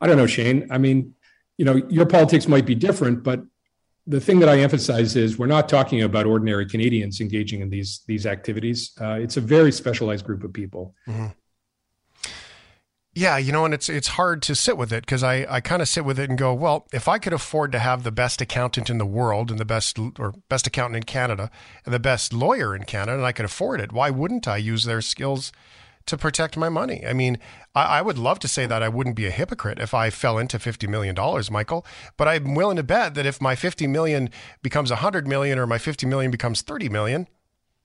I 0.00 0.06
don't 0.06 0.16
know, 0.16 0.26
Shane. 0.26 0.66
I 0.70 0.78
mean, 0.78 1.14
you 1.56 1.64
know, 1.64 1.82
your 1.88 2.06
politics 2.06 2.46
might 2.46 2.66
be 2.66 2.74
different, 2.74 3.22
but 3.22 3.42
the 4.06 4.20
thing 4.20 4.40
that 4.40 4.48
I 4.48 4.60
emphasize 4.60 5.16
is 5.16 5.38
we're 5.38 5.46
not 5.46 5.68
talking 5.68 6.02
about 6.02 6.24
ordinary 6.24 6.66
Canadians 6.66 7.20
engaging 7.20 7.60
in 7.60 7.68
these 7.68 8.00
these 8.06 8.26
activities. 8.26 8.92
Uh, 9.00 9.18
it's 9.20 9.36
a 9.36 9.40
very 9.40 9.70
specialized 9.70 10.24
group 10.24 10.44
of 10.44 10.52
people. 10.52 10.94
Mm-hmm. 11.06 11.26
Yeah, 13.18 13.36
you 13.36 13.50
know, 13.50 13.64
and 13.64 13.74
it's 13.74 13.88
it's 13.88 14.08
hard 14.08 14.42
to 14.42 14.54
sit 14.54 14.78
with 14.78 14.92
it 14.92 15.04
because 15.04 15.24
I, 15.24 15.44
I 15.50 15.60
kind 15.60 15.82
of 15.82 15.88
sit 15.88 16.04
with 16.04 16.20
it 16.20 16.30
and 16.30 16.38
go, 16.38 16.54
well, 16.54 16.86
if 16.92 17.08
I 17.08 17.18
could 17.18 17.32
afford 17.32 17.72
to 17.72 17.80
have 17.80 18.04
the 18.04 18.12
best 18.12 18.40
accountant 18.40 18.88
in 18.88 18.98
the 18.98 19.04
world 19.06 19.50
and 19.50 19.58
the 19.58 19.64
best 19.64 19.98
or 20.18 20.34
best 20.48 20.68
accountant 20.68 20.98
in 20.98 21.02
Canada 21.02 21.50
and 21.84 21.92
the 21.92 21.98
best 21.98 22.32
lawyer 22.32 22.76
in 22.76 22.84
Canada, 22.84 23.14
and 23.14 23.26
I 23.26 23.32
could 23.32 23.44
afford 23.44 23.80
it, 23.80 23.92
why 23.92 24.08
wouldn't 24.08 24.46
I 24.46 24.58
use 24.58 24.84
their 24.84 25.00
skills 25.00 25.50
to 26.08 26.16
protect 26.16 26.56
my 26.56 26.68
money. 26.68 27.04
I 27.06 27.12
mean, 27.12 27.38
I, 27.74 27.98
I, 27.98 28.02
would 28.02 28.18
love 28.18 28.38
to 28.40 28.48
say 28.48 28.66
that 28.66 28.82
I 28.82 28.88
wouldn't 28.88 29.16
be 29.16 29.26
a 29.26 29.30
hypocrite 29.30 29.78
if 29.78 29.94
I 29.94 30.10
fell 30.10 30.38
into 30.38 30.58
fifty 30.58 30.86
million 30.86 31.14
dollars, 31.14 31.50
Michael. 31.50 31.86
But 32.16 32.28
I'm 32.28 32.54
willing 32.54 32.76
to 32.76 32.82
bet 32.82 33.14
that 33.14 33.26
if 33.26 33.40
my 33.40 33.54
fifty 33.54 33.86
million 33.86 34.30
becomes 34.62 34.90
a 34.90 34.96
hundred 34.96 35.28
million 35.28 35.58
or 35.58 35.66
my 35.66 35.78
fifty 35.78 36.06
million 36.06 36.30
becomes 36.30 36.62
thirty 36.62 36.88
million, 36.88 37.28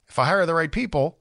if 0.08 0.18
I 0.18 0.26
hire 0.26 0.46
the 0.46 0.54
right 0.54 0.72
people, 0.72 1.20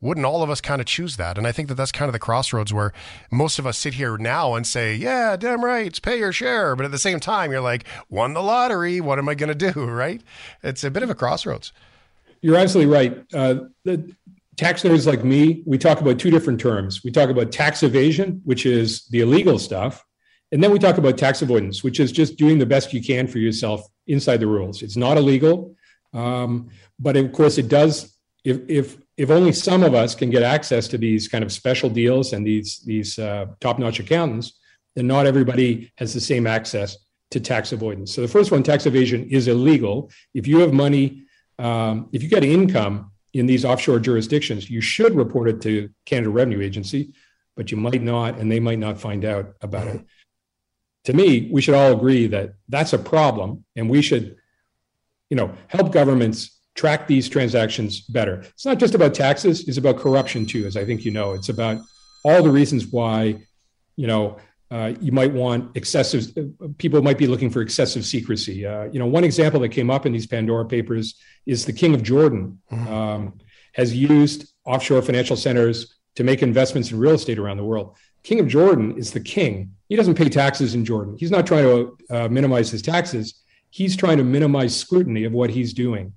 wouldn't 0.00 0.26
all 0.26 0.42
of 0.42 0.50
us 0.50 0.60
kind 0.60 0.80
of 0.80 0.86
choose 0.86 1.16
that? 1.16 1.38
And 1.38 1.46
I 1.46 1.52
think 1.52 1.68
that 1.68 1.74
that's 1.74 1.92
kind 1.92 2.08
of 2.08 2.12
the 2.12 2.18
crossroads 2.18 2.72
where 2.72 2.92
most 3.30 3.58
of 3.58 3.66
us 3.66 3.78
sit 3.78 3.94
here 3.94 4.16
now 4.16 4.54
and 4.54 4.66
say, 4.66 4.94
"Yeah, 4.94 5.36
damn 5.36 5.64
right, 5.64 6.00
pay 6.02 6.18
your 6.18 6.32
share," 6.32 6.76
but 6.76 6.86
at 6.86 6.92
the 6.92 6.98
same 6.98 7.20
time, 7.20 7.50
you're 7.50 7.60
like, 7.60 7.84
"Won 8.08 8.34
the 8.34 8.42
lottery. 8.42 9.00
What 9.00 9.18
am 9.18 9.28
I 9.28 9.34
going 9.34 9.56
to 9.56 9.72
do?" 9.72 9.86
Right? 9.96 10.22
It's 10.62 10.84
a 10.84 10.90
bit 10.90 11.02
of 11.02 11.10
a 11.10 11.14
crossroads. 11.14 11.72
You're 12.42 12.56
absolutely 12.56 12.92
right. 12.92 13.24
Uh, 13.34 13.64
the, 13.84 14.14
tax 14.56 14.82
nerds 14.82 15.06
like 15.06 15.24
me, 15.24 15.62
we 15.66 15.78
talk 15.78 16.00
about 16.00 16.18
two 16.18 16.30
different 16.30 16.60
terms. 16.60 17.04
We 17.04 17.10
talk 17.10 17.28
about 17.28 17.52
tax 17.52 17.82
evasion, 17.82 18.40
which 18.44 18.66
is 18.66 19.06
the 19.08 19.20
illegal 19.20 19.58
stuff. 19.58 20.04
And 20.52 20.62
then 20.62 20.70
we 20.70 20.78
talk 20.78 20.98
about 20.98 21.18
tax 21.18 21.42
avoidance, 21.42 21.82
which 21.82 22.00
is 22.00 22.12
just 22.12 22.36
doing 22.36 22.58
the 22.58 22.66
best 22.66 22.92
you 22.92 23.02
can 23.02 23.26
for 23.26 23.38
yourself 23.38 23.86
inside 24.06 24.38
the 24.38 24.46
rules. 24.46 24.82
It's 24.82 24.96
not 24.96 25.16
illegal. 25.16 25.76
Um, 26.14 26.70
but 26.98 27.16
of 27.16 27.32
course, 27.32 27.58
it 27.58 27.68
does. 27.68 28.16
If, 28.44 28.60
if, 28.68 28.96
if 29.16 29.30
only 29.30 29.52
some 29.52 29.82
of 29.82 29.94
us 29.94 30.14
can 30.14 30.30
get 30.30 30.42
access 30.42 30.86
to 30.88 30.98
these 30.98 31.26
kind 31.26 31.42
of 31.42 31.52
special 31.52 31.90
deals 31.90 32.32
and 32.32 32.46
these, 32.46 32.78
these 32.84 33.18
uh, 33.18 33.46
top 33.60 33.78
notch 33.78 33.98
accountants, 33.98 34.58
then 34.94 35.06
not 35.06 35.26
everybody 35.26 35.92
has 35.96 36.14
the 36.14 36.20
same 36.20 36.46
access 36.46 36.96
to 37.32 37.40
tax 37.40 37.72
avoidance. 37.72 38.14
So 38.14 38.22
the 38.22 38.28
first 38.28 38.52
one, 38.52 38.62
tax 38.62 38.86
evasion, 38.86 39.28
is 39.28 39.48
illegal. 39.48 40.10
If 40.32 40.46
you 40.46 40.60
have 40.60 40.72
money, 40.72 41.24
um, 41.58 42.08
if 42.12 42.22
you 42.22 42.28
get 42.28 42.44
income 42.44 43.10
in 43.40 43.46
these 43.46 43.64
offshore 43.64 43.98
jurisdictions, 43.98 44.70
you 44.70 44.80
should 44.80 45.14
report 45.14 45.48
it 45.48 45.60
to 45.62 45.90
Canada 46.04 46.30
Revenue 46.30 46.62
Agency, 46.62 47.12
but 47.56 47.70
you 47.70 47.76
might 47.76 48.02
not, 48.02 48.38
and 48.38 48.50
they 48.50 48.60
might 48.60 48.78
not 48.78 49.00
find 49.00 49.24
out 49.24 49.54
about 49.60 49.88
it. 49.88 50.00
To 51.04 51.12
me, 51.12 51.48
we 51.52 51.62
should 51.62 51.74
all 51.74 51.92
agree 51.92 52.26
that 52.28 52.54
that's 52.68 52.92
a 52.92 52.98
problem, 52.98 53.64
and 53.76 53.88
we 53.88 54.02
should, 54.02 54.36
you 55.30 55.36
know, 55.36 55.52
help 55.68 55.92
governments 55.92 56.60
track 56.74 57.06
these 57.06 57.28
transactions 57.28 58.00
better. 58.00 58.40
It's 58.40 58.66
not 58.66 58.78
just 58.78 58.94
about 58.94 59.14
taxes; 59.14 59.68
it's 59.68 59.78
about 59.78 59.98
corruption 59.98 60.46
too, 60.46 60.66
as 60.66 60.76
I 60.76 60.84
think 60.84 61.04
you 61.04 61.10
know. 61.10 61.32
It's 61.32 61.48
about 61.48 61.80
all 62.24 62.42
the 62.42 62.50
reasons 62.50 62.86
why, 62.88 63.42
you 63.96 64.06
know, 64.06 64.38
uh, 64.70 64.92
you 65.00 65.12
might 65.12 65.32
want 65.32 65.76
excessive. 65.76 66.36
People 66.78 67.02
might 67.02 67.18
be 67.18 67.26
looking 67.26 67.50
for 67.50 67.62
excessive 67.62 68.04
secrecy. 68.04 68.66
Uh, 68.66 68.84
you 68.84 68.98
know, 68.98 69.06
one 69.06 69.24
example 69.24 69.60
that 69.60 69.68
came 69.68 69.90
up 69.90 70.06
in 70.06 70.12
these 70.12 70.26
Pandora 70.26 70.66
papers 70.66 71.14
is 71.46 71.64
the 71.64 71.72
King 71.72 71.94
of 71.94 72.02
Jordan 72.02 72.60
mm-hmm. 72.70 72.92
um, 72.92 73.38
has 73.74 73.94
used 73.94 74.52
offshore 74.64 75.02
financial 75.02 75.36
centers 75.36 75.96
to 76.16 76.24
make 76.24 76.42
investments 76.42 76.90
in 76.90 76.98
real 76.98 77.14
estate 77.14 77.38
around 77.38 77.58
the 77.58 77.64
world. 77.64 77.96
King 78.22 78.40
of 78.40 78.48
Jordan 78.48 78.96
is 78.98 79.12
the 79.12 79.20
king. 79.20 79.72
He 79.88 79.94
doesn't 79.94 80.16
pay 80.16 80.28
taxes 80.28 80.74
in 80.74 80.84
Jordan. 80.84 81.16
He's 81.16 81.30
not 81.30 81.46
trying 81.46 81.64
to 81.64 81.98
uh, 82.10 82.28
minimize 82.28 82.70
his 82.70 82.82
taxes. 82.82 83.42
He's 83.70 83.96
trying 83.96 84.18
to 84.18 84.24
minimize 84.24 84.74
scrutiny 84.76 85.24
of 85.24 85.32
what 85.32 85.50
he's 85.50 85.72
doing. 85.72 86.12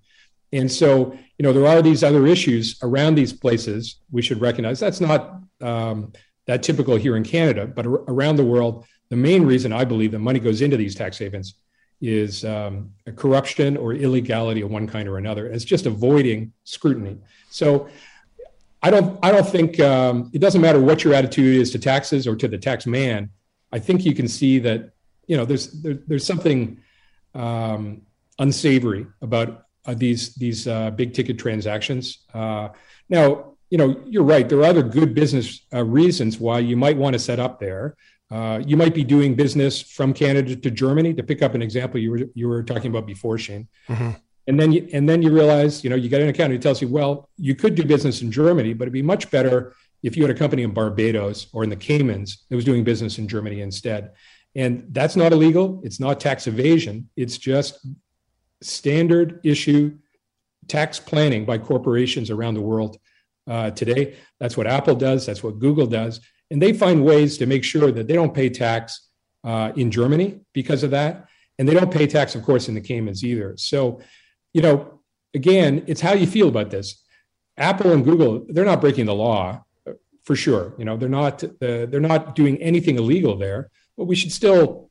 And 0.51 0.71
so, 0.71 1.15
you 1.37 1.43
know, 1.43 1.53
there 1.53 1.67
are 1.67 1.81
these 1.81 2.03
other 2.03 2.25
issues 2.25 2.79
around 2.81 3.13
these 3.13 3.31
places 3.31 3.97
we 4.11 4.23
should 4.23 4.41
recognize. 4.41 4.79
That's 4.79 5.01
not 5.01 5.41
um, 5.61 6.13
that 6.49 6.63
typical 6.63 6.95
here 6.95 7.15
in 7.15 7.23
Canada, 7.23 7.67
but 7.67 7.85
ar- 7.85 8.03
around 8.07 8.37
the 8.37 8.43
world, 8.43 8.83
the 9.09 9.15
main 9.15 9.43
reason 9.43 9.71
I 9.71 9.85
believe 9.85 10.11
that 10.13 10.19
money 10.19 10.39
goes 10.39 10.61
into 10.61 10.77
these 10.77 10.95
tax 10.95 11.19
havens 11.19 11.53
is 12.01 12.43
um, 12.43 12.91
corruption 13.15 13.77
or 13.77 13.93
illegality 13.93 14.61
of 14.61 14.71
one 14.71 14.87
kind 14.87 15.07
or 15.07 15.19
another. 15.19 15.45
It's 15.45 15.63
just 15.63 15.85
avoiding 15.85 16.51
scrutiny. 16.63 17.19
So 17.51 17.87
I 18.81 18.89
don't 18.89 19.19
I 19.21 19.31
don't 19.31 19.47
think 19.47 19.79
um, 19.79 20.31
it 20.33 20.39
doesn't 20.39 20.61
matter 20.61 20.81
what 20.81 21.03
your 21.03 21.13
attitude 21.13 21.61
is 21.61 21.69
to 21.71 21.79
taxes 21.79 22.25
or 22.25 22.35
to 22.37 22.47
the 22.47 22.57
tax 22.57 22.87
man. 22.87 23.29
I 23.71 23.77
think 23.77 24.03
you 24.03 24.15
can 24.15 24.27
see 24.27 24.57
that 24.59 24.93
you 25.27 25.37
know 25.37 25.45
there's 25.45 25.67
there, 25.83 25.99
there's 26.07 26.25
something 26.25 26.79
um, 27.35 28.01
unsavory 28.39 29.05
about 29.21 29.65
uh, 29.85 29.93
these 29.93 30.33
these 30.33 30.67
uh, 30.67 30.89
big 30.89 31.13
ticket 31.13 31.37
transactions. 31.37 32.25
Uh, 32.33 32.69
now 33.07 33.48
you 33.69 33.77
know 33.77 34.01
you're 34.05 34.23
right. 34.23 34.47
There 34.47 34.59
are 34.59 34.65
other 34.65 34.83
good 34.83 35.13
business 35.13 35.61
uh, 35.73 35.83
reasons 35.83 36.39
why 36.39 36.59
you 36.59 36.75
might 36.75 36.97
want 36.97 37.13
to 37.13 37.19
set 37.19 37.39
up 37.39 37.59
there. 37.59 37.95
Uh, 38.31 38.61
you 38.65 38.77
might 38.77 38.93
be 38.93 39.03
doing 39.03 39.35
business 39.35 39.81
from 39.81 40.13
Canada 40.13 40.55
to 40.55 40.71
Germany. 40.71 41.13
To 41.13 41.23
pick 41.23 41.41
up 41.41 41.55
an 41.55 41.61
example 41.61 41.99
you 41.99 42.11
were 42.11 42.21
you 42.33 42.47
were 42.47 42.63
talking 42.63 42.91
about 42.91 43.05
before, 43.05 43.37
Shane. 43.37 43.67
Mm-hmm. 43.87 44.11
And 44.47 44.59
then 44.59 44.71
you, 44.71 44.89
and 44.93 45.07
then 45.07 45.21
you 45.21 45.31
realize, 45.31 45.83
you 45.83 45.91
know, 45.91 45.95
you 45.95 46.09
get 46.09 46.21
an 46.21 46.29
accountant 46.29 46.57
who 46.57 46.63
tells 46.63 46.81
you, 46.81 46.87
well, 46.87 47.29
you 47.37 47.53
could 47.53 47.75
do 47.75 47.85
business 47.85 48.23
in 48.23 48.31
Germany, 48.31 48.73
but 48.73 48.85
it'd 48.85 48.93
be 48.93 49.03
much 49.03 49.29
better 49.29 49.75
if 50.01 50.17
you 50.17 50.23
had 50.23 50.31
a 50.31 50.37
company 50.37 50.63
in 50.63 50.73
Barbados 50.73 51.47
or 51.53 51.63
in 51.63 51.69
the 51.69 51.75
Caymans 51.75 52.45
that 52.49 52.55
was 52.55 52.65
doing 52.65 52.83
business 52.83 53.19
in 53.19 53.27
Germany 53.27 53.61
instead. 53.61 54.13
And 54.55 54.87
that's 54.89 55.15
not 55.15 55.33
illegal. 55.33 55.81
It's 55.83 55.99
not 55.99 56.19
tax 56.19 56.47
evasion. 56.47 57.09
It's 57.15 57.37
just 57.37 57.85
standard 58.61 59.39
issue 59.43 59.97
tax 60.67 60.99
planning 60.99 61.45
by 61.45 61.57
corporations 61.57 62.31
around 62.31 62.55
the 62.55 62.61
world 62.61 62.97
uh, 63.49 63.71
today. 63.71 64.15
That's 64.39 64.55
what 64.55 64.67
Apple 64.67 64.95
does. 64.95 65.25
That's 65.25 65.43
what 65.43 65.59
Google 65.59 65.87
does. 65.87 66.21
And 66.51 66.61
they 66.61 66.73
find 66.73 67.03
ways 67.03 67.37
to 67.39 67.45
make 67.45 67.63
sure 67.63 67.91
that 67.91 68.07
they 68.07 68.13
don't 68.13 68.33
pay 68.33 68.49
tax 68.49 69.07
uh, 69.43 69.71
in 69.75 69.91
Germany 69.91 70.39
because 70.53 70.83
of 70.83 70.91
that. 70.91 71.25
And 71.57 71.67
they 71.67 71.73
don't 71.73 71.91
pay 71.91 72.07
tax, 72.07 72.35
of 72.35 72.43
course, 72.43 72.69
in 72.69 72.75
the 72.75 72.81
Caymans 72.81 73.23
either. 73.23 73.55
So 73.57 73.99
you 74.53 74.61
know, 74.61 74.99
again, 75.33 75.83
it's 75.87 76.01
how 76.01 76.13
you 76.13 76.27
feel 76.27 76.47
about 76.47 76.71
this. 76.71 77.03
Apple 77.57 77.91
and 77.91 78.03
Google, 78.03 78.45
they're 78.49 78.65
not 78.65 78.81
breaking 78.81 79.05
the 79.05 79.13
law 79.13 79.63
for 80.23 80.35
sure. 80.35 80.73
You 80.77 80.85
know, 80.85 80.97
they're 80.97 81.09
not 81.09 81.43
uh, 81.43 81.85
they're 81.87 81.99
not 81.99 82.35
doing 82.35 82.61
anything 82.61 82.97
illegal 82.97 83.37
there. 83.37 83.69
But 83.97 84.05
we 84.05 84.15
should 84.15 84.31
still, 84.31 84.89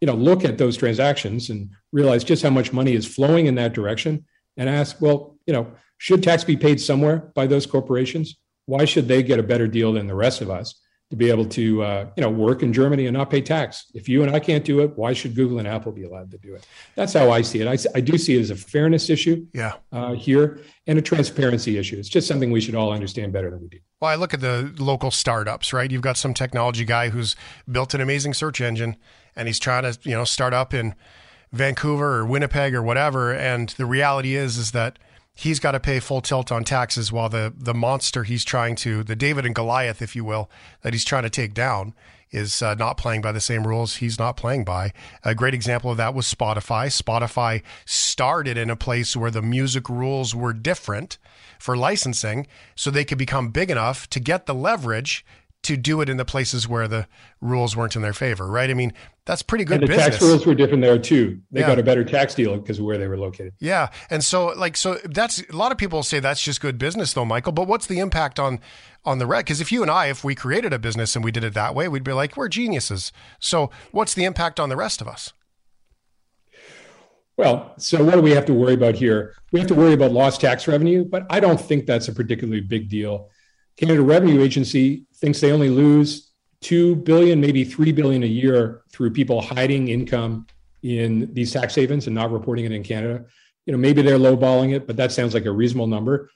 you 0.00 0.06
know, 0.06 0.14
look 0.14 0.44
at 0.44 0.58
those 0.58 0.76
transactions 0.76 1.50
and 1.50 1.70
realize 1.92 2.24
just 2.24 2.42
how 2.42 2.50
much 2.50 2.72
money 2.72 2.92
is 2.94 3.06
flowing 3.06 3.46
in 3.46 3.54
that 3.54 3.72
direction, 3.72 4.26
and 4.60 4.68
ask, 4.68 5.00
well, 5.00 5.38
you 5.46 5.54
know, 5.54 5.72
should 5.96 6.22
tax 6.22 6.44
be 6.44 6.56
paid 6.56 6.80
somewhere 6.80 7.30
by 7.34 7.46
those 7.46 7.66
corporations? 7.66 8.36
Why 8.66 8.84
should 8.84 9.08
they 9.08 9.22
get 9.22 9.38
a 9.38 9.42
better 9.42 9.66
deal 9.66 9.94
than 9.94 10.06
the 10.06 10.14
rest 10.14 10.42
of 10.42 10.50
us? 10.50 10.80
to 11.10 11.16
be 11.16 11.28
able 11.28 11.44
to 11.44 11.82
uh, 11.82 12.06
you 12.16 12.22
know 12.22 12.30
work 12.30 12.62
in 12.62 12.72
Germany 12.72 13.06
and 13.06 13.16
not 13.16 13.30
pay 13.30 13.40
tax. 13.40 13.86
If 13.94 14.08
you 14.08 14.22
and 14.22 14.34
I 14.34 14.38
can't 14.38 14.64
do 14.64 14.78
it, 14.80 14.96
why 14.96 15.12
should 15.12 15.34
Google 15.34 15.58
and 15.58 15.66
Apple 15.66 15.90
be 15.90 16.04
allowed 16.04 16.30
to 16.30 16.38
do 16.38 16.54
it? 16.54 16.64
That's 16.94 17.12
how 17.12 17.30
I 17.32 17.42
see 17.42 17.60
it. 17.60 17.66
I, 17.66 17.76
I 17.96 18.00
do 18.00 18.16
see 18.16 18.36
it 18.36 18.40
as 18.40 18.50
a 18.50 18.54
fairness 18.54 19.10
issue 19.10 19.44
yeah. 19.52 19.74
uh, 19.90 20.12
here 20.12 20.60
and 20.86 21.00
a 21.00 21.02
transparency 21.02 21.78
issue. 21.78 21.98
It's 21.98 22.08
just 22.08 22.28
something 22.28 22.52
we 22.52 22.60
should 22.60 22.76
all 22.76 22.92
understand 22.92 23.32
better 23.32 23.50
than 23.50 23.60
we 23.60 23.68
do. 23.68 23.78
Well, 24.00 24.10
I 24.10 24.14
look 24.14 24.32
at 24.32 24.40
the 24.40 24.72
local 24.78 25.10
startups, 25.10 25.72
right? 25.72 25.90
You've 25.90 26.00
got 26.00 26.16
some 26.16 26.32
technology 26.32 26.84
guy 26.84 27.08
who's 27.08 27.34
built 27.68 27.92
an 27.92 28.00
amazing 28.00 28.34
search 28.34 28.60
engine 28.60 28.96
and 29.34 29.48
he's 29.48 29.58
trying 29.58 29.82
to 29.82 29.98
you 30.04 30.14
know 30.14 30.24
start 30.24 30.54
up 30.54 30.72
in 30.72 30.94
Vancouver 31.52 32.18
or 32.18 32.26
Winnipeg 32.26 32.74
or 32.74 32.82
whatever. 32.82 33.32
And 33.32 33.70
the 33.70 33.86
reality 33.86 34.34
is 34.34 34.56
is 34.56 34.72
that 34.72 34.98
he's 35.34 35.60
got 35.60 35.72
to 35.72 35.80
pay 35.80 36.00
full 36.00 36.20
tilt 36.20 36.52
on 36.52 36.64
taxes 36.64 37.10
while 37.10 37.28
the 37.28 37.52
the 37.56 37.74
monster 37.74 38.24
he's 38.24 38.44
trying 38.44 38.76
to 38.76 39.02
the 39.02 39.16
David 39.16 39.46
and 39.46 39.54
Goliath, 39.54 40.02
if 40.02 40.14
you 40.14 40.24
will, 40.24 40.50
that 40.82 40.92
he's 40.92 41.04
trying 41.04 41.24
to 41.24 41.30
take 41.30 41.54
down 41.54 41.94
is 42.30 42.62
uh, 42.62 42.74
not 42.74 42.96
playing 42.96 43.20
by 43.20 43.32
the 43.32 43.40
same 43.40 43.66
rules 43.66 43.96
he's 43.96 44.18
not 44.18 44.36
playing 44.36 44.64
by. 44.64 44.92
A 45.24 45.34
great 45.34 45.54
example 45.54 45.90
of 45.90 45.96
that 45.96 46.14
was 46.14 46.32
Spotify. 46.32 46.86
Spotify 46.86 47.62
started 47.84 48.56
in 48.56 48.70
a 48.70 48.76
place 48.76 49.16
where 49.16 49.30
the 49.30 49.42
music 49.42 49.88
rules 49.88 50.34
were 50.34 50.52
different 50.52 51.18
for 51.58 51.76
licensing 51.76 52.46
so 52.74 52.90
they 52.90 53.04
could 53.04 53.18
become 53.18 53.50
big 53.50 53.70
enough 53.70 54.08
to 54.10 54.20
get 54.20 54.46
the 54.46 54.54
leverage 54.54 55.24
to 55.62 55.76
do 55.76 56.00
it 56.00 56.08
in 56.08 56.16
the 56.16 56.24
places 56.24 56.66
where 56.66 56.88
the 56.88 57.06
rules 57.42 57.76
weren't 57.76 57.94
in 57.94 58.00
their 58.00 58.14
favor, 58.14 58.46
right? 58.46 58.70
I 58.70 58.74
mean, 58.74 58.94
that's 59.26 59.42
pretty 59.42 59.64
good 59.64 59.74
and 59.74 59.82
the 59.82 59.86
business. 59.88 60.06
tax 60.18 60.22
rules 60.22 60.46
were 60.46 60.54
different 60.54 60.82
there 60.82 60.98
too. 60.98 61.38
They 61.50 61.60
Yeah. 61.60 61.66
got 61.66 61.78
a 61.78 61.82
better 61.82 62.02
tax 62.02 62.34
deal 62.34 62.56
because 62.56 62.78
of 62.78 62.86
where 62.86 62.96
they 62.96 63.06
were 63.06 63.18
located. 63.18 63.52
Yeah. 63.58 63.88
And 64.08 64.24
so 64.24 64.46
like 64.56 64.74
so 64.76 64.98
that's 65.04 65.42
a 65.50 65.54
lot 65.54 65.70
of 65.70 65.76
people 65.76 66.02
say 66.02 66.18
that's 66.18 66.42
just 66.42 66.62
good 66.62 66.78
business 66.78 67.12
though, 67.12 67.26
Michael, 67.26 67.52
but 67.52 67.68
what's 67.68 67.86
the 67.86 67.98
impact 67.98 68.40
on 68.40 68.58
on 69.04 69.18
the 69.18 69.26
rest? 69.26 69.44
Because 69.44 69.60
if 69.60 69.70
you 69.70 69.82
and 69.82 69.90
I, 69.90 70.06
if 70.06 70.24
we 70.24 70.34
created 70.34 70.72
a 70.72 70.78
business 70.78 71.14
and 71.14 71.22
we 71.24 71.30
did 71.30 71.44
it 71.44 71.52
that 71.54 71.74
way, 71.74 71.88
we'd 71.88 72.04
be 72.04 72.12
like, 72.14 72.36
we're 72.38 72.48
geniuses. 72.48 73.12
So 73.38 73.70
what's 73.92 74.14
the 74.14 74.24
impact 74.24 74.58
on 74.58 74.70
the 74.70 74.76
rest 74.76 75.00
of 75.02 75.08
us? 75.08 75.32
Well, 77.36 77.72
so 77.78 78.02
what 78.04 78.14
do 78.14 78.20
we 78.20 78.32
have 78.32 78.44
to 78.46 78.54
worry 78.54 78.74
about 78.74 78.94
here? 78.94 79.34
We 79.52 79.60
have 79.60 79.68
to 79.68 79.74
worry 79.74 79.94
about 79.94 80.12
lost 80.12 80.40
tax 80.40 80.68
revenue, 80.68 81.04
but 81.04 81.24
I 81.30 81.40
don't 81.40 81.60
think 81.60 81.86
that's 81.86 82.08
a 82.08 82.12
particularly 82.12 82.60
big 82.60 82.88
deal. 82.90 83.28
Canada 83.78 84.02
Revenue 84.02 84.42
Agency 84.42 85.06
thinks 85.20 85.40
they 85.40 85.52
only 85.52 85.70
lose 85.70 86.32
2 86.62 86.96
billion, 86.96 87.40
maybe 87.40 87.64
3 87.64 87.92
billion 87.92 88.22
a 88.22 88.26
year 88.26 88.82
through 88.92 89.10
people 89.10 89.40
hiding 89.40 89.88
income 89.88 90.46
in 90.82 91.32
these 91.32 91.52
tax 91.52 91.74
havens 91.74 92.06
and 92.06 92.14
not 92.14 92.30
reporting 92.30 92.64
it 92.64 92.72
in 92.72 92.82
Canada. 92.82 93.24
You 93.66 93.72
know, 93.72 93.78
maybe 93.78 94.02
they're 94.02 94.18
lowballing 94.18 94.74
it, 94.74 94.86
but 94.86 94.96
that 94.96 95.12
sounds 95.12 95.34
like 95.34 95.44
a 95.44 95.50
reasonable 95.50 95.86
number. 95.86 96.30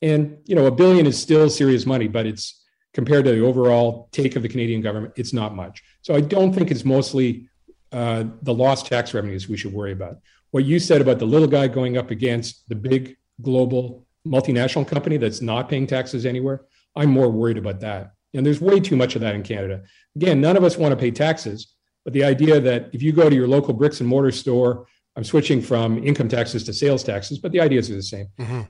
And, 0.00 0.38
you 0.44 0.54
know, 0.54 0.66
a 0.66 0.70
billion 0.70 1.06
is 1.06 1.20
still 1.20 1.48
serious 1.48 1.86
money, 1.86 2.08
but 2.08 2.26
it's 2.26 2.64
compared 2.92 3.24
to 3.24 3.32
the 3.32 3.40
overall 3.40 4.08
take 4.12 4.36
of 4.36 4.42
the 4.42 4.48
Canadian 4.48 4.80
government, 4.80 5.14
it's 5.16 5.32
not 5.32 5.54
much. 5.54 5.82
So 6.02 6.14
I 6.14 6.20
don't 6.20 6.52
think 6.52 6.70
it's 6.70 6.84
mostly 6.84 7.48
uh, 7.92 8.24
the 8.42 8.52
lost 8.52 8.86
tax 8.86 9.14
revenues 9.14 9.48
we 9.48 9.56
should 9.56 9.72
worry 9.72 9.92
about. 9.92 10.18
What 10.50 10.64
you 10.64 10.78
said 10.78 11.00
about 11.00 11.18
the 11.18 11.24
little 11.24 11.48
guy 11.48 11.68
going 11.68 11.96
up 11.96 12.10
against 12.10 12.68
the 12.68 12.74
big 12.74 13.16
global 13.40 14.06
multinational 14.26 14.86
company 14.86 15.16
that's 15.16 15.40
not 15.40 15.68
paying 15.68 15.86
taxes 15.86 16.26
anywhere, 16.26 16.62
I'm 16.94 17.10
more 17.10 17.30
worried 17.30 17.58
about 17.58 17.80
that. 17.80 18.12
And 18.34 18.44
there's 18.44 18.60
way 18.60 18.80
too 18.80 18.96
much 18.96 19.14
of 19.14 19.20
that 19.20 19.34
in 19.34 19.42
Canada. 19.42 19.82
Again, 20.16 20.40
none 20.40 20.56
of 20.56 20.64
us 20.64 20.76
want 20.76 20.92
to 20.92 20.96
pay 20.96 21.10
taxes, 21.10 21.74
but 22.04 22.12
the 22.12 22.24
idea 22.24 22.60
that 22.60 22.90
if 22.92 23.02
you 23.02 23.12
go 23.12 23.28
to 23.28 23.34
your 23.34 23.48
local 23.48 23.74
bricks 23.74 24.00
and 24.00 24.08
mortar 24.08 24.32
store, 24.32 24.86
I'm 25.16 25.24
switching 25.24 25.60
from 25.60 26.02
income 26.02 26.28
taxes 26.28 26.64
to 26.64 26.72
sales 26.72 27.04
taxes, 27.04 27.38
but 27.38 27.52
the 27.52 27.60
ideas 27.60 27.90
are 27.90 27.94
the 27.94 28.02
same. 28.02 28.28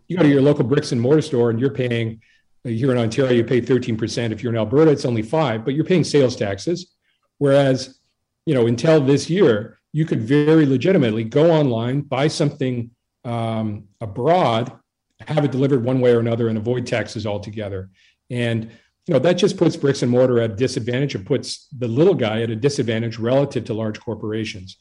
You 0.08 0.16
go 0.16 0.24
to 0.24 0.28
your 0.28 0.42
local 0.42 0.64
bricks 0.64 0.92
and 0.92 1.00
mortar 1.00 1.22
store 1.22 1.50
and 1.50 1.60
you're 1.60 1.70
paying, 1.70 2.20
here 2.64 2.90
in 2.90 2.98
Ontario, 2.98 3.32
you 3.32 3.44
pay 3.44 3.60
13%. 3.60 4.32
If 4.32 4.42
you're 4.42 4.52
in 4.52 4.58
Alberta, 4.58 4.90
it's 4.90 5.04
only 5.04 5.22
five, 5.22 5.64
but 5.64 5.74
you're 5.74 5.84
paying 5.84 6.04
sales 6.04 6.34
taxes. 6.34 6.94
Whereas, 7.38 8.00
you 8.46 8.54
know, 8.54 8.66
until 8.66 9.00
this 9.00 9.30
year, 9.30 9.78
you 9.92 10.04
could 10.04 10.22
very 10.22 10.66
legitimately 10.66 11.24
go 11.24 11.50
online, 11.50 12.00
buy 12.00 12.28
something 12.28 12.90
um, 13.24 13.84
abroad, 14.00 14.72
have 15.20 15.44
it 15.44 15.52
delivered 15.52 15.84
one 15.84 16.00
way 16.00 16.12
or 16.12 16.20
another, 16.20 16.48
and 16.48 16.58
avoid 16.58 16.86
taxes 16.86 17.26
altogether. 17.26 17.90
And 18.30 18.70
you 19.06 19.14
know 19.14 19.20
that 19.20 19.34
just 19.34 19.56
puts 19.56 19.76
bricks 19.76 20.02
and 20.02 20.10
mortar 20.10 20.40
at 20.40 20.52
a 20.52 20.54
disadvantage. 20.54 21.14
and 21.14 21.26
puts 21.26 21.68
the 21.78 21.88
little 21.88 22.14
guy 22.14 22.42
at 22.42 22.50
a 22.50 22.56
disadvantage 22.56 23.18
relative 23.18 23.64
to 23.64 23.74
large 23.74 24.00
corporations. 24.00 24.76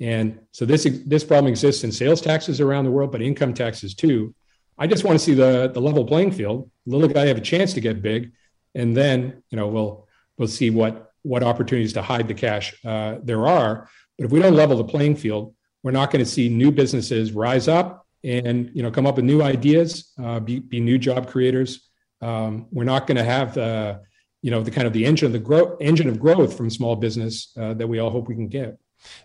And 0.00 0.38
so 0.52 0.64
this 0.64 0.86
this 1.06 1.24
problem 1.24 1.50
exists 1.50 1.84
in 1.84 1.92
sales 1.92 2.20
taxes 2.20 2.60
around 2.60 2.84
the 2.84 2.90
world, 2.90 3.12
but 3.12 3.22
income 3.22 3.54
taxes 3.54 3.94
too. 3.94 4.34
I 4.76 4.86
just 4.86 5.04
want 5.04 5.18
to 5.18 5.24
see 5.24 5.34
the 5.34 5.70
the 5.72 5.80
level 5.80 6.04
playing 6.04 6.32
field. 6.32 6.70
Little 6.86 7.08
guy 7.08 7.26
have 7.26 7.38
a 7.38 7.42
chance 7.42 7.72
to 7.74 7.80
get 7.80 8.02
big, 8.02 8.32
and 8.74 8.96
then 8.96 9.42
you 9.50 9.56
know 9.56 9.68
we'll 9.68 10.08
we'll 10.36 10.48
see 10.48 10.70
what 10.70 11.12
what 11.22 11.42
opportunities 11.42 11.92
to 11.94 12.02
hide 12.02 12.28
the 12.28 12.34
cash 12.34 12.74
uh, 12.84 13.16
there 13.22 13.46
are. 13.46 13.88
But 14.18 14.26
if 14.26 14.30
we 14.30 14.40
don't 14.40 14.54
level 14.54 14.76
the 14.76 14.84
playing 14.84 15.16
field, 15.16 15.54
we're 15.82 15.90
not 15.90 16.10
going 16.10 16.24
to 16.24 16.30
see 16.30 16.48
new 16.48 16.70
businesses 16.70 17.32
rise 17.32 17.66
up 17.66 18.06
and 18.24 18.70
you 18.74 18.82
know 18.82 18.90
come 18.90 19.06
up 19.06 19.16
with 19.16 19.24
new 19.24 19.42
ideas, 19.42 20.12
uh, 20.22 20.40
be, 20.40 20.58
be 20.58 20.80
new 20.80 20.98
job 20.98 21.28
creators. 21.28 21.88
Um, 22.20 22.66
we're 22.70 22.84
not 22.84 23.06
going 23.06 23.16
to 23.16 23.24
have 23.24 23.54
the 23.54 24.00
you 24.42 24.50
know 24.50 24.62
the 24.62 24.70
kind 24.70 24.86
of 24.86 24.92
the 24.92 25.06
engine 25.06 25.26
of 25.26 25.32
the 25.32 25.38
growth 25.38 25.76
engine 25.80 26.08
of 26.08 26.20
growth 26.20 26.56
from 26.56 26.70
small 26.70 26.96
business 26.96 27.52
uh, 27.58 27.74
that 27.74 27.86
we 27.86 27.98
all 27.98 28.10
hope 28.10 28.28
we 28.28 28.34
can 28.34 28.48
get. 28.48 28.78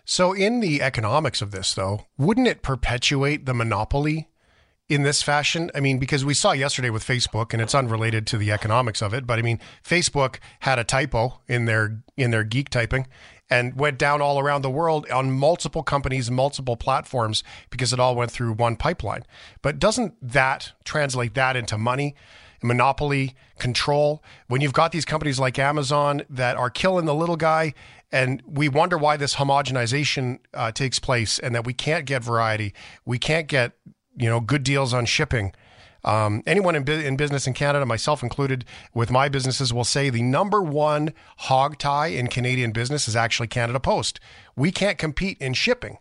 So, 0.04 0.32
in 0.32 0.60
the 0.60 0.82
economics 0.82 1.42
of 1.42 1.50
this, 1.50 1.74
though, 1.74 2.06
wouldn't 2.18 2.48
it 2.48 2.62
perpetuate 2.62 3.46
the 3.46 3.54
monopoly 3.54 4.28
in 4.88 5.02
this 5.02 5.22
fashion? 5.22 5.70
I 5.74 5.80
mean, 5.80 5.98
because 5.98 6.24
we 6.24 6.34
saw 6.34 6.52
yesterday 6.52 6.90
with 6.90 7.06
Facebook, 7.06 7.52
and 7.52 7.62
it's 7.62 7.74
unrelated 7.74 8.26
to 8.28 8.38
the 8.38 8.52
economics 8.52 9.02
of 9.02 9.14
it, 9.14 9.26
but 9.26 9.38
I 9.38 9.42
mean, 9.42 9.58
Facebook 9.84 10.36
had 10.60 10.78
a 10.78 10.84
typo 10.84 11.40
in 11.48 11.64
their 11.64 12.02
in 12.16 12.30
their 12.30 12.44
geek 12.44 12.70
typing 12.70 13.06
and 13.50 13.78
went 13.78 13.98
down 13.98 14.22
all 14.22 14.38
around 14.38 14.62
the 14.62 14.70
world 14.70 15.10
on 15.10 15.32
multiple 15.32 15.82
companies, 15.82 16.30
multiple 16.30 16.76
platforms, 16.76 17.42
because 17.68 17.92
it 17.92 17.98
all 17.98 18.14
went 18.14 18.30
through 18.30 18.52
one 18.52 18.76
pipeline. 18.76 19.24
But 19.60 19.78
doesn't 19.78 20.14
that 20.22 20.72
translate 20.84 21.34
that 21.34 21.56
into 21.56 21.76
money? 21.76 22.14
Monopoly 22.62 23.34
control 23.58 24.22
when 24.48 24.60
you've 24.60 24.72
got 24.72 24.92
these 24.92 25.04
companies 25.04 25.38
like 25.38 25.58
Amazon 25.58 26.22
that 26.28 26.56
are 26.56 26.70
killing 26.70 27.06
the 27.06 27.14
little 27.14 27.36
guy 27.36 27.74
and 28.12 28.42
we 28.44 28.68
wonder 28.68 28.98
why 28.98 29.16
this 29.16 29.36
homogenization 29.36 30.38
uh, 30.54 30.72
takes 30.72 30.98
place 30.98 31.38
and 31.38 31.54
that 31.54 31.64
we 31.64 31.72
can't 31.72 32.06
get 32.06 32.22
variety 32.22 32.74
we 33.04 33.18
can't 33.18 33.46
get 33.46 33.72
you 34.20 34.28
know, 34.28 34.40
good 34.40 34.62
deals 34.62 34.92
on 34.92 35.06
shipping. 35.06 35.52
Um, 36.04 36.42
anyone 36.46 36.74
in, 36.74 36.88
in 36.88 37.16
business 37.16 37.46
in 37.46 37.54
Canada, 37.54 37.84
myself 37.84 38.22
included, 38.22 38.64
with 38.94 39.10
my 39.10 39.28
businesses, 39.28 39.72
will 39.72 39.84
say 39.84 40.10
the 40.10 40.22
number 40.22 40.62
one 40.62 41.12
hog 41.38 41.78
tie 41.78 42.08
in 42.08 42.28
Canadian 42.28 42.72
business 42.72 43.08
is 43.08 43.16
actually 43.16 43.48
Canada 43.48 43.80
Post. 43.80 44.20
We 44.56 44.72
can't 44.72 44.98
compete 44.98 45.38
in 45.38 45.54
shipping 45.54 45.98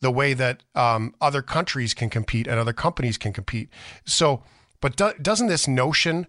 the 0.00 0.10
way 0.10 0.34
that 0.34 0.62
um, 0.74 1.14
other 1.20 1.42
countries 1.42 1.94
can 1.94 2.10
compete 2.10 2.46
and 2.46 2.58
other 2.58 2.72
companies 2.72 3.16
can 3.16 3.32
compete. 3.32 3.70
So, 4.04 4.42
but 4.84 4.96
do- 4.96 5.14
doesn't 5.22 5.46
this 5.46 5.66
notion 5.66 6.26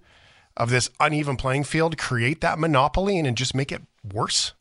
of 0.55 0.69
this 0.69 0.89
uneven 1.01 1.35
playing 1.35 1.65
field 1.65 1.97
create 1.97 2.39
that 2.39 2.57
monopoly 2.57 3.17
and, 3.17 3.27
and 3.27 3.35
just 3.35 3.53
make 3.53 3.69
it 3.69 3.81
worse? 4.13 4.53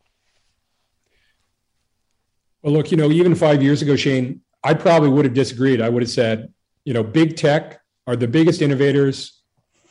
Well, 2.60 2.72
look, 2.72 2.90
you 2.90 2.96
know, 2.96 3.08
even 3.12 3.36
five 3.36 3.62
years 3.62 3.82
ago, 3.82 3.94
Shane, 3.94 4.40
I 4.64 4.74
probably 4.74 5.10
would 5.10 5.24
have 5.26 5.32
disagreed. 5.32 5.80
I 5.80 5.90
would 5.90 6.02
have 6.02 6.10
said, 6.10 6.52
you 6.84 6.92
know, 6.92 7.04
big 7.04 7.36
tech 7.36 7.82
are 8.08 8.16
the 8.16 8.26
biggest 8.26 8.62
innovators 8.62 9.40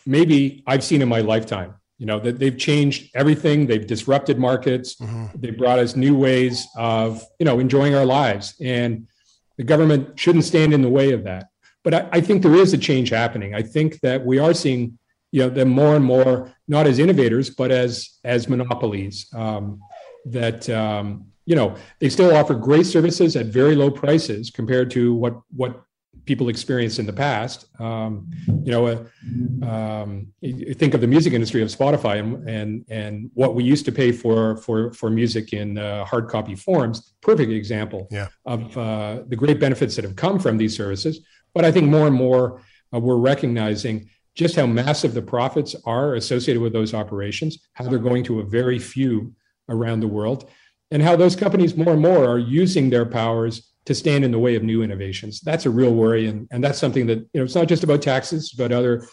maybe 0.05 0.65
I've 0.67 0.83
seen 0.83 1.01
in 1.01 1.07
my 1.07 1.21
lifetime. 1.21 1.75
You 1.97 2.05
know, 2.05 2.19
that 2.19 2.39
they've 2.39 2.57
changed 2.57 3.09
everything. 3.15 3.67
They've 3.67 3.87
disrupted 3.87 4.37
markets. 4.37 4.95
Mm-hmm. 4.95 5.27
They 5.39 5.51
brought 5.51 5.79
us 5.79 5.95
new 5.95 6.17
ways 6.17 6.67
of, 6.75 7.23
you 7.39 7.45
know, 7.45 7.57
enjoying 7.57 7.95
our 7.95 8.05
lives. 8.05 8.53
And 8.59 9.07
the 9.55 9.63
government 9.63 10.19
shouldn't 10.19 10.43
stand 10.43 10.73
in 10.73 10.81
the 10.81 10.89
way 10.89 11.13
of 11.13 11.23
that. 11.23 11.51
But 11.83 11.93
I, 11.93 12.09
I 12.13 12.21
think 12.21 12.41
there 12.41 12.55
is 12.55 12.73
a 12.73 12.77
change 12.77 13.09
happening. 13.09 13.53
I 13.53 13.61
think 13.61 13.99
that 14.01 14.25
we 14.25 14.39
are 14.39 14.53
seeing, 14.53 14.97
you 15.31 15.41
know, 15.41 15.49
them 15.49 15.69
more 15.69 15.95
and 15.95 16.05
more 16.05 16.53
not 16.67 16.87
as 16.87 16.99
innovators, 16.99 17.49
but 17.49 17.71
as 17.71 18.19
as 18.23 18.47
monopolies. 18.47 19.27
Um, 19.33 19.81
that 20.25 20.69
um, 20.69 21.25
you 21.45 21.55
know 21.55 21.75
they 21.99 22.09
still 22.09 22.35
offer 22.35 22.53
great 22.53 22.85
services 22.85 23.35
at 23.35 23.47
very 23.47 23.75
low 23.75 23.91
prices 23.91 24.49
compared 24.49 24.89
to 24.91 25.13
what 25.13 25.41
what 25.55 25.83
people 26.25 26.47
experienced 26.49 26.99
in 26.99 27.05
the 27.05 27.13
past. 27.13 27.65
Um, 27.79 28.31
you 28.63 28.71
know, 28.71 28.87
uh, 28.87 29.65
um, 29.65 30.27
think 30.75 30.93
of 30.93 31.01
the 31.01 31.07
music 31.07 31.33
industry 31.33 31.61
of 31.61 31.69
Spotify 31.69 32.19
and, 32.19 32.47
and 32.47 32.85
and 32.89 33.31
what 33.33 33.55
we 33.55 33.63
used 33.63 33.85
to 33.85 33.91
pay 33.91 34.11
for 34.11 34.57
for 34.57 34.93
for 34.93 35.09
music 35.09 35.53
in 35.53 35.77
uh, 35.77 36.05
hard 36.05 36.27
copy 36.29 36.55
forms. 36.55 37.13
Perfect 37.21 37.51
example 37.51 38.07
yeah. 38.11 38.27
of 38.45 38.77
uh, 38.77 39.23
the 39.27 39.35
great 39.35 39.59
benefits 39.59 39.95
that 39.95 40.05
have 40.05 40.15
come 40.15 40.39
from 40.39 40.57
these 40.57 40.75
services. 40.75 41.19
But 41.53 41.65
I 41.65 41.71
think 41.71 41.89
more 41.89 42.07
and 42.07 42.15
more 42.15 42.61
uh, 42.93 42.99
we're 42.99 43.17
recognizing 43.17 44.09
just 44.35 44.55
how 44.55 44.65
massive 44.65 45.13
the 45.13 45.21
profits 45.21 45.75
are 45.85 46.15
associated 46.15 46.61
with 46.61 46.73
those 46.73 46.93
operations, 46.93 47.59
how 47.73 47.85
they're 47.85 47.99
going 47.99 48.23
to 48.23 48.39
a 48.39 48.43
very 48.43 48.79
few 48.79 49.33
around 49.69 49.99
the 49.99 50.07
world, 50.07 50.49
and 50.91 51.01
how 51.01 51.15
those 51.15 51.35
companies 51.35 51.77
more 51.77 51.93
and 51.93 52.01
more 52.01 52.25
are 52.25 52.39
using 52.39 52.89
their 52.89 53.05
powers 53.05 53.73
to 53.85 53.93
stand 53.93 54.23
in 54.23 54.31
the 54.31 54.39
way 54.39 54.55
of 54.55 54.63
new 54.63 54.81
innovations. 54.81 55.41
That's 55.41 55.65
a 55.65 55.69
real 55.69 55.93
worry, 55.93 56.27
and, 56.27 56.47
and 56.51 56.63
that's 56.63 56.79
something 56.79 57.05
that 57.07 57.19
you 57.19 57.39
know 57.39 57.43
it's 57.43 57.55
not 57.55 57.67
just 57.67 57.83
about 57.83 58.01
taxes, 58.01 58.51
but 58.51 58.71
other 58.71 59.07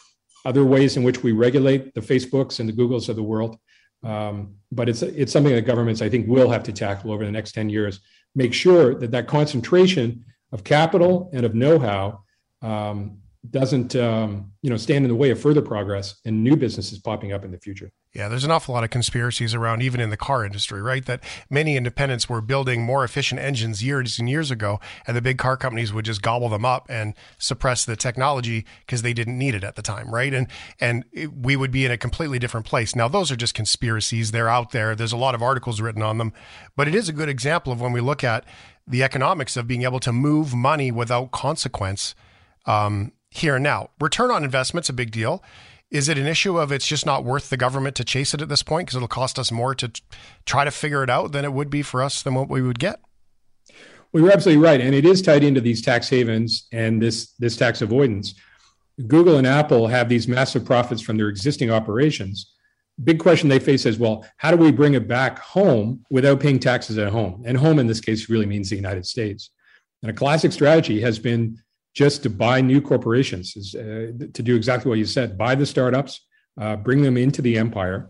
other 0.44 0.64
ways 0.64 0.96
in 0.96 1.03
which 1.03 1.22
we 1.22 1.33
regulate 1.33 1.92
the 1.94 2.00
Facebooks 2.00 2.61
and 2.61 2.68
the 2.68 2.72
Googles 2.72 3.09
of 3.09 3.16
the 3.16 3.22
world. 3.22 3.59
Um, 4.03 4.55
but 4.72 4.88
it's 4.88 5.03
it's 5.03 5.33
something 5.33 5.55
that 5.55 5.66
governments 5.66 6.00
I 6.00 6.09
think 6.09 6.29
will 6.29 6.50
have 6.50 6.62
to 6.64 6.72
tackle 6.72 7.12
over 7.12 7.24
the 7.24 7.33
next 7.33 7.53
ten 7.53 7.68
years. 7.68 8.00
Make 8.35 8.55
sure 8.55 8.94
that 8.94 9.11
that 9.11 9.26
concentration 9.26 10.24
of 10.53 10.64
capital 10.64 11.31
and 11.33 11.44
of 11.44 11.55
know-how 11.55 12.22
um, 12.62 13.18
doesn't 13.49 13.96
um, 13.96 14.53
you 14.61 14.68
know 14.68 14.77
stand 14.77 15.05
in 15.05 15.09
the 15.09 15.14
way 15.14 15.31
of 15.31 15.40
further 15.40 15.62
progress 15.62 16.20
and 16.25 16.44
new 16.44 16.57
businesses 16.57 16.99
popping 16.99 17.33
up 17.33 17.44
in 17.44 17.51
the 17.51 17.59
future. 17.59 17.90
Yeah, 18.12 18.29
there's 18.29 18.44
an 18.44 18.51
awful 18.51 18.75
lot 18.75 18.83
of 18.83 18.90
conspiracies 18.90 19.55
around, 19.55 19.83
even 19.83 20.01
in 20.01 20.11
the 20.11 20.16
car 20.16 20.44
industry, 20.44 20.83
right? 20.83 21.05
That 21.07 21.23
many 21.49 21.77
independents 21.77 22.29
were 22.29 22.40
building 22.40 22.83
more 22.83 23.05
efficient 23.05 23.40
engines 23.40 23.85
years 23.85 24.18
and 24.18 24.29
years 24.29 24.51
ago, 24.51 24.81
and 25.07 25.16
the 25.16 25.23
big 25.23 25.38
car 25.38 25.57
companies 25.57 25.92
would 25.92 26.05
just 26.05 26.20
gobble 26.20 26.49
them 26.49 26.64
up 26.64 26.87
and 26.90 27.14
suppress 27.38 27.85
the 27.85 27.96
technology 27.96 28.66
because 28.85 29.03
they 29.03 29.14
didn't 29.14 29.38
need 29.38 29.55
it 29.55 29.64
at 29.64 29.77
the 29.77 29.83
time, 29.83 30.12
right? 30.12 30.35
And 30.35 30.49
and 30.79 31.05
it, 31.12 31.33
we 31.33 31.57
would 31.57 31.70
be 31.70 31.87
in 31.87 31.92
a 31.92 31.96
completely 31.96 32.38
different 32.38 32.66
place. 32.66 32.94
Now, 32.94 33.09
those 33.09 33.31
are 33.31 33.37
just 33.37 33.55
conspiracies; 33.55 34.33
they're 34.33 34.49
out 34.49 34.73
there. 34.73 34.94
There's 34.94 35.12
a 35.12 35.16
lot 35.16 35.35
of 35.35 35.42
articles 35.42 35.81
written 35.81 36.03
on 36.03 36.18
them, 36.18 36.35
but 36.77 36.88
it 36.88 36.94
is 36.94 37.09
a 37.09 37.14
good 37.14 37.29
example 37.29 37.73
of 37.73 37.81
when 37.81 37.92
we 37.92 38.01
look 38.01 38.23
at 38.23 38.44
the 38.87 39.03
economics 39.03 39.57
of 39.57 39.66
being 39.66 39.83
able 39.83 40.01
to 40.01 40.12
move 40.12 40.53
money 40.55 40.90
without 40.90 41.31
consequence. 41.31 42.14
Um, 42.66 43.12
here 43.31 43.57
and 43.57 43.62
now. 43.62 43.90
Return 44.01 44.31
on 44.31 44.44
investment's 44.44 44.88
a 44.88 44.92
big 44.92 45.11
deal. 45.12 45.42
Is 45.90 46.09
it 46.09 46.18
an 46.18 46.27
issue 46.27 46.59
of 46.59 46.70
it's 46.70 46.87
just 46.87 47.07
not 47.07 47.25
worth 47.25 47.51
the 47.51 47.57
government 47.57 47.96
to 47.96 48.05
chase 48.05 48.35
it 48.35 48.42
at 48.42 48.49
this 48.49 48.62
point 48.62 48.87
because 48.87 48.96
it'll 48.96 49.09
cost 49.09 49.38
us 49.38 49.51
more 49.51 49.75
to 49.77 49.90
try 50.46 50.64
to 50.64 50.70
figure 50.70 51.03
it 51.03 51.11
out 51.11 51.33
than 51.33 51.44
it 51.44 51.53
would 51.53 51.70
be 51.70 51.83
for 51.83 52.03
us 52.03 52.23
than 52.23 52.35
what 52.35 52.49
we 52.49 52.62
would 52.62 52.79
get? 52.79 53.01
Well, 54.12 54.25
you're 54.25 54.33
absolutely 54.33 54.62
right, 54.62 54.81
and 54.81 54.94
it 54.94 55.05
is 55.05 55.23
tied 55.23 55.44
into 55.44 55.61
these 55.61 55.83
tax 55.83 56.09
havens 56.09 56.66
and 56.73 57.01
this 57.01 57.33
this 57.38 57.57
tax 57.57 57.81
avoidance. 57.81 58.35
Google 59.07 59.38
and 59.38 59.46
Apple 59.46 59.87
have 59.87 60.09
these 60.09 60.29
massive 60.29 60.64
profits 60.64 61.01
from 61.01 61.16
their 61.16 61.29
existing 61.29 61.70
operations. 61.70 62.53
Big 63.03 63.18
question 63.18 63.49
they 63.49 63.61
face 63.61 63.87
is, 63.87 63.99
well, 63.99 64.27
how 64.37 64.51
do 64.51 64.57
we 64.57 64.70
bring 64.70 64.94
it 64.94 65.09
back 65.09 65.38
home 65.38 66.05
without 66.11 66.40
paying 66.40 66.59
taxes 66.59 66.99
at 66.99 67.11
home? 67.11 67.42
And 67.46 67.57
home 67.57 67.79
in 67.79 67.87
this 67.87 68.01
case 68.01 68.29
really 68.29 68.46
means 68.46 68.68
the 68.68 68.77
United 68.77 69.07
States. 69.07 69.51
And 70.03 70.11
a 70.11 70.14
classic 70.14 70.53
strategy 70.53 71.01
has 71.01 71.18
been 71.18 71.57
just 72.01 72.23
to 72.23 72.31
buy 72.31 72.63
new 72.63 72.81
corporations, 72.81 73.55
is, 73.57 73.75
uh, 73.75 74.11
to 74.33 74.43
do 74.43 74.57
exactly 74.57 74.89
what 74.89 74.99
you 74.99 75.05
said: 75.05 75.37
buy 75.37 75.55
the 75.55 75.67
startups, 75.67 76.13
uh, 76.59 76.75
bring 76.77 77.03
them 77.03 77.19
into 77.19 77.43
the 77.43 77.59
empire, 77.59 78.09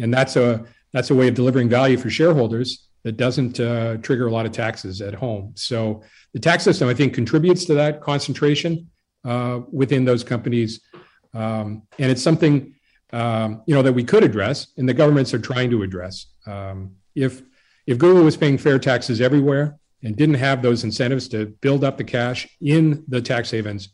and 0.00 0.12
that's 0.12 0.34
a 0.34 0.64
that's 0.92 1.10
a 1.10 1.14
way 1.14 1.28
of 1.28 1.34
delivering 1.34 1.68
value 1.68 1.96
for 1.96 2.10
shareholders 2.10 2.88
that 3.04 3.16
doesn't 3.16 3.60
uh, 3.60 3.96
trigger 3.98 4.26
a 4.26 4.32
lot 4.32 4.44
of 4.44 4.50
taxes 4.50 5.00
at 5.00 5.14
home. 5.14 5.52
So 5.54 6.02
the 6.34 6.40
tax 6.40 6.64
system, 6.64 6.88
I 6.88 6.94
think, 6.94 7.14
contributes 7.14 7.64
to 7.66 7.74
that 7.74 8.00
concentration 8.00 8.90
uh, 9.24 9.60
within 9.70 10.04
those 10.04 10.24
companies, 10.24 10.80
um, 11.32 11.82
and 12.00 12.10
it's 12.10 12.22
something 12.22 12.74
um, 13.12 13.62
you 13.68 13.74
know 13.76 13.82
that 13.82 13.92
we 13.92 14.02
could 14.02 14.24
address, 14.24 14.66
and 14.76 14.88
the 14.88 14.94
governments 14.94 15.32
are 15.32 15.38
trying 15.50 15.70
to 15.70 15.84
address. 15.84 16.26
Um, 16.44 16.96
if 17.14 17.42
if 17.86 17.98
Google 17.98 18.24
was 18.24 18.36
paying 18.36 18.58
fair 18.58 18.80
taxes 18.80 19.20
everywhere, 19.20 19.77
and 20.02 20.16
didn't 20.16 20.36
have 20.36 20.62
those 20.62 20.84
incentives 20.84 21.28
to 21.28 21.46
build 21.46 21.84
up 21.84 21.96
the 21.98 22.04
cash 22.04 22.48
in 22.60 23.04
the 23.08 23.20
tax 23.20 23.50
havens, 23.50 23.88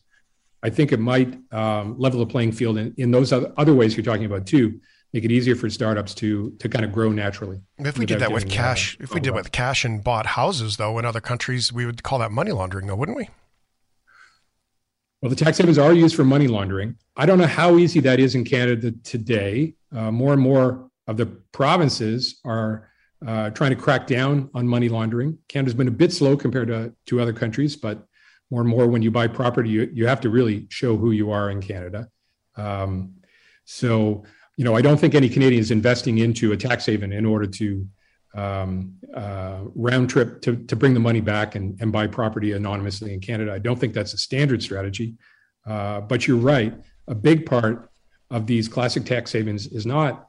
I 0.62 0.70
think 0.70 0.92
it 0.92 1.00
might 1.00 1.38
um, 1.52 1.98
level 1.98 2.20
the 2.20 2.26
playing 2.26 2.52
field 2.52 2.78
in, 2.78 2.94
in 2.96 3.10
those 3.10 3.32
other 3.32 3.74
ways 3.74 3.96
you're 3.96 4.04
talking 4.04 4.24
about 4.24 4.46
too. 4.46 4.80
Make 5.12 5.24
it 5.24 5.30
easier 5.30 5.54
for 5.54 5.70
startups 5.70 6.12
to 6.14 6.50
to 6.58 6.68
kind 6.68 6.84
of 6.84 6.90
grow 6.90 7.10
naturally. 7.10 7.60
If 7.78 7.98
we 7.98 8.04
did 8.04 8.18
that 8.18 8.32
with 8.32 8.48
cash, 8.48 8.96
if 8.98 9.14
we 9.14 9.20
did 9.20 9.32
with 9.32 9.52
cash 9.52 9.84
and 9.84 10.02
bought 10.02 10.26
houses, 10.26 10.76
though, 10.76 10.98
in 10.98 11.04
other 11.04 11.20
countries, 11.20 11.72
we 11.72 11.86
would 11.86 12.02
call 12.02 12.18
that 12.18 12.32
money 12.32 12.50
laundering, 12.50 12.88
though, 12.88 12.96
wouldn't 12.96 13.16
we? 13.16 13.28
Well, 15.22 15.30
the 15.30 15.36
tax 15.36 15.58
havens 15.58 15.78
are 15.78 15.92
used 15.92 16.16
for 16.16 16.24
money 16.24 16.48
laundering. 16.48 16.96
I 17.16 17.26
don't 17.26 17.38
know 17.38 17.46
how 17.46 17.76
easy 17.76 18.00
that 18.00 18.18
is 18.18 18.34
in 18.34 18.44
Canada 18.44 18.92
today. 19.04 19.74
Uh, 19.94 20.10
more 20.10 20.32
and 20.32 20.42
more 20.42 20.90
of 21.06 21.16
the 21.16 21.26
provinces 21.52 22.40
are 22.44 22.90
uh, 23.26 23.50
trying 23.50 23.70
to 23.70 23.76
crack 23.76 24.06
down 24.06 24.50
on 24.54 24.66
money 24.66 24.88
laundering. 24.88 25.38
Canada's 25.48 25.74
been 25.74 25.88
a 25.88 25.92
bit 25.92 26.12
slow 26.12 26.36
compared 26.36 26.68
to, 26.68 26.92
to 27.06 27.20
other 27.20 27.32
countries, 27.32 27.76
but 27.76 28.06
more 28.50 28.60
and 28.60 28.70
more 28.70 28.86
when 28.86 29.02
you 29.02 29.10
buy 29.10 29.26
property, 29.26 29.70
you, 29.70 29.90
you 29.92 30.06
have 30.06 30.20
to 30.20 30.30
really 30.30 30.66
show 30.70 30.96
who 30.96 31.10
you 31.10 31.30
are 31.30 31.50
in 31.50 31.60
Canada. 31.60 32.08
Um, 32.56 33.14
so, 33.64 34.24
you 34.56 34.64
know, 34.64 34.76
I 34.76 34.82
don't 34.82 34.98
think 34.98 35.14
any 35.14 35.28
Canadian 35.28 35.60
is 35.60 35.70
investing 35.70 36.18
into 36.18 36.52
a 36.52 36.56
tax 36.56 36.86
haven 36.86 37.12
in 37.12 37.24
order 37.24 37.46
to 37.46 37.88
um, 38.34 38.94
uh, 39.14 39.60
round 39.74 40.10
trip 40.10 40.42
to, 40.42 40.56
to 40.56 40.76
bring 40.76 40.92
the 40.92 41.00
money 41.00 41.20
back 41.20 41.54
and, 41.54 41.80
and 41.80 41.90
buy 41.90 42.06
property 42.06 42.52
anonymously 42.52 43.14
in 43.14 43.20
Canada. 43.20 43.52
I 43.52 43.58
don't 43.58 43.78
think 43.78 43.94
that's 43.94 44.12
a 44.12 44.18
standard 44.18 44.62
strategy. 44.62 45.14
Uh, 45.66 46.00
but 46.02 46.26
you're 46.26 46.36
right. 46.36 46.74
A 47.08 47.14
big 47.14 47.46
part 47.46 47.90
of 48.30 48.46
these 48.46 48.68
classic 48.68 49.04
tax 49.04 49.32
havens 49.32 49.66
is 49.66 49.86
not 49.86 50.28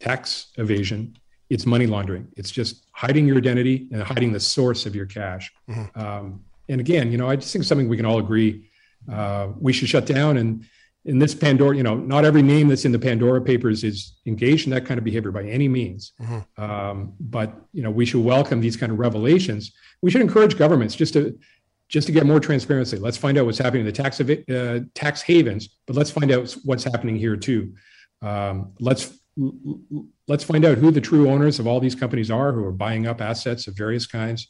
tax 0.00 0.46
evasion, 0.56 1.16
it's 1.52 1.66
money 1.66 1.86
laundering. 1.86 2.28
It's 2.36 2.50
just 2.50 2.86
hiding 2.92 3.26
your 3.26 3.36
identity 3.36 3.86
and 3.92 4.02
hiding 4.02 4.32
the 4.32 4.40
source 4.40 4.86
of 4.86 4.96
your 4.96 5.04
cash. 5.04 5.52
Mm-hmm. 5.68 6.00
Um, 6.00 6.44
and 6.68 6.80
again, 6.80 7.12
you 7.12 7.18
know, 7.18 7.28
I 7.28 7.36
just 7.36 7.52
think 7.52 7.64
something 7.64 7.88
we 7.88 7.96
can 7.98 8.06
all 8.06 8.18
agree 8.18 8.70
uh, 9.10 9.48
we 9.60 9.72
should 9.72 9.88
shut 9.88 10.06
down. 10.06 10.38
And 10.38 10.64
in 11.04 11.18
this 11.18 11.34
Pandora, 11.34 11.76
you 11.76 11.82
know, 11.82 11.96
not 11.96 12.24
every 12.24 12.40
name 12.40 12.68
that's 12.68 12.86
in 12.86 12.92
the 12.92 12.98
Pandora 12.98 13.42
Papers 13.42 13.84
is 13.84 14.14
engaged 14.24 14.66
in 14.66 14.70
that 14.70 14.86
kind 14.86 14.96
of 14.96 15.04
behavior 15.04 15.30
by 15.30 15.42
any 15.42 15.68
means. 15.68 16.12
Mm-hmm. 16.20 16.62
Um, 16.62 17.12
but 17.20 17.52
you 17.74 17.82
know, 17.82 17.90
we 17.90 18.06
should 18.06 18.24
welcome 18.24 18.60
these 18.60 18.76
kind 18.76 18.90
of 18.90 18.98
revelations. 18.98 19.72
We 20.00 20.10
should 20.10 20.22
encourage 20.22 20.56
governments 20.56 20.94
just 20.94 21.12
to 21.14 21.38
just 21.88 22.06
to 22.06 22.12
get 22.12 22.24
more 22.24 22.40
transparency. 22.40 22.96
Let's 22.96 23.18
find 23.18 23.36
out 23.36 23.44
what's 23.44 23.58
happening 23.58 23.80
in 23.80 23.86
the 23.86 23.92
tax 23.92 24.18
uh, 24.20 24.80
tax 24.94 25.20
havens, 25.20 25.68
but 25.86 25.96
let's 25.96 26.10
find 26.10 26.32
out 26.32 26.56
what's 26.64 26.84
happening 26.84 27.16
here 27.16 27.36
too. 27.36 27.74
Um, 28.22 28.72
let's 28.80 29.18
let's 30.28 30.44
find 30.44 30.64
out 30.64 30.78
who 30.78 30.90
the 30.90 31.00
true 31.00 31.30
owners 31.30 31.58
of 31.58 31.66
all 31.66 31.80
these 31.80 31.94
companies 31.94 32.30
are 32.30 32.52
who 32.52 32.64
are 32.64 32.72
buying 32.72 33.06
up 33.06 33.20
assets 33.20 33.66
of 33.66 33.76
various 33.76 34.06
kinds. 34.06 34.48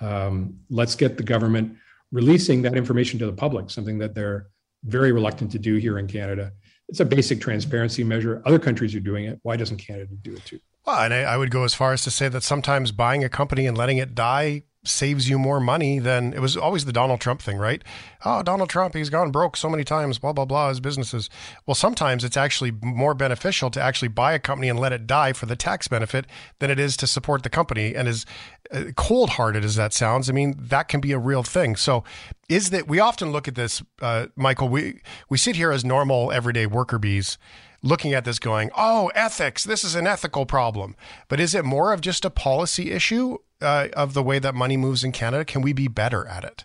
Um, 0.00 0.58
let's 0.68 0.94
get 0.94 1.16
the 1.16 1.22
government 1.22 1.76
releasing 2.12 2.62
that 2.62 2.76
information 2.76 3.18
to 3.20 3.26
the 3.26 3.32
public, 3.32 3.70
something 3.70 3.98
that 3.98 4.14
they're 4.14 4.48
very 4.84 5.12
reluctant 5.12 5.52
to 5.52 5.58
do 5.58 5.76
here 5.76 5.98
in 5.98 6.06
Canada. 6.06 6.52
It's 6.88 7.00
a 7.00 7.04
basic 7.04 7.40
transparency 7.40 8.02
measure. 8.02 8.42
Other 8.44 8.58
countries 8.58 8.94
are 8.94 9.00
doing 9.00 9.26
it. 9.26 9.38
Why 9.42 9.56
doesn't 9.56 9.76
Canada 9.76 10.14
do 10.22 10.34
it 10.34 10.44
too? 10.44 10.58
Well, 10.86 11.00
and 11.00 11.14
I, 11.14 11.20
I 11.20 11.36
would 11.36 11.50
go 11.50 11.64
as 11.64 11.74
far 11.74 11.92
as 11.92 12.02
to 12.02 12.10
say 12.10 12.28
that 12.28 12.42
sometimes 12.42 12.90
buying 12.90 13.22
a 13.22 13.28
company 13.28 13.66
and 13.66 13.76
letting 13.76 13.98
it 13.98 14.14
die 14.14 14.64
saves 14.84 15.28
you 15.28 15.38
more 15.38 15.60
money 15.60 15.98
than 15.98 16.32
it 16.32 16.40
was 16.40 16.56
always 16.56 16.86
the 16.86 16.92
Donald 16.92 17.20
Trump 17.20 17.42
thing, 17.42 17.58
right? 17.58 17.82
Oh, 18.24 18.42
Donald 18.42 18.70
Trump, 18.70 18.94
he's 18.94 19.10
gone 19.10 19.30
broke 19.30 19.56
so 19.56 19.68
many 19.68 19.84
times, 19.84 20.18
blah, 20.18 20.32
blah, 20.32 20.46
blah, 20.46 20.70
his 20.70 20.80
businesses. 20.80 21.28
Well, 21.66 21.74
sometimes 21.74 22.24
it's 22.24 22.36
actually 22.36 22.72
more 22.82 23.12
beneficial 23.12 23.70
to 23.72 23.80
actually 23.80 24.08
buy 24.08 24.32
a 24.32 24.38
company 24.38 24.70
and 24.70 24.80
let 24.80 24.92
it 24.92 25.06
die 25.06 25.34
for 25.34 25.44
the 25.44 25.56
tax 25.56 25.86
benefit 25.86 26.26
than 26.60 26.70
it 26.70 26.78
is 26.78 26.96
to 26.98 27.06
support 27.06 27.42
the 27.42 27.50
company. 27.50 27.94
And 27.94 28.08
as 28.08 28.24
uh, 28.72 28.84
cold 28.96 29.30
hearted 29.30 29.64
as 29.64 29.76
that 29.76 29.92
sounds, 29.92 30.30
I 30.30 30.32
mean, 30.32 30.54
that 30.58 30.88
can 30.88 31.00
be 31.00 31.12
a 31.12 31.18
real 31.18 31.42
thing. 31.42 31.76
So, 31.76 32.02
is 32.48 32.70
that 32.70 32.88
we 32.88 32.98
often 32.98 33.30
look 33.32 33.48
at 33.48 33.54
this, 33.54 33.82
uh, 34.00 34.26
Michael, 34.34 34.68
we, 34.68 35.00
we 35.28 35.38
sit 35.38 35.56
here 35.56 35.70
as 35.70 35.84
normal, 35.84 36.32
everyday 36.32 36.66
worker 36.66 36.98
bees 36.98 37.38
looking 37.82 38.12
at 38.12 38.24
this 38.24 38.38
going, 38.38 38.70
oh, 38.76 39.10
ethics, 39.14 39.64
this 39.64 39.84
is 39.84 39.94
an 39.94 40.06
ethical 40.06 40.46
problem. 40.46 40.96
But 41.28 41.40
is 41.40 41.54
it 41.54 41.64
more 41.64 41.92
of 41.92 42.00
just 42.00 42.24
a 42.24 42.30
policy 42.30 42.90
issue 42.90 43.38
uh, 43.60 43.88
of 43.94 44.14
the 44.14 44.22
way 44.22 44.38
that 44.38 44.54
money 44.54 44.76
moves 44.76 45.04
in 45.04 45.12
Canada? 45.12 45.44
Can 45.44 45.62
we 45.62 45.72
be 45.72 45.88
better 45.88 46.26
at 46.26 46.44
it? 46.44 46.64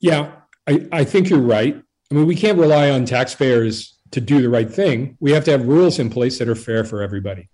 Yeah, 0.00 0.32
I, 0.66 0.86
I 0.92 1.04
think 1.04 1.28
you're 1.28 1.40
right. 1.40 1.80
I 2.10 2.14
mean, 2.14 2.26
we 2.26 2.34
can't 2.34 2.58
rely 2.58 2.90
on 2.90 3.04
taxpayers 3.04 3.98
to 4.10 4.20
do 4.20 4.42
the 4.42 4.48
right 4.48 4.70
thing. 4.70 5.16
We 5.20 5.30
have 5.32 5.44
to 5.44 5.52
have 5.52 5.66
rules 5.66 5.98
in 5.98 6.10
place 6.10 6.38
that 6.38 6.48
are 6.48 6.54
fair 6.54 6.84
for 6.84 7.02
everybody. 7.02 7.48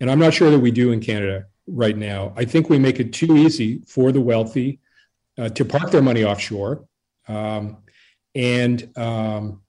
And 0.00 0.10
I'm 0.10 0.18
not 0.18 0.34
sure 0.34 0.50
that 0.50 0.58
we 0.58 0.70
do 0.70 0.92
in 0.92 1.00
Canada 1.00 1.44
right 1.66 1.96
now. 1.96 2.32
I 2.36 2.44
think 2.44 2.68
we 2.68 2.78
make 2.78 2.98
it 2.98 3.12
too 3.12 3.36
easy 3.36 3.82
for 3.86 4.10
the 4.10 4.20
wealthy 4.20 4.80
uh, 5.38 5.50
to 5.50 5.64
park 5.64 5.90
their 5.90 6.02
money 6.02 6.24
offshore 6.24 6.84
um, 7.28 7.78
and 8.34 8.90
um, 8.96 9.62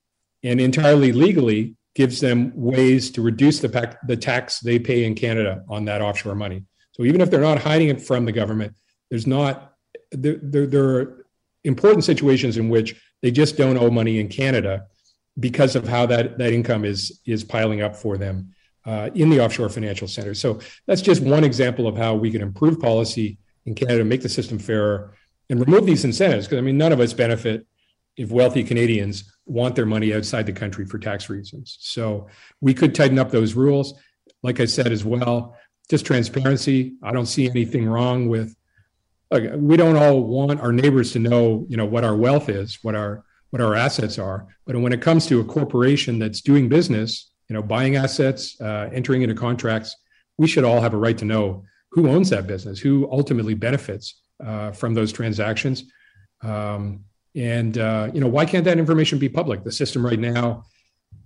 and 0.44 0.60
entirely 0.60 1.12
legally 1.12 1.76
gives 1.94 2.20
them 2.22 2.52
ways 2.56 3.12
to 3.12 3.22
reduce 3.22 3.60
the, 3.60 3.70
pac- 3.70 4.00
the 4.08 4.16
tax 4.16 4.60
they 4.60 4.80
pay 4.80 5.04
in 5.04 5.14
Canada 5.14 5.64
on 5.70 5.86
that 5.86 6.02
offshore 6.02 6.36
money. 6.36 6.64
So 6.94 7.04
even 7.04 7.22
if 7.22 7.30
they're 7.30 7.42
not 7.42 7.60
hiding 7.60 7.90
it 7.90 8.02
from 8.02 8.26
the 8.26 8.32
government, 8.32 8.76
there's 9.10 9.28
not 9.28 9.74
there, 10.12 10.40
there, 10.42 10.68
there 10.68 10.86
are 10.86 11.26
important 11.64 12.04
situations 12.04 12.58
in 12.58 12.70
which 12.70 13.02
they 13.22 13.32
just 13.32 13.58
don't 13.58 13.78
owe 13.78 13.90
money 13.90 14.20
in 14.20 14.28
Canada 14.28 14.86
because 15.40 15.76
of 15.76 15.88
how 15.88 16.06
that, 16.08 16.38
that 16.38 16.54
income 16.54 16.86
is 16.86 17.22
is 17.26 17.44
piling 17.44 17.82
up 17.82 17.96
for 17.96 18.18
them 18.18 18.54
uh, 18.86 19.10
in 19.16 19.30
the 19.30 19.40
offshore 19.40 19.70
financial 19.70 20.08
centers. 20.08 20.40
So 20.40 20.60
that's 20.88 21.02
just 21.02 21.22
one 21.22 21.44
example 21.44 21.88
of 21.88 21.98
how 21.98 22.16
we 22.16 22.32
can 22.32 22.42
improve 22.42 22.80
policy 22.80 23.38
in 23.66 23.76
Canada, 23.76 24.04
make 24.04 24.22
the 24.22 24.30
system 24.30 24.60
fairer, 24.60 25.14
and 25.50 25.60
remove 25.60 25.86
these 25.86 26.04
incentives. 26.04 26.48
Because 26.48 26.58
I 26.58 26.62
mean, 26.62 26.78
none 26.78 26.92
of 26.92 27.00
us 27.00 27.14
benefit 27.14 27.66
if 28.22 28.30
wealthy 28.30 28.64
Canadians 28.64 29.24
want 29.46 29.76
their 29.76 29.86
money 29.86 30.14
outside 30.14 30.46
the 30.46 30.54
country 30.54 30.86
for 30.86 31.00
tax 31.00 31.30
reasons. 31.30 31.78
So 31.80 32.28
we 32.62 32.74
could 32.74 32.94
tighten 32.94 33.18
up 33.18 33.32
those 33.32 33.56
rules. 33.56 33.96
Like 34.44 34.60
I 34.60 34.66
said 34.66 34.92
as 34.92 35.04
well, 35.04 35.58
just 35.90 36.06
transparency. 36.06 36.96
I 37.04 37.12
don't 37.12 37.26
see 37.26 37.50
anything 37.50 37.88
wrong 37.88 38.30
with. 38.30 38.56
Like, 39.32 39.52
we 39.56 39.76
don't 39.78 39.96
all 39.96 40.22
want 40.24 40.60
our 40.60 40.72
neighbors 40.72 41.14
to 41.14 41.20
know, 41.20 41.66
you 41.68 41.78
know, 41.78 41.86
what 41.86 42.04
our 42.04 42.16
wealth 42.16 42.50
is, 42.50 42.80
what 42.84 42.96
our 42.96 43.24
what 43.50 43.62
our 43.62 43.76
assets 43.76 44.18
are. 44.18 44.48
But 44.66 44.78
when 44.78 44.94
it 44.94 45.02
comes 45.02 45.26
to 45.28 45.42
a 45.42 45.44
corporation 45.44 46.20
that's 46.20 46.42
doing 46.42 46.70
business, 46.70 47.32
you 47.50 47.54
know, 47.54 47.62
buying 47.62 47.98
assets, 47.98 48.60
uh, 48.62 48.90
entering 48.94 49.24
into 49.24 49.36
contracts, 49.36 49.96
we 50.38 50.48
should 50.48 50.64
all 50.64 50.80
have 50.80 50.94
a 50.94 50.98
right 50.98 51.18
to 51.18 51.26
know 51.26 51.64
who 51.92 52.08
owns 52.08 52.30
that 52.30 52.48
business, 52.48 52.80
who 52.80 53.10
ultimately 53.12 53.54
benefits 53.54 54.22
uh, 54.46 54.72
from 54.72 54.94
those 54.94 55.12
transactions. 55.12 55.84
Um, 56.42 57.04
and 57.36 57.78
uh, 57.78 58.10
you 58.14 58.20
know, 58.20 58.28
why 58.28 58.46
can't 58.46 58.66
that 58.66 58.78
information 58.78 59.20
be 59.20 59.30
public? 59.30 59.64
The 59.64 59.72
system 59.72 60.06
right 60.06 60.20
now, 60.20 60.66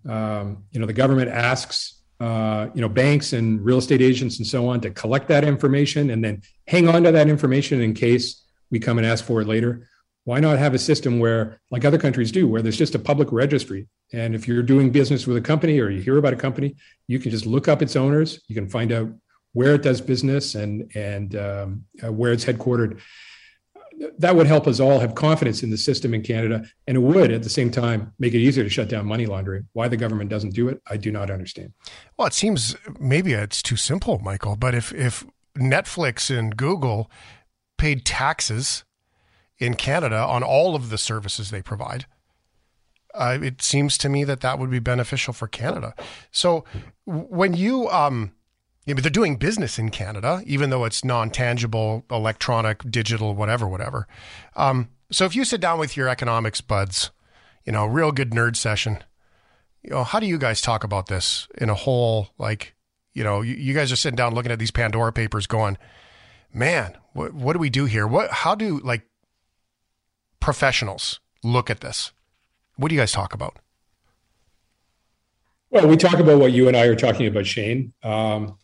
um, 0.07 0.63
you 0.71 0.79
know, 0.79 0.85
the 0.85 0.93
government 0.93 1.29
asks 1.29 2.01
uh, 2.19 2.67
you 2.73 2.81
know 2.81 2.89
banks 2.89 3.33
and 3.33 3.63
real 3.63 3.77
estate 3.77 4.01
agents 4.01 4.37
and 4.37 4.47
so 4.47 4.67
on 4.69 4.79
to 4.81 4.89
collect 4.91 5.27
that 5.27 5.43
information 5.43 6.09
and 6.11 6.23
then 6.23 6.41
hang 6.67 6.87
on 6.87 7.03
to 7.03 7.11
that 7.11 7.27
information 7.27 7.81
in 7.81 7.93
case 7.93 8.43
we 8.71 8.79
come 8.79 8.97
and 8.97 9.05
ask 9.05 9.25
for 9.25 9.41
it 9.41 9.47
later. 9.47 9.89
Why 10.23 10.39
not 10.39 10.57
have 10.57 10.73
a 10.73 10.79
system 10.79 11.19
where, 11.19 11.59
like 11.69 11.85
other 11.85 11.99
countries 11.99 12.31
do, 12.31 12.47
where 12.47 12.63
there's 12.63 12.77
just 12.77 12.95
a 12.95 12.99
public 12.99 13.31
registry, 13.31 13.87
and 14.11 14.33
if 14.33 14.47
you're 14.47 14.63
doing 14.63 14.89
business 14.91 15.27
with 15.27 15.37
a 15.37 15.41
company 15.41 15.79
or 15.79 15.89
you 15.89 16.01
hear 16.01 16.17
about 16.17 16.33
a 16.33 16.37
company, 16.37 16.75
you 17.07 17.19
can 17.19 17.29
just 17.29 17.45
look 17.45 17.67
up 17.67 17.81
its 17.81 17.95
owners. 17.95 18.41
You 18.47 18.55
can 18.55 18.67
find 18.67 18.91
out 18.91 19.09
where 19.53 19.75
it 19.75 19.83
does 19.83 20.01
business 20.01 20.55
and 20.55 20.91
and 20.95 21.35
um, 21.35 21.85
uh, 22.03 22.11
where 22.11 22.31
it's 22.31 22.45
headquartered 22.45 22.99
that 24.17 24.35
would 24.35 24.47
help 24.47 24.67
us 24.67 24.79
all 24.79 24.99
have 24.99 25.15
confidence 25.15 25.63
in 25.63 25.69
the 25.69 25.77
system 25.77 26.13
in 26.13 26.21
Canada, 26.21 26.63
and 26.87 26.97
it 26.97 26.99
would 26.99 27.31
at 27.31 27.43
the 27.43 27.49
same 27.49 27.71
time 27.71 28.13
make 28.19 28.33
it 28.33 28.39
easier 28.39 28.63
to 28.63 28.69
shut 28.69 28.89
down 28.89 29.05
money 29.05 29.25
laundering. 29.25 29.67
Why 29.73 29.87
the 29.87 29.97
government 29.97 30.29
doesn't 30.29 30.53
do 30.53 30.67
it, 30.67 30.81
I 30.89 30.97
do 30.97 31.11
not 31.11 31.29
understand. 31.29 31.73
Well, 32.17 32.27
it 32.27 32.33
seems 32.33 32.75
maybe 32.99 33.33
it's 33.33 33.61
too 33.61 33.75
simple, 33.75 34.19
Michael. 34.19 34.55
But 34.55 34.75
if 34.75 34.93
if 34.93 35.25
Netflix 35.57 36.35
and 36.35 36.55
Google 36.55 37.09
paid 37.77 38.05
taxes 38.05 38.83
in 39.57 39.75
Canada 39.75 40.17
on 40.17 40.43
all 40.43 40.75
of 40.75 40.89
the 40.89 40.97
services 40.97 41.49
they 41.49 41.61
provide, 41.61 42.05
uh, 43.13 43.37
it 43.41 43.61
seems 43.61 43.97
to 43.99 44.09
me 44.09 44.23
that 44.25 44.41
that 44.41 44.59
would 44.59 44.69
be 44.69 44.79
beneficial 44.79 45.33
for 45.33 45.47
Canada. 45.47 45.93
So 46.31 46.65
when 47.05 47.53
you 47.53 47.89
um, 47.89 48.33
yeah, 48.85 48.93
but 48.93 49.03
they're 49.03 49.09
doing 49.09 49.37
business 49.37 49.79
in 49.79 49.89
Canada, 49.89 50.41
even 50.45 50.69
though 50.69 50.85
it's 50.85 51.03
non-tangible, 51.03 52.05
electronic, 52.11 52.89
digital, 52.89 53.33
whatever, 53.33 53.67
whatever. 53.67 54.07
Um, 54.55 54.89
so 55.11 55.25
if 55.25 55.35
you 55.35 55.43
sit 55.43 55.61
down 55.61 55.79
with 55.79 55.97
your 55.97 56.07
economics 56.07 56.61
buds, 56.61 57.11
you 57.65 57.71
know, 57.71 57.85
real 57.85 58.11
good 58.11 58.31
nerd 58.31 58.55
session, 58.55 59.03
you 59.81 59.89
know, 59.89 60.03
how 60.03 60.19
do 60.19 60.27
you 60.27 60.37
guys 60.37 60.61
talk 60.61 60.83
about 60.83 61.07
this 61.07 61.47
in 61.57 61.69
a 61.69 61.75
whole, 61.75 62.29
like, 62.37 62.75
you 63.13 63.23
know, 63.23 63.41
you, 63.41 63.55
you 63.55 63.73
guys 63.73 63.91
are 63.91 63.95
sitting 63.95 64.15
down 64.15 64.35
looking 64.35 64.51
at 64.51 64.59
these 64.59 64.71
Pandora 64.71 65.11
papers 65.11 65.47
going, 65.47 65.77
man, 66.53 66.95
what, 67.13 67.33
what 67.33 67.53
do 67.53 67.59
we 67.59 67.69
do 67.69 67.85
here? 67.85 68.05
What, 68.05 68.29
how 68.29 68.55
do 68.55 68.79
like 68.79 69.03
professionals 70.39 71.19
look 71.43 71.69
at 71.69 71.81
this? 71.81 72.11
What 72.75 72.89
do 72.89 72.95
you 72.95 73.01
guys 73.01 73.11
talk 73.11 73.33
about? 73.33 73.57
Well, 75.69 75.87
we 75.87 75.97
talk 75.97 76.19
about 76.19 76.39
what 76.39 76.51
you 76.51 76.67
and 76.67 76.77
I 76.77 76.85
are 76.85 76.95
talking 76.95 77.25
about, 77.25 77.45
Shane. 77.45 77.93
Um, 78.03 78.57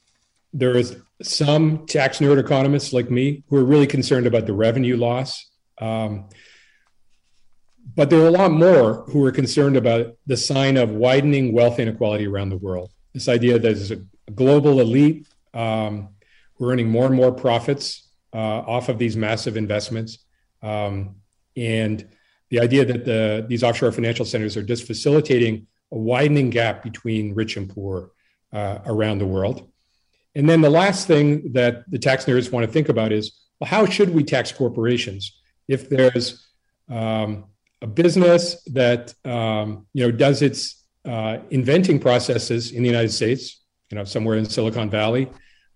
there 0.54 0.78
is 0.78 0.98
some 1.22 1.86
tax 1.86 2.20
nerd 2.20 2.40
economists 2.40 2.94
like 2.94 3.10
me 3.10 3.44
who 3.48 3.58
are 3.58 3.64
really 3.64 3.88
concerned 3.88 4.28
about 4.28 4.46
the 4.46 4.54
revenue 4.54 4.98
loss. 4.98 5.50
Um, 5.80 6.30
but 7.96 8.10
there 8.10 8.22
are 8.22 8.28
a 8.28 8.32
lot 8.32 8.52
more 8.52 9.04
who 9.08 9.24
are 9.26 9.32
concerned 9.32 9.76
about 9.76 10.16
the 10.26 10.38
sign 10.38 10.78
of 10.78 10.92
widening 10.92 11.52
wealth 11.54 11.80
inequality 11.80 12.28
around 12.28 12.50
the 12.50 12.58
world. 12.58 12.92
This 13.14 13.28
idea 13.28 13.54
that 13.54 13.62
there's 13.62 13.92
a 13.92 14.02
global 14.34 14.80
elite 14.80 15.28
um, 15.54 16.10
who 16.56 16.66
are 16.66 16.72
earning 16.72 16.90
more 16.90 17.06
and 17.06 17.16
more 17.16 17.32
profits 17.32 18.10
uh, 18.34 18.38
off 18.38 18.88
of 18.90 18.98
these 18.98 19.18
massive 19.18 19.58
investments. 19.58 20.20
Um, 20.62 21.16
and 21.58 22.08
the 22.50 22.60
idea 22.60 22.86
that 22.86 23.06
the, 23.06 23.46
these 23.48 23.64
offshore 23.64 23.92
financial 23.92 24.26
centers 24.26 24.56
are 24.56 24.64
just 24.64 24.86
facilitating 24.86 25.68
a 25.92 25.98
widening 25.98 26.50
gap 26.50 26.84
between 26.84 27.34
rich 27.34 27.58
and 27.58 27.70
poor 27.70 28.12
uh, 28.54 28.80
around 28.86 29.18
the 29.18 29.26
world. 29.26 29.71
And 30.36 30.50
then 30.50 30.62
the 30.62 30.70
last 30.70 31.08
thing 31.08 31.52
that 31.54 31.90
the 31.90 32.00
tax 32.00 32.26
nerds 32.26 32.52
want 32.52 32.66
to 32.66 32.72
think 32.72 32.90
about 32.90 33.12
is 33.12 33.32
well, 33.60 33.70
how 33.70 33.86
should 33.86 34.10
we 34.10 34.24
tax 34.24 34.52
corporations? 34.52 35.40
If 35.68 35.90
there's 35.90 36.48
um, 36.90 37.46
a 37.82 37.88
business 37.88 38.64
that 38.66 39.14
um, 39.26 39.86
you 39.94 40.06
know 40.06 40.12
does 40.12 40.42
its 40.42 40.84
uh, 41.06 41.38
inventing 41.50 42.00
processes 42.00 42.72
in 42.72 42.84
the 42.84 42.90
United 42.90 43.12
States, 43.12 43.62
you 43.90 43.98
know, 43.98 44.04
somewhere 44.04 44.38
in 44.38 44.46
Silicon 44.46 44.90
Valley, 44.90 45.30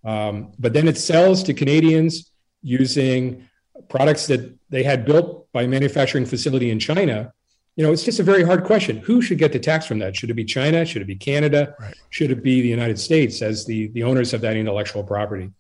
um, 0.03 0.51
but 0.57 0.73
then 0.73 0.87
it 0.87 0.97
sells 0.97 1.43
to 1.43 1.53
Canadians 1.53 2.31
using 2.61 3.47
products 3.89 4.27
that 4.27 4.57
they 4.69 4.83
had 4.83 5.05
built 5.05 5.51
by 5.51 5.63
a 5.63 5.67
manufacturing 5.67 6.25
facility 6.25 6.71
in 6.71 6.79
China, 6.79 7.33
you 7.75 7.83
know, 7.83 7.91
it's 7.91 8.03
just 8.03 8.19
a 8.19 8.23
very 8.23 8.43
hard 8.43 8.63
question. 8.63 8.97
Who 8.97 9.21
should 9.21 9.37
get 9.37 9.51
the 9.51 9.59
tax 9.59 9.85
from 9.85 9.99
that? 9.99 10.15
Should 10.15 10.29
it 10.29 10.35
be 10.35 10.45
China? 10.45 10.85
Should 10.85 11.01
it 11.01 11.07
be 11.07 11.15
Canada? 11.15 11.75
Right. 11.79 11.93
Should 12.09 12.31
it 12.31 12.41
be 12.41 12.61
the 12.61 12.69
United 12.69 12.97
States 12.97 13.41
as 13.41 13.65
the, 13.65 13.87
the 13.89 14.03
owners 14.03 14.33
of 14.33 14.41
that 14.41 14.55
intellectual 14.55 15.03
property? 15.03 15.51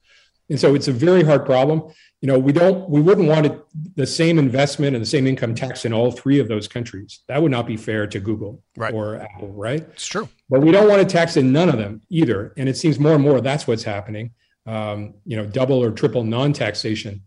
And 0.49 0.59
so 0.59 0.75
it's 0.75 0.87
a 0.87 0.93
very 0.93 1.23
hard 1.23 1.45
problem. 1.45 1.91
You 2.21 2.27
know, 2.27 2.39
we 2.39 2.53
don't, 2.53 2.89
we 2.89 3.01
wouldn't 3.01 3.27
want 3.27 3.47
it, 3.47 3.59
the 3.95 4.07
same 4.07 4.37
investment 4.37 4.95
and 4.95 5.01
the 5.01 5.09
same 5.09 5.27
income 5.27 5.55
tax 5.55 5.85
in 5.85 5.91
all 5.91 6.11
three 6.11 6.39
of 6.39 6.47
those 6.47 6.67
countries. 6.67 7.21
That 7.27 7.41
would 7.41 7.51
not 7.51 7.67
be 7.67 7.77
fair 7.77 8.07
to 8.07 8.19
Google 8.19 8.63
right. 8.77 8.93
or 8.93 9.17
Apple, 9.17 9.51
right? 9.51 9.81
It's 9.93 10.07
true. 10.07 10.29
But 10.49 10.61
we 10.61 10.71
don't 10.71 10.87
want 10.87 11.01
to 11.01 11.07
tax 11.07 11.35
in 11.35 11.51
none 11.51 11.69
of 11.69 11.77
them 11.77 12.01
either. 12.09 12.53
And 12.57 12.69
it 12.69 12.77
seems 12.77 12.99
more 12.99 13.15
and 13.15 13.23
more 13.23 13.41
that's 13.41 13.67
what's 13.67 13.83
happening. 13.83 14.31
Um, 14.67 15.15
you 15.25 15.35
know, 15.35 15.45
double 15.45 15.83
or 15.83 15.91
triple 15.91 16.23
non-taxation 16.23 17.21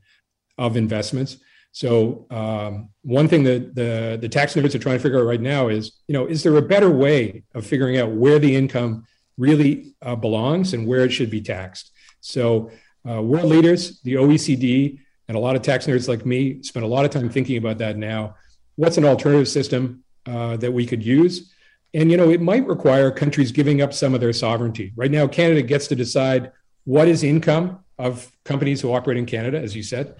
of 0.57 0.77
investments. 0.77 1.37
So 1.79 2.27
um, 2.33 2.89
one 3.03 3.29
thing 3.29 3.45
that 3.45 3.77
the 3.77 4.19
the 4.21 4.29
tax 4.29 4.55
nerds 4.55 4.75
are 4.75 4.81
trying 4.81 4.97
to 4.97 5.01
figure 5.01 5.21
out 5.21 5.27
right 5.27 5.41
now 5.41 5.69
is, 5.69 5.93
you 6.09 6.13
know, 6.13 6.27
is 6.27 6.43
there 6.43 6.57
a 6.57 6.61
better 6.75 6.91
way 6.91 7.45
of 7.55 7.65
figuring 7.65 7.99
out 7.99 8.11
where 8.11 8.41
the 8.41 8.53
income 8.53 9.07
really 9.37 9.95
uh, 10.03 10.17
belongs 10.17 10.75
and 10.75 10.89
where 10.89 11.05
it 11.05 11.13
should 11.13 11.31
be 11.31 11.41
taxed? 11.41 11.93
So 12.21 12.73
uh, 13.09 13.23
world 13.23 13.45
leaders, 13.45 14.01
the 14.01 14.15
OECD, 14.15 14.99
and 15.29 15.37
a 15.37 15.39
lot 15.39 15.55
of 15.55 15.63
tax 15.63 15.87
nerds 15.87 16.09
like 16.09 16.27
me 16.27 16.65
spend 16.65 16.85
a 16.85 16.89
lot 16.89 17.05
of 17.05 17.13
time 17.13 17.31
thinking 17.31 17.59
about 17.59 17.79
that 17.79 17.97
now. 17.97 18.35
What's 18.75 18.99
an 18.99 19.05
alternative 19.05 19.47
system 19.47 20.03
uh, 20.27 20.57
that 20.57 20.73
we 20.73 20.85
could 20.85 21.05
use? 21.05 21.55
And 21.95 22.11
you 22.11 22.17
know, 22.17 22.29
it 22.29 22.41
might 22.41 22.67
require 22.67 23.13
countries 23.13 23.53
giving 23.53 23.83
up 23.83 23.95
some 23.95 24.15
of 24.15 24.21
their 24.21 24.33
sovereignty. 24.33 24.93
Right 24.97 25.13
now, 25.13 25.29
Canada 25.29 25.63
gets 25.63 25.87
to 25.87 25.95
decide 25.95 26.51
what 26.87 27.07
is 27.07 27.23
income 27.23 27.85
of 27.99 28.33
companies 28.45 28.81
who 28.81 28.93
operate 28.93 29.17
in 29.17 29.27
Canada, 29.27 29.61
as 29.61 29.77
you 29.77 29.85
said, 29.85 30.17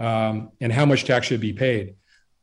um, 0.00 0.50
and 0.60 0.72
how 0.72 0.86
much 0.86 1.04
tax 1.04 1.26
should 1.26 1.40
be 1.40 1.52
paid. 1.52 1.94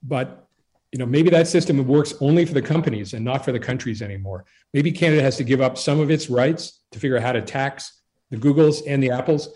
But 0.04 0.48
you 0.92 1.00
know, 1.00 1.06
maybe 1.06 1.30
that 1.32 1.48
system 1.48 1.86
works 1.86 2.14
only 2.22 2.46
for 2.46 2.54
the 2.54 2.62
companies 2.62 3.14
and 3.14 3.26
not 3.26 3.44
for 3.44 3.52
the 3.52 3.60
countries 3.60 4.02
anymore. 4.02 4.46
Maybe 4.74 4.92
Canada 4.92 5.22
has 5.22 5.36
to 5.38 5.44
give 5.44 5.60
up 5.60 5.78
some 5.78 6.00
of 6.00 6.10
its 6.10 6.30
rights 6.30 6.82
to 6.92 7.00
figure 7.00 7.18
out 7.18 7.24
how 7.24 7.34
to 7.34 7.42
tax 7.42 8.02
the 8.30 8.38
Googles 8.38 8.82
and 8.88 9.04
the 9.04 9.12
Apples 9.12 9.50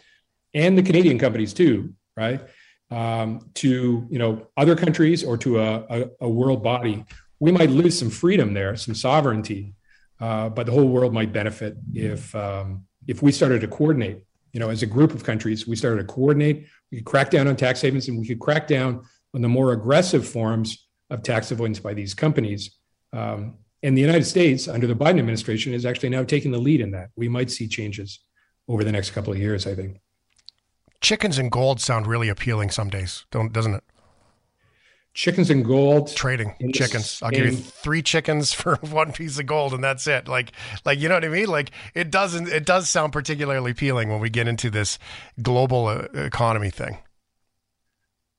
and 0.53 0.77
the 0.77 0.83
Canadian 0.83 1.17
companies 1.17 1.53
too, 1.53 1.93
right? 2.17 2.41
Um, 2.89 3.49
to 3.55 4.05
you 4.09 4.19
know 4.19 4.47
other 4.57 4.75
countries 4.75 5.23
or 5.23 5.37
to 5.37 5.61
a, 5.61 5.85
a, 5.89 6.09
a, 6.21 6.29
world 6.29 6.61
body, 6.61 7.05
we 7.39 7.49
might 7.49 7.69
lose 7.69 7.97
some 7.97 8.09
freedom 8.09 8.53
there, 8.53 8.75
some 8.75 8.93
sovereignty, 8.93 9.75
uh, 10.19 10.49
but 10.49 10.65
the 10.65 10.73
whole 10.73 10.89
world 10.89 11.13
might 11.13 11.31
benefit 11.31 11.77
if 11.93 12.35
um, 12.35 12.85
if 13.07 13.21
we 13.21 13.31
started 13.31 13.61
to 13.61 13.67
coordinate. 13.67 14.25
You 14.51 14.59
know, 14.59 14.69
as 14.69 14.83
a 14.83 14.85
group 14.85 15.13
of 15.13 15.23
countries, 15.23 15.65
we 15.65 15.77
started 15.77 16.05
to 16.05 16.13
coordinate. 16.13 16.67
We 16.91 16.97
could 16.97 17.05
crack 17.05 17.29
down 17.29 17.47
on 17.47 17.55
tax 17.55 17.81
havens, 17.81 18.07
and 18.07 18.19
we 18.19 18.27
could 18.27 18.39
crack 18.39 18.67
down 18.67 19.03
on 19.33 19.41
the 19.41 19.47
more 19.47 19.71
aggressive 19.71 20.27
forms 20.27 20.87
of 21.09 21.23
tax 21.23 21.51
avoidance 21.51 21.79
by 21.79 21.93
these 21.93 22.13
companies. 22.13 22.77
Um, 23.13 23.55
and 23.83 23.97
the 23.97 24.01
United 24.01 24.25
States, 24.25 24.67
under 24.67 24.87
the 24.87 24.95
Biden 24.95 25.19
administration, 25.19 25.73
is 25.73 25.85
actually 25.85 26.09
now 26.09 26.23
taking 26.23 26.51
the 26.51 26.59
lead 26.59 26.81
in 26.81 26.91
that. 26.91 27.09
We 27.15 27.29
might 27.29 27.49
see 27.49 27.67
changes 27.67 28.19
over 28.67 28.83
the 28.83 28.91
next 28.91 29.11
couple 29.11 29.33
of 29.33 29.39
years, 29.39 29.65
I 29.65 29.75
think. 29.75 29.99
Chickens 31.01 31.37
and 31.37 31.51
gold 31.51 31.81
sound 31.81 32.05
really 32.05 32.29
appealing 32.29 32.69
some 32.69 32.89
days, 32.89 33.25
don't 33.31 33.51
doesn't 33.51 33.73
it? 33.73 33.83
Chickens 35.13 35.49
and 35.49 35.65
gold 35.65 36.15
trading 36.15 36.55
chickens. 36.73 37.21
I'll 37.21 37.31
give 37.31 37.45
you 37.45 37.51
three 37.51 38.01
chickens 38.01 38.53
for 38.53 38.77
one 38.77 39.11
piece 39.11 39.37
of 39.39 39.45
gold, 39.45 39.73
and 39.73 39.83
that's 39.83 40.07
it. 40.07 40.27
Like, 40.27 40.53
like 40.85 40.99
you 40.99 41.09
know 41.09 41.15
what 41.15 41.25
I 41.25 41.29
mean? 41.29 41.47
Like 41.47 41.71
it 41.93 42.09
doesn't. 42.09 42.47
It 42.47 42.65
does 42.65 42.89
sound 42.89 43.11
particularly 43.11 43.71
appealing 43.71 44.09
when 44.09 44.21
we 44.21 44.29
get 44.29 44.47
into 44.47 44.69
this 44.69 44.97
global 45.41 45.87
uh, 45.87 46.07
economy 46.13 46.69
thing. 46.69 46.99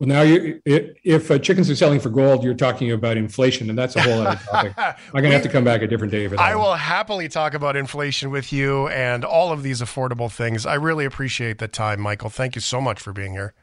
Well, 0.02 0.08
now 0.08 0.22
you, 0.22 0.60
if 0.64 1.30
uh, 1.30 1.38
chickens 1.38 1.70
are 1.70 1.76
selling 1.76 2.00
for 2.00 2.08
gold, 2.08 2.42
you're 2.42 2.54
talking 2.54 2.90
about 2.90 3.16
inflation, 3.16 3.68
and 3.68 3.78
that's 3.78 3.94
a 3.94 4.00
whole 4.00 4.26
other 4.26 4.40
topic. 4.50 4.72
I'm 4.78 4.94
going 5.12 5.24
to 5.26 5.30
have 5.30 5.42
to 5.42 5.48
come 5.48 5.62
back 5.62 5.80
a 5.80 5.86
different 5.86 6.10
day 6.10 6.26
for 6.26 6.34
that. 6.34 6.42
I 6.42 6.56
will 6.56 6.74
happily 6.74 7.28
talk 7.28 7.54
about 7.54 7.76
inflation 7.76 8.30
with 8.30 8.52
you 8.52 8.88
and 8.88 9.24
all 9.24 9.52
of 9.52 9.62
these 9.62 9.80
affordable 9.80 10.28
things. 10.28 10.66
I 10.66 10.74
really 10.74 11.04
appreciate 11.04 11.58
the 11.58 11.68
time, 11.68 12.00
Michael. 12.00 12.30
Thank 12.30 12.56
you 12.56 12.60
so 12.60 12.80
much 12.80 12.98
for 12.98 13.12
being 13.12 13.32
here. 13.32 13.54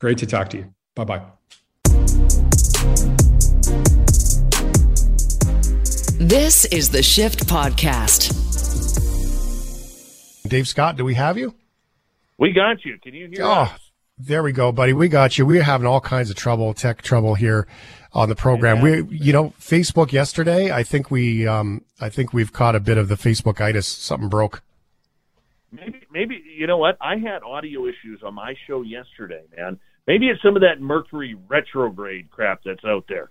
Great 0.00 0.18
to 0.18 0.26
talk 0.26 0.48
to 0.50 0.56
you. 0.56 0.74
Bye 0.96 1.04
bye 1.04 1.22
This 6.20 6.64
is 6.64 6.90
the 6.90 7.00
Shift 7.00 7.46
Podcast. 7.46 8.32
Dave 10.48 10.66
Scott, 10.66 10.96
do 10.96 11.04
we 11.04 11.14
have 11.14 11.38
you? 11.38 11.54
We 12.38 12.50
got 12.52 12.84
you. 12.84 12.98
Can 12.98 13.14
you 13.14 13.28
hear 13.28 13.44
oh. 13.44 13.52
us? 13.52 13.90
There 14.18 14.42
we 14.42 14.50
go, 14.50 14.72
buddy. 14.72 14.92
We 14.92 15.06
got 15.06 15.38
you. 15.38 15.46
We're 15.46 15.62
having 15.62 15.86
all 15.86 16.00
kinds 16.00 16.28
of 16.28 16.34
trouble, 16.34 16.74
tech 16.74 17.02
trouble 17.02 17.36
here 17.36 17.68
on 18.12 18.28
the 18.28 18.34
program. 18.34 18.78
Yeah. 18.78 19.02
We, 19.02 19.16
you 19.16 19.32
know, 19.32 19.54
Facebook 19.60 20.10
yesterday. 20.10 20.72
I 20.72 20.82
think 20.82 21.08
we, 21.08 21.46
um, 21.46 21.84
I 22.00 22.08
think 22.08 22.32
we've 22.32 22.52
caught 22.52 22.74
a 22.74 22.80
bit 22.80 22.98
of 22.98 23.06
the 23.06 23.14
Facebook 23.14 23.60
itis. 23.60 23.86
Something 23.86 24.28
broke. 24.28 24.64
Maybe, 25.70 26.00
maybe 26.10 26.42
you 26.58 26.66
know 26.66 26.78
what? 26.78 26.96
I 27.00 27.18
had 27.18 27.44
audio 27.44 27.86
issues 27.86 28.24
on 28.24 28.34
my 28.34 28.54
show 28.66 28.82
yesterday, 28.82 29.44
man. 29.56 29.78
Maybe 30.08 30.26
it's 30.26 30.42
some 30.42 30.56
of 30.56 30.62
that 30.62 30.80
Mercury 30.80 31.36
retrograde 31.46 32.28
crap 32.32 32.62
that's 32.64 32.84
out 32.84 33.04
there. 33.08 33.30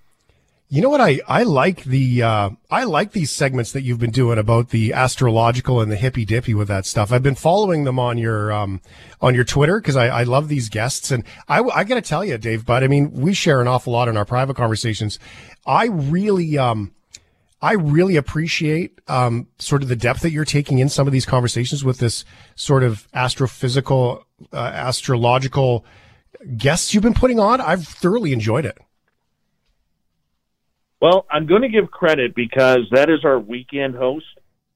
You 0.70 0.82
know 0.82 0.90
what 0.90 1.00
I, 1.00 1.22
I 1.30 1.44
like 1.44 1.86
the 1.86 2.24
uh, 2.24 2.50
I 2.70 2.84
like 2.84 3.14
these 3.14 3.32
segments 3.32 3.72
that 3.72 3.84
you've 3.84 4.00
been 4.00 4.12
doing 4.12 4.38
about 4.38 4.72
the 4.72 4.92
astrological 4.92 5.80
and 5.80 5.90
the 5.90 5.96
hippy 5.96 6.26
dippy 6.26 6.54
with 6.54 6.68
that 6.68 6.86
stuff. 6.86 7.14
I've 7.14 7.24
been 7.24 7.36
following 7.36 7.86
them 7.86 7.98
on 7.98 8.18
your 8.18 8.52
um, 8.52 8.82
on 9.22 9.34
your 9.34 9.46
Twitter 9.46 9.80
because 9.80 9.96
I, 9.96 10.08
I 10.08 10.24
love 10.24 10.50
these 10.50 10.68
guests 10.68 11.10
and 11.10 11.24
I, 11.48 11.62
I 11.62 11.86
got 11.86 11.96
to 11.96 12.02
tell 12.02 12.26
you, 12.26 12.38
Dave. 12.38 12.66
But 12.66 12.84
I 12.84 12.88
mean, 12.88 13.14
we 13.14 13.34
share 13.34 13.62
an 13.62 13.68
awful 13.70 13.94
lot 13.94 14.10
in 14.10 14.18
our 14.18 14.26
private 14.26 14.58
conversations. 14.58 15.20
I 15.66 15.86
really 15.86 16.58
um, 16.58 16.94
I 17.62 17.74
really 17.74 18.18
appreciate 18.18 19.00
um, 19.08 19.48
sort 19.60 19.84
of 19.84 19.88
the 19.88 19.96
depth 19.96 20.20
that 20.20 20.32
you're 20.32 20.44
taking 20.44 20.80
in 20.80 20.90
some 20.90 21.08
of 21.08 21.14
these 21.14 21.26
conversations 21.26 21.86
with 21.86 22.00
this 22.00 22.26
sort 22.58 22.84
of 22.84 23.08
astrophysical, 23.14 24.24
uh, 24.52 24.58
astrological 24.58 25.86
guests 26.58 26.94
you've 26.94 27.04
been 27.04 27.14
putting 27.14 27.40
on. 27.40 27.62
I've 27.62 27.88
thoroughly 27.88 28.34
enjoyed 28.34 28.66
it. 28.66 28.78
Well, 31.00 31.26
I'm 31.30 31.46
going 31.46 31.62
to 31.62 31.70
give 31.70 31.92
credit 31.92 32.34
because 32.36 32.88
that 32.92 33.10
is 33.10 33.24
our 33.24 33.40
weekend 33.40 33.96
host 33.96 34.26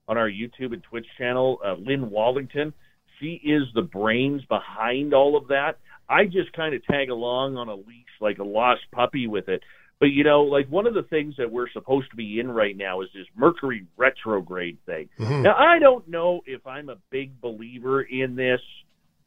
on 0.07 0.17
our 0.17 0.29
YouTube 0.29 0.73
and 0.73 0.83
Twitch 0.83 1.07
channel, 1.17 1.59
uh, 1.65 1.73
Lynn 1.73 2.11
Wallington. 2.11 2.73
She 3.19 3.41
is 3.43 3.63
the 3.73 3.81
brains 3.81 4.43
behind 4.45 5.13
all 5.13 5.35
of 5.35 5.47
that. 5.47 5.77
I 6.07 6.25
just 6.25 6.53
kind 6.53 6.75
of 6.75 6.85
tag 6.85 7.09
along 7.09 7.57
on 7.57 7.69
a 7.69 7.75
leash 7.75 8.05
like 8.19 8.37
a 8.37 8.43
lost 8.43 8.81
puppy 8.91 9.27
with 9.27 9.47
it. 9.47 9.61
But 9.99 10.07
you 10.07 10.23
know, 10.23 10.41
like 10.41 10.67
one 10.67 10.87
of 10.87 10.93
the 10.93 11.03
things 11.03 11.35
that 11.37 11.51
we're 11.51 11.69
supposed 11.69 12.09
to 12.09 12.15
be 12.15 12.39
in 12.39 12.49
right 12.49 12.75
now 12.75 13.01
is 13.01 13.09
this 13.13 13.27
Mercury 13.35 13.85
retrograde 13.97 14.79
thing. 14.85 15.09
Mm-hmm. 15.19 15.43
Now, 15.43 15.55
I 15.55 15.79
don't 15.79 16.07
know 16.07 16.41
if 16.45 16.65
I'm 16.65 16.89
a 16.89 16.97
big 17.11 17.39
believer 17.39 18.01
in 18.01 18.35
this. 18.35 18.59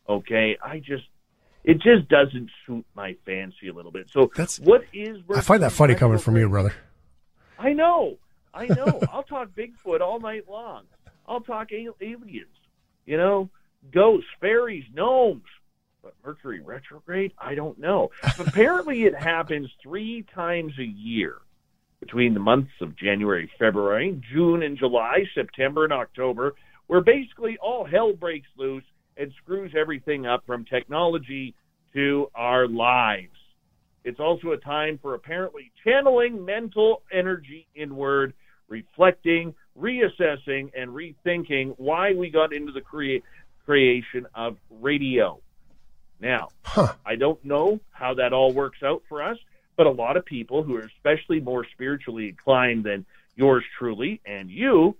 Okay, 0.08 0.58
I 0.62 0.80
just 0.80 1.04
it 1.64 1.80
just 1.80 2.08
doesn't 2.08 2.50
suit 2.66 2.84
my 2.94 3.16
fancy 3.24 3.68
a 3.68 3.72
little 3.72 3.90
bit. 3.90 4.10
So 4.10 4.30
that's 4.36 4.60
what 4.60 4.84
is. 4.92 5.18
I 5.34 5.40
find 5.40 5.62
that 5.62 5.72
funny 5.72 5.94
coming 5.94 6.18
from 6.18 6.36
you, 6.36 6.48
brother. 6.48 6.74
I 7.58 7.72
know, 7.72 8.18
I 8.52 8.66
know. 8.66 9.00
I'll 9.12 9.22
talk 9.22 9.48
Bigfoot 9.56 10.00
all 10.00 10.20
night 10.20 10.44
long. 10.48 10.84
I'll 11.26 11.40
talk 11.40 11.68
aliens. 11.72 12.46
You 13.06 13.16
know, 13.16 13.50
ghosts, 13.92 14.28
fairies, 14.40 14.84
gnomes. 14.92 15.44
But 16.02 16.14
Mercury 16.22 16.60
retrograde, 16.60 17.32
I 17.38 17.54
don't 17.54 17.78
know. 17.78 18.10
apparently, 18.38 19.04
it 19.04 19.14
happens 19.14 19.70
three 19.82 20.26
times 20.34 20.74
a 20.78 20.84
year 20.84 21.38
between 22.00 22.34
the 22.34 22.40
months 22.40 22.72
of 22.82 22.94
January, 22.94 23.50
February, 23.58 24.20
June, 24.30 24.62
and 24.62 24.76
July, 24.76 25.24
September, 25.34 25.84
and 25.84 25.94
October, 25.94 26.54
where 26.88 27.00
basically 27.00 27.56
all 27.56 27.86
hell 27.86 28.12
breaks 28.12 28.48
loose 28.58 28.84
and 29.16 29.32
screws 29.42 29.72
everything 29.76 30.26
up 30.26 30.44
from 30.46 30.64
technology 30.64 31.54
to 31.92 32.30
our 32.34 32.66
lives. 32.66 33.36
It's 34.04 34.20
also 34.20 34.52
a 34.52 34.56
time 34.58 34.98
for 35.00 35.14
apparently 35.14 35.72
channeling 35.82 36.44
mental 36.44 37.02
energy 37.10 37.66
inward, 37.74 38.34
reflecting, 38.68 39.54
reassessing, 39.78 40.70
and 40.76 40.90
rethinking 40.90 41.74
why 41.78 42.12
we 42.12 42.28
got 42.28 42.52
into 42.52 42.72
the 42.72 42.82
crea- 42.82 43.22
creation 43.64 44.26
of 44.34 44.58
radio. 44.70 45.40
Now, 46.20 46.50
huh. 46.64 46.94
I 47.04 47.16
don't 47.16 47.42
know 47.44 47.80
how 47.90 48.14
that 48.14 48.32
all 48.32 48.52
works 48.52 48.82
out 48.82 49.02
for 49.08 49.22
us, 49.22 49.38
but 49.76 49.86
a 49.86 49.90
lot 49.90 50.16
of 50.16 50.24
people 50.24 50.62
who 50.62 50.76
are 50.76 50.90
especially 50.96 51.40
more 51.40 51.64
spiritually 51.72 52.28
inclined 52.28 52.84
than 52.84 53.06
yours 53.36 53.64
truly 53.78 54.20
and 54.24 54.50
you 54.50 54.96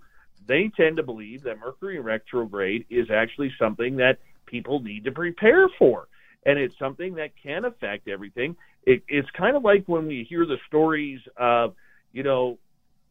they 0.47 0.71
tend 0.75 0.97
to 0.97 1.03
believe 1.03 1.43
that 1.43 1.59
Mercury 1.59 1.99
retrograde 1.99 2.85
is 2.89 3.09
actually 3.11 3.53
something 3.59 3.97
that 3.97 4.19
people 4.45 4.79
need 4.79 5.05
to 5.05 5.11
prepare 5.11 5.67
for. 5.79 6.07
And 6.45 6.59
it's 6.59 6.77
something 6.77 7.15
that 7.15 7.31
can 7.41 7.65
affect 7.65 8.07
everything. 8.07 8.55
It, 8.83 9.03
it's 9.07 9.29
kind 9.31 9.55
of 9.55 9.63
like 9.63 9.85
when 9.87 10.05
we 10.07 10.23
hear 10.23 10.45
the 10.45 10.57
stories 10.67 11.19
of, 11.35 11.73
you 12.11 12.23
know, 12.23 12.59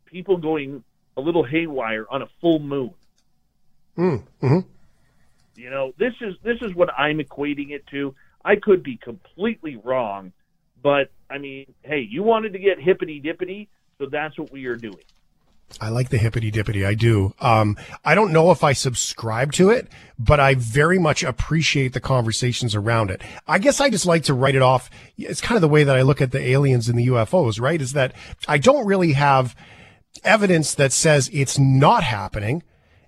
people 0.07 0.37
going 0.37 0.85
a 1.16 1.20
little 1.20 1.45
haywire 1.45 2.07
on 2.09 2.22
a 2.22 2.28
full 2.41 2.61
moon. 2.61 2.95
Mm, 3.99 4.22
mm-hmm. 4.43 4.59
You 5.57 5.70
know, 5.70 5.93
this 5.99 6.14
is 6.20 6.35
this 6.43 6.59
is 6.62 6.74
what 6.74 6.91
I'm 6.97 7.18
equating 7.18 7.70
it 7.70 7.87
to. 7.89 8.14
I 8.45 8.57
could 8.57 8.82
be 8.82 8.97
completely 8.97 9.76
wrong, 9.76 10.32
but 10.82 11.11
I 11.30 11.39
mean, 11.39 11.72
hey, 11.82 12.01
you 12.01 12.22
wanted 12.22 12.53
to 12.55 12.59
get 12.59 12.80
hippity 12.80 13.20
dippity, 13.20 13.68
so 13.99 14.07
that's 14.07 14.39
what 14.39 14.53
we 14.53 14.66
are 14.66 14.76
doing. 14.76 15.05
I 15.80 15.88
like 15.88 16.10
the 16.10 16.18
hippity 16.18 16.52
dippity. 16.52 16.86
I 16.86 16.94
do. 16.94 17.34
Um, 17.40 17.76
I 18.04 18.14
don't 18.14 18.32
know 18.32 18.50
if 18.50 18.62
I 18.62 18.72
subscribe 18.72 19.52
to 19.54 19.70
it, 19.70 19.88
but 20.18 20.38
I 20.38 20.54
very 20.54 20.98
much 20.98 21.22
appreciate 21.22 21.92
the 21.92 22.00
conversations 22.00 22.74
around 22.74 23.10
it. 23.10 23.22
I 23.46 23.58
guess 23.58 23.80
I 23.80 23.90
just 23.90 24.06
like 24.06 24.22
to 24.24 24.34
write 24.34 24.54
it 24.54 24.62
off. 24.62 24.88
It's 25.18 25.40
kind 25.40 25.56
of 25.56 25.62
the 25.62 25.68
way 25.68 25.82
that 25.84 25.96
I 25.96 26.02
look 26.02 26.20
at 26.20 26.30
the 26.30 26.40
aliens 26.40 26.88
and 26.88 26.98
the 26.98 27.08
UFOs, 27.08 27.60
right? 27.60 27.80
Is 27.80 27.92
that 27.92 28.14
I 28.46 28.58
don't 28.58 28.86
really 28.86 29.12
have 29.12 29.56
evidence 30.22 30.74
that 30.74 30.92
says 30.92 31.28
it's 31.32 31.58
not 31.58 32.04
happening. 32.04 32.62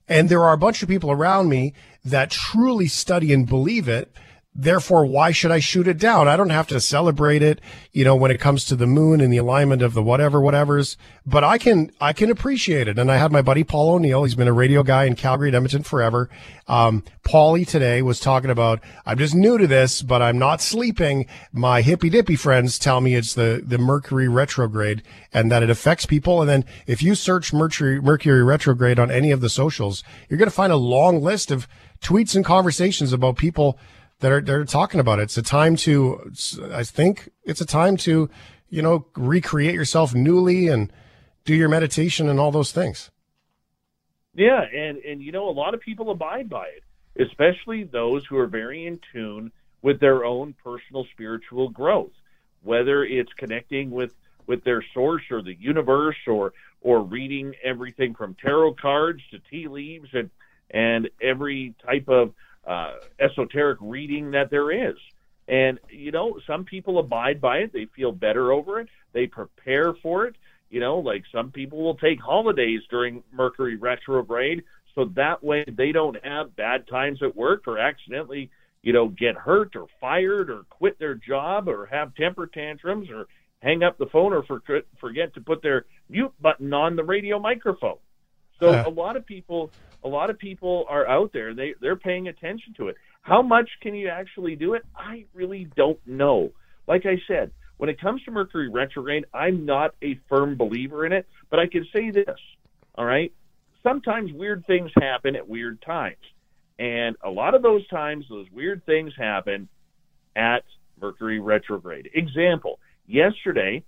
And 0.09 0.29
there 0.29 0.45
are 0.45 0.53
a 0.53 0.59
bunch 0.59 0.83
of 0.83 0.89
people 0.89 1.11
around 1.11 1.49
me 1.49 1.73
that 2.05 2.31
truly 2.31 2.89
study 2.89 3.33
and 3.33 3.47
believe 3.47 3.89
it. 3.89 4.13
Therefore, 4.59 5.05
why 5.05 5.33
should 5.33 5.51
I 5.51 5.59
shoot 5.59 5.87
it 5.87 5.99
down? 5.99 6.29
I 6.29 6.37
don't 6.37 6.49
have 6.49 6.67
to 6.69 6.81
celebrate 6.81 7.43
it, 7.43 7.61
you 7.93 8.05
know, 8.05 8.17
when 8.17 8.31
it 8.31 8.41
comes 8.41 8.65
to 8.65 8.75
the 8.75 8.87
moon 8.87 9.21
and 9.21 9.31
the 9.31 9.37
alignment 9.37 9.83
of 9.83 9.93
the 9.93 10.03
whatever, 10.03 10.41
whatevers, 10.41 10.97
but 11.27 11.45
I 11.45 11.59
can, 11.59 11.93
I 12.01 12.15
can 12.15 12.31
appreciate 12.31 12.89
it. 12.89 12.99
And 12.99 13.13
I 13.13 13.19
had 13.19 13.31
my 13.31 13.43
buddy 13.43 13.65
Paul 13.65 13.97
O'Neill. 13.97 14.25
He's 14.25 14.35
been 14.35 14.49
a 14.49 14.55
radio 14.55 14.83
guy 14.83 15.05
in 15.05 15.15
Calgary 15.15 15.51
and 15.51 15.57
Edmonton 15.57 15.83
forever. 15.83 16.31
Um, 16.69 17.05
Paulie 17.23 17.67
today 17.67 18.01
was 18.01 18.19
talking 18.19 18.49
about, 18.49 18.81
I'm 19.05 19.19
just 19.19 19.35
new 19.35 19.59
to 19.59 19.67
this, 19.67 20.01
but 20.01 20.23
I'm 20.23 20.39
not 20.39 20.63
sleeping. 20.63 21.27
My 21.53 21.83
hippy 21.83 22.09
dippy 22.09 22.37
friends 22.37 22.79
tell 22.79 23.03
me 23.03 23.15
it's 23.15 23.35
the, 23.35 23.63
the 23.63 23.77
Mercury 23.77 24.27
retrograde 24.27 25.03
and 25.35 25.53
that 25.53 25.63
it 25.63 25.69
affects 25.69 26.07
people. 26.07 26.41
And 26.41 26.49
then 26.49 26.65
if 26.87 27.03
you 27.03 27.15
search 27.15 27.53
Mercury, 27.53 28.01
Mercury 28.01 28.43
retrograde 28.43 28.99
on 28.99 29.11
any 29.11 29.33
of 29.33 29.43
the 29.43 29.51
socials, 29.51 30.03
you're 30.31 30.39
going 30.39 30.49
to 30.49 30.55
find 30.55 30.73
a 30.73 30.77
long 30.77 31.21
list 31.21 31.51
of 31.51 31.69
tweets 32.01 32.35
and 32.35 32.45
conversations 32.45 33.13
about 33.13 33.37
people 33.37 33.79
that 34.21 34.33
are, 34.33 34.41
that 34.41 34.53
are 34.55 34.65
talking 34.65 35.01
about 35.01 35.19
it. 35.19 35.25
It's 35.25 35.37
a 35.37 35.43
time 35.43 35.77
to, 35.77 36.33
I 36.73 36.85
think 36.85 37.31
it's 37.45 37.61
a 37.61 37.67
time 37.67 37.97
to, 37.99 38.31
you 38.69 38.83
know, 38.83 39.07
recreate 39.17 39.75
yourself 39.75 40.15
newly 40.15 40.69
and 40.69 40.93
do 41.45 41.55
your 41.55 41.69
meditation 41.69 42.29
and 42.29 42.41
all 42.41 42.51
those 42.51 42.73
things. 42.73 43.11
Yeah, 44.35 44.61
and 44.61 44.99
and 44.99 45.23
you 45.23 45.33
know 45.33 45.49
a 45.49 45.51
lot 45.51 45.73
of 45.73 45.81
people 45.81 46.11
abide 46.11 46.51
by 46.51 46.67
it, 46.67 47.23
especially 47.23 47.85
those 47.85 48.23
who 48.29 48.37
are 48.37 48.47
very 48.47 48.87
in 48.87 49.01
tune 49.13 49.51
with 49.81 49.99
their 49.99 50.27
own 50.27 50.55
personal 50.63 51.07
spiritual 51.13 51.71
growth, 51.71 52.13
whether 52.63 53.03
it's 53.03 53.33
connecting 53.39 53.91
with 53.91 54.13
with 54.47 54.63
their 54.65 54.85
source 54.93 55.23
or 55.31 55.41
the 55.41 55.55
universe 55.55 56.17
or 56.27 56.53
or 56.83 57.01
reading 57.01 57.55
everything 57.65 58.15
from 58.15 58.35
tarot 58.35 58.75
cards 58.75 59.23
to 59.31 59.39
tea 59.51 59.69
leaves 59.69 60.09
and 60.13 60.29
and 60.71 61.09
every 61.23 61.75
type 61.85 62.09
of 62.09 62.35
uh, 62.67 62.95
esoteric 63.21 63.79
reading 63.81 64.31
that 64.33 64.51
there 64.51 64.71
is. 64.71 64.97
And 65.49 65.79
you 65.89 66.11
know, 66.11 66.39
some 66.47 66.65
people 66.65 66.99
abide 66.99 67.41
by 67.41 67.59
it; 67.59 67.73
they 67.73 67.87
feel 67.95 68.13
better 68.13 68.53
over 68.53 68.81
it, 68.81 68.89
they 69.13 69.27
prepare 69.27 69.95
for 70.03 70.27
it. 70.27 70.37
You 70.71 70.81
know, 70.81 70.99
like 70.99 71.23
some 71.33 71.53
people 71.53 71.83
will 71.83 71.95
take 71.95 72.21
holidays 72.21 72.81
during 72.91 73.23
Mercury 73.33 73.77
retrograde, 73.77 74.65
so 74.95 75.05
that 75.15 75.45
way 75.45 75.65
they 75.69 75.93
don't 75.93 76.17
have 76.25 76.57
bad 76.57 76.89
times 76.89 77.23
at 77.23 77.37
work 77.37 77.69
or 77.69 77.79
accidentally, 77.79 78.51
you 78.83 78.93
know, 78.93 79.09
get 79.09 79.37
hurt 79.37 79.77
or 79.77 79.87
fired 80.01 80.51
or 80.51 80.65
quit 80.69 80.99
their 80.99 81.15
job 81.15 81.69
or 81.69 81.87
have 81.87 82.15
temper 82.17 82.49
tantrums 82.49 83.09
or 83.11 83.27
hang 83.63 83.85
up 83.85 83.97
the 83.99 84.07
phone 84.07 84.33
or 84.33 84.43
for, 84.43 84.61
forget 84.99 85.33
to 85.35 85.41
put 85.41 85.63
their 85.63 85.87
mute 86.09 86.33
button 86.41 86.73
on 86.73 86.97
the 86.97 87.05
radio 87.05 87.39
microphone. 87.39 87.99
So 88.59 88.73
Yeah. 88.73 88.87
a 88.87 88.91
lot 88.91 89.17
of 89.17 89.25
people, 89.25 89.71
a 90.07 90.09
lot 90.09 90.31
of 90.31 90.39
people 90.39 90.87
are 90.89 91.07
out 91.09 91.33
there. 91.33 91.53
They 91.53 91.75
they're 91.81 91.97
paying 91.97 92.29
attention 92.29 92.75
to 92.77 92.89
it. 92.89 92.97
How 93.23 93.43
much 93.43 93.69
can 93.83 93.93
you 93.93 94.09
actually 94.09 94.55
do 94.55 94.75
it? 94.75 94.85
I 94.97 95.25
really 95.35 95.69
don't 95.77 95.99
know. 96.07 96.53
Like 96.87 97.05
I 97.07 97.17
said, 97.27 97.51
when 97.77 97.91
it 97.91 98.01
comes 98.01 98.23
to 98.23 98.31
Mercury 98.31 98.69
retrograde, 98.69 99.25
I'm 99.35 99.67
not 99.67 99.97
a 100.03 100.21
firm 100.29 100.57
believer 100.57 101.05
in 101.05 101.13
it, 101.13 101.27
but 101.51 101.59
I 101.59 101.67
can 101.67 101.85
say 101.93 102.13
this. 102.13 102.39
All 102.95 103.05
right, 103.05 103.33
sometimes 103.83 104.33
weird 104.33 104.65
things 104.67 104.93
happen 104.95 105.35
at 105.35 105.49
weird 105.49 105.83
times, 105.83 106.25
and 106.79 107.17
a 107.25 107.31
lot 107.31 107.57
of 107.57 107.63
those 107.63 107.87
times, 107.89 108.25
those 108.31 108.47
weird 108.53 108.87
things 108.87 109.13
happen 109.19 109.69
at 110.37 110.63
Mercury 111.01 111.41
retrograde. 111.41 112.11
Example: 112.15 112.79
yesterday, 113.09 113.83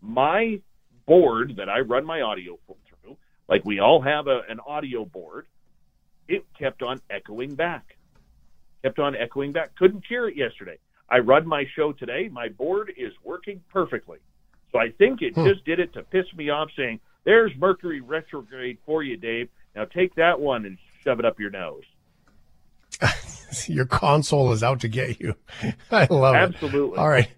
my 0.00 0.60
board 1.06 1.54
that 1.58 1.68
I 1.68 1.80
run 1.80 2.04
my 2.04 2.20
audio 2.20 2.58
through, 2.66 3.16
like 3.48 3.64
we 3.64 3.78
all 3.78 4.02
have 4.02 4.26
a, 4.26 4.40
an 4.48 4.58
audio 4.66 5.04
board, 5.04 5.46
it 6.32 6.44
kept 6.58 6.82
on 6.82 7.00
echoing 7.10 7.54
back. 7.54 7.96
Kept 8.82 8.98
on 8.98 9.14
echoing 9.14 9.52
back. 9.52 9.76
Couldn't 9.76 10.04
hear 10.08 10.26
it 10.26 10.36
yesterday. 10.36 10.78
I 11.08 11.18
run 11.18 11.46
my 11.46 11.66
show 11.76 11.92
today. 11.92 12.28
My 12.32 12.48
board 12.48 12.92
is 12.96 13.12
working 13.22 13.62
perfectly. 13.70 14.18
So 14.72 14.78
I 14.78 14.90
think 14.90 15.20
it 15.20 15.34
hmm. 15.34 15.44
just 15.44 15.64
did 15.66 15.78
it 15.78 15.92
to 15.92 16.02
piss 16.02 16.24
me 16.34 16.48
off, 16.48 16.70
saying, 16.74 17.00
There's 17.24 17.52
Mercury 17.56 18.00
retrograde 18.00 18.78
for 18.86 19.02
you, 19.02 19.18
Dave. 19.18 19.50
Now 19.76 19.84
take 19.84 20.14
that 20.14 20.40
one 20.40 20.64
and 20.64 20.78
shove 21.04 21.18
it 21.18 21.26
up 21.26 21.38
your 21.38 21.50
nose. 21.50 21.84
Your 23.66 23.84
console 23.84 24.52
is 24.52 24.62
out 24.62 24.80
to 24.80 24.88
get 24.88 25.20
you. 25.20 25.34
I 25.90 26.06
love 26.08 26.34
it. 26.34 26.38
Absolutely. 26.38 26.98
All 26.98 27.08
right. 27.08 27.28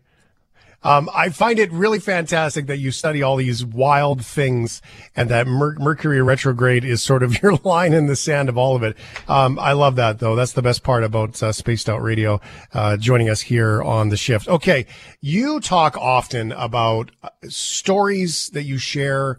Um, 0.85 1.09
I 1.15 1.31
find 1.31 1.59
it 1.59 1.73
really 1.73 1.99
fantastic 1.99 2.67
that 2.67 2.77
you 2.77 2.91
study 2.91 3.23
all 3.23 3.37
these 3.37 3.65
wild 3.65 4.25
things 4.25 4.83
and 5.17 5.29
that 5.31 5.47
Mer- 5.47 5.77
Mercury 5.79 6.23
retrograde 6.23 6.85
is 6.85 7.03
sort 7.03 7.23
of 7.23 7.43
your 7.43 7.55
line 7.65 7.93
in 7.93 8.07
the 8.07 8.17
sand 8.17 8.49
of 8.49 8.59
all 8.59 8.77
of 8.77 8.83
it. 8.83 8.97
Um, 9.27 9.59
I 9.59 9.73
love 9.73 9.97
that 9.97 10.19
though. 10.19 10.37
That's 10.37 10.53
the 10.53 10.63
best 10.63 10.83
part 10.83 11.03
about 11.03 11.43
uh, 11.43 11.53
Spaced 11.53 11.89
Out 11.89 12.03
Radio, 12.03 12.41
uh, 12.73 12.97
joining 12.99 13.31
us 13.31 13.41
here 13.41 13.83
on 13.83 14.11
the 14.11 14.17
shift. 14.17 14.47
Okay. 14.47 14.87
You 15.21 15.59
talk 15.61 15.97
often 15.97 16.53
about 16.53 17.11
uh, 17.23 17.31
stories 17.49 18.51
that 18.51 18.65
you 18.65 18.79
share 18.79 19.39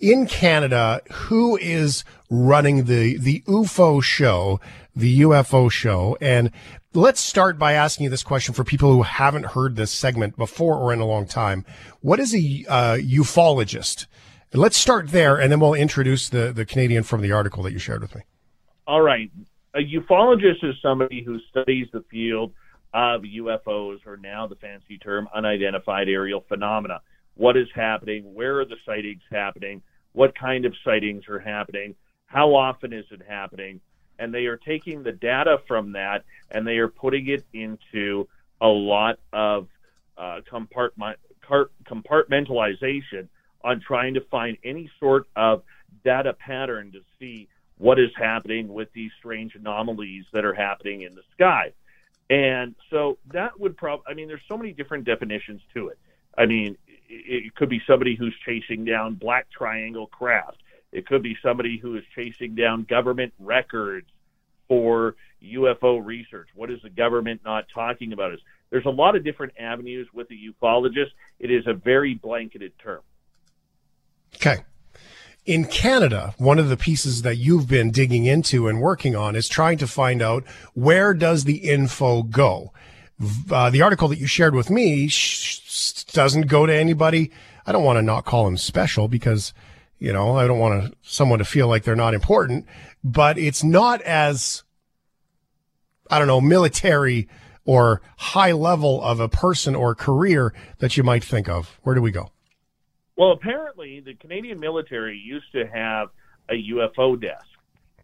in 0.00 0.26
Canada, 0.26 1.00
who 1.10 1.56
is 1.56 2.04
running 2.30 2.84
the 2.84 3.16
the 3.18 3.42
UFO 3.48 4.02
show, 4.02 4.60
the 4.94 5.20
UFO 5.20 5.70
show? 5.70 6.16
And 6.20 6.50
let's 6.94 7.20
start 7.20 7.58
by 7.58 7.72
asking 7.72 8.04
you 8.04 8.10
this 8.10 8.22
question 8.22 8.54
for 8.54 8.64
people 8.64 8.92
who 8.92 9.02
haven't 9.02 9.46
heard 9.46 9.76
this 9.76 9.90
segment 9.90 10.36
before 10.36 10.76
or 10.76 10.92
in 10.92 11.00
a 11.00 11.06
long 11.06 11.26
time. 11.26 11.64
What 12.00 12.20
is 12.20 12.34
a 12.34 12.64
uh, 12.68 12.96
ufologist? 12.96 14.06
Let's 14.54 14.76
start 14.76 15.08
there, 15.08 15.36
and 15.36 15.52
then 15.52 15.60
we'll 15.60 15.74
introduce 15.74 16.28
the 16.28 16.52
the 16.52 16.64
Canadian 16.64 17.02
from 17.02 17.20
the 17.20 17.32
article 17.32 17.62
that 17.64 17.72
you 17.72 17.78
shared 17.78 18.00
with 18.00 18.14
me. 18.14 18.22
All 18.86 19.02
right. 19.02 19.30
A 19.74 19.80
ufologist 19.80 20.64
is 20.64 20.74
somebody 20.80 21.22
who 21.22 21.38
studies 21.50 21.88
the 21.92 22.02
field 22.10 22.54
of 22.94 23.20
UFOs, 23.22 24.06
or 24.06 24.16
now 24.16 24.46
the 24.46 24.56
fancy 24.56 24.96
term 24.96 25.28
unidentified 25.34 26.08
aerial 26.08 26.44
phenomena. 26.48 27.00
What 27.34 27.56
is 27.56 27.68
happening? 27.74 28.34
Where 28.34 28.60
are 28.60 28.64
the 28.64 28.76
sightings 28.86 29.22
happening? 29.30 29.82
What 30.12 30.36
kind 30.36 30.64
of 30.64 30.74
sightings 30.82 31.28
are 31.28 31.38
happening? 31.38 31.94
How 32.26 32.54
often 32.54 32.94
is 32.94 33.04
it 33.10 33.20
happening? 33.28 33.80
And 34.18 34.34
they 34.34 34.46
are 34.46 34.56
taking 34.56 35.02
the 35.02 35.12
data 35.12 35.58
from 35.66 35.92
that 35.92 36.24
and 36.50 36.66
they 36.66 36.78
are 36.78 36.88
putting 36.88 37.28
it 37.28 37.44
into 37.52 38.28
a 38.60 38.66
lot 38.66 39.18
of 39.32 39.68
uh, 40.16 40.40
compartment, 40.48 41.18
compartmentalization 41.84 43.28
on 43.62 43.80
trying 43.80 44.14
to 44.14 44.20
find 44.22 44.56
any 44.64 44.90
sort 44.98 45.26
of 45.36 45.62
data 46.04 46.32
pattern 46.32 46.92
to 46.92 47.00
see 47.18 47.48
what 47.76 47.98
is 47.98 48.10
happening 48.16 48.68
with 48.68 48.92
these 48.92 49.10
strange 49.18 49.54
anomalies 49.54 50.24
that 50.32 50.44
are 50.44 50.54
happening 50.54 51.02
in 51.02 51.14
the 51.14 51.22
sky. 51.32 51.72
And 52.30 52.74
so 52.90 53.18
that 53.32 53.58
would 53.58 53.76
probably, 53.76 54.04
I 54.08 54.14
mean, 54.14 54.28
there's 54.28 54.42
so 54.48 54.56
many 54.56 54.72
different 54.72 55.04
definitions 55.04 55.62
to 55.74 55.88
it. 55.88 55.98
I 56.36 56.46
mean, 56.46 56.76
it 57.08 57.54
could 57.54 57.68
be 57.68 57.80
somebody 57.86 58.14
who's 58.14 58.34
chasing 58.44 58.84
down 58.84 59.14
black 59.14 59.50
triangle 59.50 60.06
craft. 60.06 60.58
It 60.92 61.06
could 61.06 61.22
be 61.22 61.36
somebody 61.42 61.78
who 61.78 61.96
is 61.96 62.04
chasing 62.14 62.54
down 62.54 62.84
government 62.84 63.32
records 63.38 64.06
for 64.68 65.16
UFO 65.42 66.04
research. 66.04 66.48
What 66.54 66.70
is 66.70 66.80
the 66.82 66.90
government 66.90 67.42
not 67.44 67.66
talking 67.72 68.12
about? 68.12 68.32
Us. 68.32 68.40
There's 68.70 68.86
a 68.86 68.90
lot 68.90 69.16
of 69.16 69.24
different 69.24 69.54
avenues 69.58 70.08
with 70.12 70.28
the 70.28 70.36
ufologist. 70.36 71.10
It 71.38 71.50
is 71.50 71.66
a 71.66 71.74
very 71.74 72.14
blanketed 72.14 72.72
term. 72.82 73.00
Okay. 74.36 74.64
In 75.46 75.64
Canada, 75.64 76.34
one 76.36 76.58
of 76.58 76.68
the 76.68 76.76
pieces 76.76 77.22
that 77.22 77.36
you've 77.36 77.66
been 77.66 77.90
digging 77.90 78.26
into 78.26 78.68
and 78.68 78.80
working 78.80 79.16
on 79.16 79.34
is 79.34 79.48
trying 79.48 79.78
to 79.78 79.86
find 79.86 80.20
out 80.20 80.44
where 80.74 81.14
does 81.14 81.44
the 81.44 81.56
info 81.56 82.22
go. 82.22 82.72
Uh, 83.50 83.70
the 83.70 83.80
article 83.80 84.08
that 84.08 84.18
you 84.18 84.26
shared 84.26 84.54
with 84.54 84.68
me 84.68 85.08
sh- 85.08 86.04
doesn't 86.04 86.48
go 86.48 86.66
to 86.66 86.74
anybody. 86.74 87.30
I 87.66 87.72
don't 87.72 87.84
want 87.84 87.96
to 87.96 88.02
not 88.02 88.26
call 88.26 88.46
him 88.46 88.58
special 88.58 89.08
because, 89.08 89.54
you 89.98 90.12
know, 90.12 90.36
I 90.36 90.46
don't 90.46 90.58
want 90.58 90.84
to, 90.84 90.96
someone 91.02 91.38
to 91.38 91.44
feel 91.44 91.68
like 91.68 91.84
they're 91.84 91.96
not 91.96 92.14
important, 92.14 92.66
but 93.02 93.38
it's 93.38 93.64
not 93.64 94.00
as, 94.02 94.62
I 96.10 96.18
don't 96.18 96.28
know, 96.28 96.40
military 96.40 97.28
or 97.64 98.00
high 98.16 98.52
level 98.52 99.02
of 99.02 99.20
a 99.20 99.28
person 99.28 99.74
or 99.74 99.94
career 99.94 100.54
that 100.78 100.96
you 100.96 101.02
might 101.02 101.24
think 101.24 101.48
of. 101.48 101.78
Where 101.82 101.94
do 101.94 102.02
we 102.02 102.10
go? 102.10 102.30
Well, 103.16 103.32
apparently, 103.32 104.00
the 104.00 104.14
Canadian 104.14 104.60
military 104.60 105.18
used 105.18 105.50
to 105.52 105.66
have 105.66 106.08
a 106.48 106.54
UFO 106.54 107.20
desk, 107.20 107.44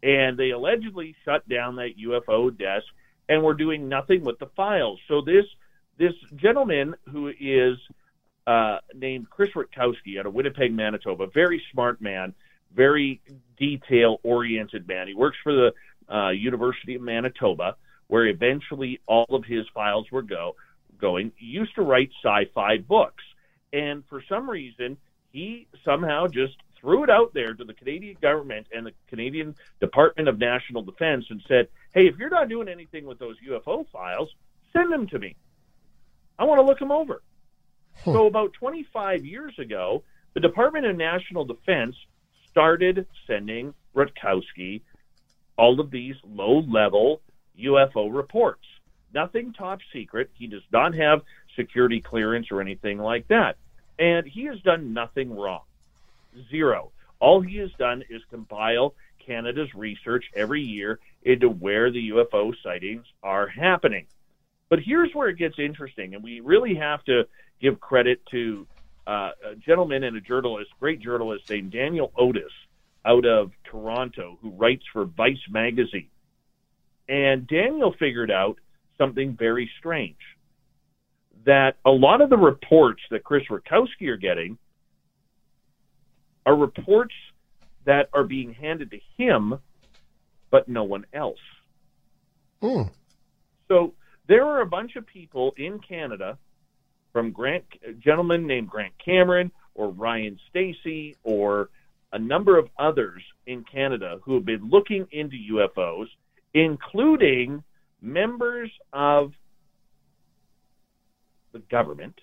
and 0.02 0.36
they 0.36 0.50
allegedly 0.50 1.14
shut 1.24 1.48
down 1.48 1.76
that 1.76 1.96
UFO 1.98 2.50
desk 2.50 2.86
and 3.28 3.42
were 3.42 3.54
doing 3.54 3.88
nothing 3.88 4.24
with 4.24 4.38
the 4.38 4.50
files. 4.56 4.98
So 5.08 5.22
this 5.22 5.44
this 5.96 6.12
gentleman 6.34 6.94
who 7.08 7.28
is 7.28 7.78
uh, 8.46 8.78
named 8.94 9.30
Chris 9.30 9.50
Rutkowski 9.54 10.18
out 10.18 10.26
of 10.26 10.34
Winnipeg, 10.34 10.72
Manitoba, 10.72 11.26
very 11.26 11.62
smart 11.72 12.00
man, 12.00 12.34
very 12.74 13.20
detail 13.58 14.20
oriented 14.22 14.86
man. 14.86 15.08
He 15.08 15.14
works 15.14 15.38
for 15.42 15.52
the 15.52 16.14
uh, 16.14 16.30
University 16.30 16.94
of 16.96 17.02
Manitoba, 17.02 17.76
where 18.08 18.26
eventually 18.26 19.00
all 19.06 19.26
of 19.30 19.44
his 19.44 19.64
files 19.72 20.10
were 20.10 20.22
go 20.22 20.56
going. 20.98 21.32
He 21.36 21.46
used 21.46 21.74
to 21.76 21.82
write 21.82 22.10
sci-fi 22.22 22.78
books 22.78 23.24
and 23.74 24.04
for 24.08 24.22
some 24.28 24.48
reason 24.48 24.96
he 25.32 25.66
somehow 25.84 26.28
just 26.28 26.54
threw 26.80 27.02
it 27.02 27.10
out 27.10 27.34
there 27.34 27.54
to 27.54 27.64
the 27.64 27.74
Canadian 27.74 28.16
government 28.22 28.68
and 28.72 28.86
the 28.86 28.92
Canadian 29.08 29.54
Department 29.80 30.28
of 30.28 30.38
National 30.38 30.82
Defense 30.82 31.24
and 31.28 31.42
said, 31.48 31.68
"Hey, 31.92 32.06
if 32.06 32.16
you're 32.16 32.30
not 32.30 32.48
doing 32.48 32.68
anything 32.68 33.04
with 33.04 33.18
those 33.18 33.36
UFO 33.40 33.84
files, 33.90 34.32
send 34.72 34.92
them 34.92 35.08
to 35.08 35.18
me. 35.18 35.34
I 36.38 36.44
want 36.44 36.60
to 36.60 36.62
look 36.62 36.78
them 36.78 36.92
over." 36.92 37.20
So 38.02 38.26
about 38.26 38.52
25 38.54 39.24
years 39.24 39.58
ago, 39.58 40.02
the 40.34 40.40
Department 40.40 40.86
of 40.86 40.96
National 40.96 41.44
Defense 41.44 41.96
started 42.50 43.06
sending 43.26 43.74
Rutkowski 43.94 44.82
all 45.56 45.80
of 45.80 45.90
these 45.90 46.16
low-level 46.24 47.20
UFO 47.60 48.14
reports. 48.14 48.66
Nothing 49.12 49.52
top 49.52 49.78
secret. 49.92 50.30
He 50.34 50.48
does 50.48 50.64
not 50.72 50.94
have 50.96 51.22
security 51.54 52.00
clearance 52.00 52.50
or 52.50 52.60
anything 52.60 52.98
like 52.98 53.28
that. 53.28 53.56
And 53.98 54.26
he 54.26 54.44
has 54.46 54.60
done 54.60 54.92
nothing 54.92 55.34
wrong. 55.34 55.62
Zero. 56.50 56.90
All 57.20 57.40
he 57.40 57.58
has 57.58 57.70
done 57.78 58.02
is 58.10 58.22
compile 58.28 58.94
Canada's 59.24 59.72
research 59.74 60.24
every 60.34 60.62
year 60.62 60.98
into 61.22 61.48
where 61.48 61.90
the 61.90 62.10
UFO 62.10 62.52
sightings 62.62 63.06
are 63.22 63.46
happening. 63.46 64.06
But 64.68 64.80
here's 64.80 65.14
where 65.14 65.28
it 65.28 65.38
gets 65.38 65.58
interesting, 65.58 66.14
and 66.14 66.24
we 66.24 66.40
really 66.40 66.74
have 66.74 67.04
to 67.04 67.28
give 67.64 67.80
credit 67.80 68.20
to 68.30 68.66
uh, 69.06 69.30
a 69.52 69.56
gentleman 69.56 70.04
and 70.04 70.16
a 70.16 70.20
journalist, 70.20 70.70
great 70.78 71.00
journalist 71.00 71.48
named 71.48 71.72
Daniel 71.72 72.12
Otis 72.16 72.52
out 73.06 73.24
of 73.24 73.52
Toronto, 73.64 74.38
who 74.42 74.50
writes 74.50 74.84
for 74.92 75.06
Vice 75.06 75.36
magazine. 75.50 76.08
And 77.08 77.46
Daniel 77.46 77.94
figured 77.98 78.30
out 78.30 78.58
something 78.98 79.34
very 79.38 79.70
strange 79.78 80.18
that 81.46 81.76
a 81.84 81.90
lot 81.90 82.20
of 82.20 82.30
the 82.30 82.36
reports 82.36 83.02
that 83.10 83.24
Chris 83.24 83.44
Rutkowski 83.50 84.08
are 84.08 84.16
getting 84.16 84.58
are 86.46 86.56
reports 86.56 87.14
that 87.86 88.08
are 88.12 88.24
being 88.24 88.52
handed 88.52 88.90
to 88.90 88.98
him, 89.16 89.58
but 90.50 90.68
no 90.68 90.84
one 90.84 91.04
else. 91.12 91.38
Mm. 92.62 92.90
So 93.68 93.94
there 94.26 94.44
are 94.46 94.60
a 94.60 94.66
bunch 94.66 94.96
of 94.96 95.06
people 95.06 95.54
in 95.56 95.78
Canada, 95.78 96.38
from 97.14 97.30
Grant, 97.30 97.64
a 97.88 97.92
gentleman 97.92 98.46
named 98.46 98.68
Grant 98.68 98.92
Cameron 99.02 99.50
or 99.74 99.88
Ryan 99.88 100.38
Stacey 100.50 101.16
or 101.22 101.70
a 102.12 102.18
number 102.18 102.58
of 102.58 102.68
others 102.78 103.22
in 103.46 103.64
Canada 103.64 104.18
who 104.22 104.34
have 104.34 104.44
been 104.44 104.68
looking 104.68 105.06
into 105.12 105.36
UFOs, 105.52 106.06
including 106.52 107.62
members 108.02 108.70
of 108.92 109.32
the 111.52 111.60
government 111.70 112.20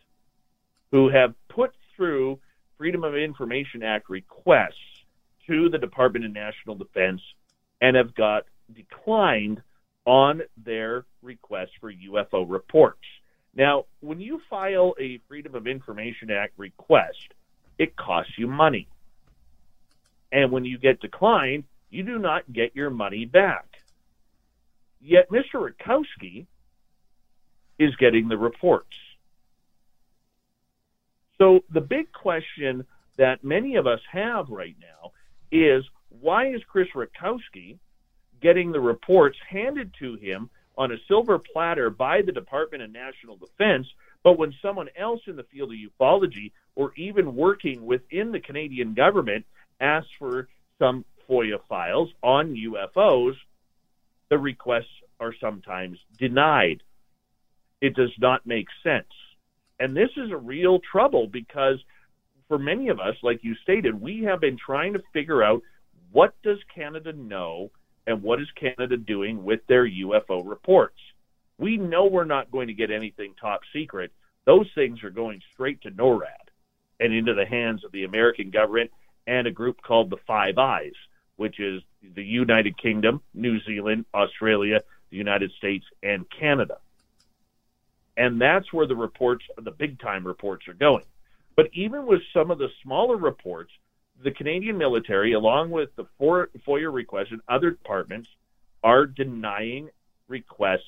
who 0.91 1.09
have 1.09 1.33
put 1.49 1.71
through 1.95 2.37
Freedom 2.77 3.05
of 3.05 3.15
Information 3.15 3.83
Act 3.83 4.09
requests 4.09 4.73
to 5.47 5.69
the 5.69 5.77
Department 5.77 6.25
of 6.25 6.33
National 6.33 6.75
Defense 6.75 7.21
and 7.79 7.95
have 7.95 8.13
got 8.13 8.43
declined 8.75 9.61
on 10.05 10.41
their 10.57 11.05
request 11.21 11.71
for 11.79 11.93
UFO 11.93 12.45
reports. 12.47 12.99
Now, 13.56 13.86
when 13.99 14.22
you 14.22 14.41
file 14.49 14.93
a 14.99 15.20
Freedom 15.28 15.56
of 15.56 15.68
Information 15.68 16.32
Act 16.32 16.54
request, 16.58 17.34
it 17.78 17.95
costs 17.95 18.34
you 18.38 18.47
money. 18.47 18.88
And 20.32 20.52
when 20.52 20.64
you 20.64 20.78
get 20.78 21.02
declined, 21.02 21.66
you 21.89 22.04
do 22.04 22.18
not 22.18 22.52
get 22.52 22.76
your 22.76 22.89
money 22.89 23.26
back. 23.26 23.66
Yet 25.02 25.30
Mr. 25.30 25.56
Rutkowski 25.56 26.45
is 27.78 27.95
getting 27.97 28.30
the 28.30 28.38
reports. 28.38 28.95
So 31.38 31.62
the 31.72 31.82
big 31.82 32.12
question 32.14 32.86
that 33.18 33.43
many 33.43 33.76
of 33.76 33.88
us 33.88 33.99
have 34.12 34.49
right 34.49 34.76
now 34.80 35.12
is 35.52 35.84
why 36.10 36.54
is 36.54 36.62
Chris 36.68 36.88
Rutkowski 36.95 37.80
getting 38.41 38.72
the 38.72 38.80
reports 38.80 39.38
handed 39.49 39.93
to 39.99 40.16
him 40.16 40.49
on 40.78 40.91
a 40.91 40.97
silver 41.07 41.39
platter 41.39 41.89
by 41.89 42.22
the 42.22 42.32
Department 42.32 42.84
of 42.84 42.91
National 42.91 43.36
Defense, 43.36 43.88
but 44.24 44.38
when 44.38 44.53
someone 44.61 44.89
else 44.97 45.22
in 45.28 45.36
the 45.36 45.43
field 45.43 45.72
of 45.72 45.78
ufology 45.78 46.51
or 46.76 46.93
even 46.95 47.36
working 47.36 47.86
within 47.86 48.32
the 48.32 48.39
Canadian 48.39 48.93
government 48.93 49.45
asks 49.80 50.09
for 50.17 50.47
some 50.80 51.05
FOIA 51.30 51.59
files 51.67 52.09
on 52.22 52.55
UFOs, 52.55 53.34
the 54.30 54.38
requests 54.38 54.86
are 55.19 55.34
sometimes 55.39 55.97
denied. 56.17 56.84
It 57.82 57.95
does 57.95 58.11
not 58.19 58.45
make 58.45 58.67
sense. 58.84 59.11
And 59.80 59.95
this 59.95 60.09
is 60.15 60.32
a 60.32 60.38
real 60.38 60.80
trouble 60.91 61.28
because 61.28 61.78
for 62.47 62.59
many 62.59 62.89
of 62.89 62.99
us, 62.99 63.15
like 63.24 63.43
you 63.43 63.55
stated, 63.63 63.99
we 63.99 64.24
have 64.24 64.41
been 64.41 64.57
trying 64.57 64.93
to 64.93 65.03
figure 65.13 65.43
out 65.43 65.61
what 66.11 66.34
does 66.43 66.57
Canada 66.74 67.13
know 67.13 67.72
and 68.08 68.22
what 68.22 68.41
is 68.41 68.47
Canada 68.52 68.97
doing 68.97 69.43
with 69.43 69.66
their 69.68 69.88
UFO 69.88 70.47
reports. 70.47 70.99
We 71.58 71.78
know 71.78 72.06
we're 72.06 72.26
not 72.26 72.52
going 72.52 72.68
to 72.68 72.74
get 72.74 72.91
anything 72.91 73.36
top 73.39 73.62
secret. 73.74 74.12
Those 74.45 74.68
things 74.74 75.04
are 75.04 75.12
going 75.12 75.41
straight 75.54 75.82
to 75.82 75.91
NORAD 75.91 76.49
and 76.99 77.14
into 77.14 77.34
the 77.34 77.45
hands 77.45 77.84
of 77.84 77.91
the 77.91 78.04
American 78.04 78.49
government 78.49 78.91
and 79.28 79.47
a 79.47 79.52
group 79.52 79.82
called 79.82 80.10
the 80.10 80.18
Five 80.26 80.58
Eyes, 80.58 80.93
which 81.36 81.60
is 81.60 81.82
the 82.16 82.24
United 82.24 82.78
Kingdom, 82.78 83.22
New 83.34 83.62
Zealand, 83.62 84.06
Australia, 84.14 84.82
the 85.12 85.18
United 85.18 85.52
States, 85.52 85.86
and 86.02 86.26
Canada. 86.30 86.78
And 88.18 88.41
that's 88.41 88.74
where 88.74 88.88
the 88.88 88.95
reports, 88.95 89.45
the 89.58 89.72
big 89.72 89.99
time 89.99 90.26
reports, 90.26 90.68
are 90.68 90.74
going. 90.74 91.06
But 91.56 91.70
even 91.74 92.06
with 92.06 92.22
some 92.34 92.52
of 92.52 92.58
the 92.58 92.70
smaller 92.84 93.18
reports, 93.18 93.72
the 94.24 94.32
Canadian 94.32 94.78
military, 94.78 95.34
along 95.34 95.72
with 95.72 95.89
the 95.95 96.05
FOIA 96.19 96.93
request 96.93 97.32
and 97.32 97.41
other 97.47 97.72
departments, 97.72 98.30
are 98.84 99.05
denying 99.05 99.89
requests 100.28 100.82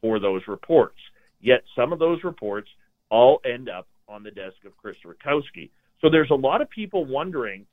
for 0.00 0.18
those 0.18 0.42
reports. 0.48 0.98
Yet 1.40 1.62
some 1.76 1.92
of 1.92 1.98
those 1.98 2.24
reports 2.24 2.68
all 3.10 3.40
end 3.44 3.68
up 3.68 3.86
on 4.08 4.22
the 4.22 4.30
desk 4.30 4.56
of 4.66 4.76
Chris 4.76 4.96
Rutkowski. 5.04 5.70
So 6.00 6.10
there's 6.10 6.30
a 6.30 6.34
lot 6.34 6.60
of 6.60 6.68
people 6.70 7.04
wondering 7.04 7.66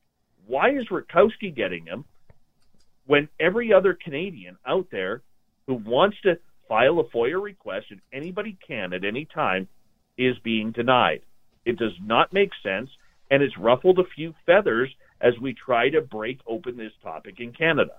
why 0.47 0.71
is 0.71 0.87
Rutkowski 0.89 1.55
getting 1.55 1.85
them 1.85 2.05
when 3.05 3.27
every 3.39 3.73
other 3.73 3.93
Canadian 3.93 4.57
out 4.65 4.87
there 4.91 5.21
who 5.67 5.75
wants 5.75 6.17
to 6.23 6.37
file 6.67 6.99
a 6.99 7.03
FOIA 7.05 7.41
request, 7.41 7.87
and 7.89 7.99
anybody 8.13 8.57
can 8.65 8.93
at 8.93 9.03
any 9.03 9.25
time, 9.25 9.67
is 10.17 10.37
being 10.39 10.71
denied. 10.71 11.21
It 11.65 11.77
does 11.77 11.93
not 12.01 12.31
make 12.31 12.51
sense, 12.63 12.89
and 13.31 13.41
it's 13.41 13.57
ruffled 13.57 13.97
a 13.97 14.03
few 14.15 14.35
feathers 14.45 14.93
as 15.21 15.33
we 15.39 15.53
try 15.53 15.89
to 15.89 16.01
break 16.01 16.39
open 16.45 16.77
this 16.77 16.91
topic 17.01 17.39
in 17.39 17.53
Canada. 17.53 17.93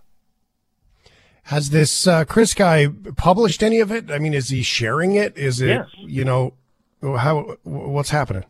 Has 1.44 1.70
this 1.70 2.06
uh, 2.06 2.24
Chris 2.24 2.54
guy 2.54 2.86
published 3.16 3.62
any 3.64 3.80
of 3.80 3.90
it? 3.90 4.10
I 4.12 4.18
mean, 4.18 4.34
is 4.34 4.50
he 4.50 4.62
sharing 4.62 5.16
it? 5.16 5.36
Is 5.36 5.60
it, 5.60 5.68
Yes. 5.70 5.86
you 5.96 6.24
know, 6.24 6.54
how, 7.02 7.56
what's 7.64 8.10
happening? 8.10 8.44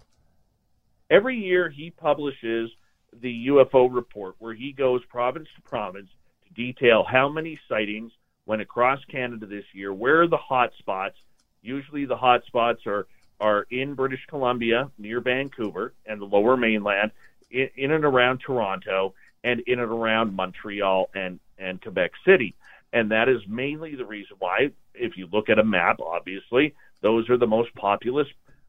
Every 1.08 1.38
year 1.38 1.70
he 1.70 1.90
publishes 1.90 2.70
the 3.18 3.46
UFO 3.48 3.88
report 3.94 4.34
where 4.40 4.54
he 4.54 4.72
goes 4.72 5.02
province 5.08 5.48
to 5.56 5.62
province 5.62 6.08
to 6.46 6.52
detail 6.54 7.04
how 7.08 7.28
many 7.28 7.58
sightings 7.68 8.12
went 8.44 8.60
across 8.60 8.98
Canada 9.10 9.46
this 9.46 9.64
year, 9.72 9.92
where 9.94 10.22
are 10.22 10.28
the 10.28 10.36
hot 10.36 10.70
spots. 10.78 11.16
Usually 11.62 12.04
the 12.06 12.16
hot 12.16 12.44
spots 12.46 12.80
are, 12.86 13.06
are 13.42 13.66
in 13.70 13.94
British 13.94 14.24
Columbia, 14.28 14.88
near 14.98 15.20
Vancouver, 15.20 15.92
and 16.06 16.20
the 16.20 16.24
lower 16.24 16.56
mainland, 16.56 17.10
in, 17.50 17.68
in 17.76 17.90
and 17.90 18.04
around 18.04 18.38
Toronto, 18.38 19.14
and 19.42 19.60
in 19.66 19.80
and 19.80 19.90
around 19.90 20.34
Montreal 20.34 21.10
and, 21.12 21.40
and 21.58 21.82
Quebec 21.82 22.12
City. 22.24 22.54
And 22.92 23.10
that 23.10 23.28
is 23.28 23.40
mainly 23.48 23.96
the 23.96 24.06
reason 24.06 24.36
why, 24.38 24.70
if 24.94 25.16
you 25.16 25.28
look 25.32 25.50
at 25.50 25.58
a 25.58 25.64
map, 25.64 25.98
obviously, 26.00 26.74
those 27.00 27.28
are 27.30 27.36
the 27.36 27.48
most 27.48 27.74
populous 27.74 28.28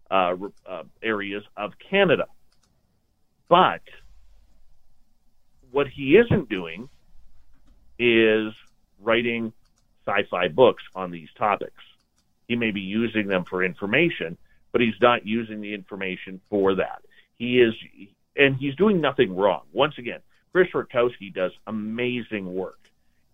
uh, 0.10 0.36
uh, 0.66 0.84
areas 1.04 1.44
of 1.56 1.74
Canada. 1.78 2.26
But 3.48 3.82
what 5.72 5.88
he 5.88 6.18
isn't 6.18 6.50
doing 6.50 6.90
is 8.00 8.54
writing 9.00 9.54
sci-fi 10.08 10.48
books 10.48 10.84
on 10.96 11.12
these 11.12 11.30
topics. 11.38 11.84
He 12.48 12.56
may 12.56 12.72
be 12.72 12.82
using 12.82 13.28
them 13.28 13.46
for 13.46 13.64
information, 13.64 14.38
but 14.74 14.82
he's 14.82 15.00
not 15.00 15.26
using 15.26 15.62
the 15.62 15.74
information 15.74 16.42
for 16.50 16.76
that. 16.76 17.04
He 17.38 17.62
is, 17.62 17.74
and 18.36 18.58
he's 18.58 18.76
doing 18.76 19.00
nothing 19.00 19.34
wrong. 19.34 19.62
Once 19.72 19.94
again, 19.98 20.20
Chris 20.52 20.68
Rutkowski 20.74 21.34
does 21.34 21.52
amazing 21.66 22.54
work 22.54 22.80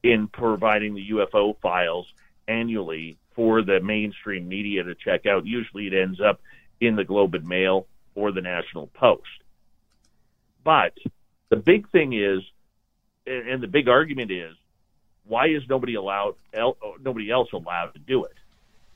in 0.04 0.28
providing 0.28 0.94
the 0.94 1.10
UFO 1.10 1.60
files 1.60 2.06
annually 2.48 3.18
for 3.36 3.62
the 3.62 3.80
mainstream 3.80 4.48
media 4.48 4.84
to 4.84 4.96
check 4.96 5.26
out. 5.26 5.46
Usually 5.46 5.88
it 5.88 5.94
ends 5.94 6.20
up 6.22 6.42
in 6.80 6.96
the 6.96 7.04
Globe 7.04 7.36
and 7.36 7.48
Mail 7.48 7.88
or 8.16 8.32
the 8.32 8.42
National 8.42 8.88
Post. 8.88 9.24
But 10.64 10.94
the 11.50 11.56
big 11.56 11.90
thing 11.90 12.14
is, 12.14 12.42
and 13.26 13.62
the 13.62 13.68
big 13.68 13.88
argument 13.88 14.32
is, 14.32 14.56
why 15.26 15.48
is 15.48 15.62
nobody 15.70 15.96
allowed, 15.96 16.36
nobody 17.02 17.32
else 17.32 17.50
allowed 17.54 17.94
to 17.94 18.00
do 18.00 18.26
it? 18.26 18.34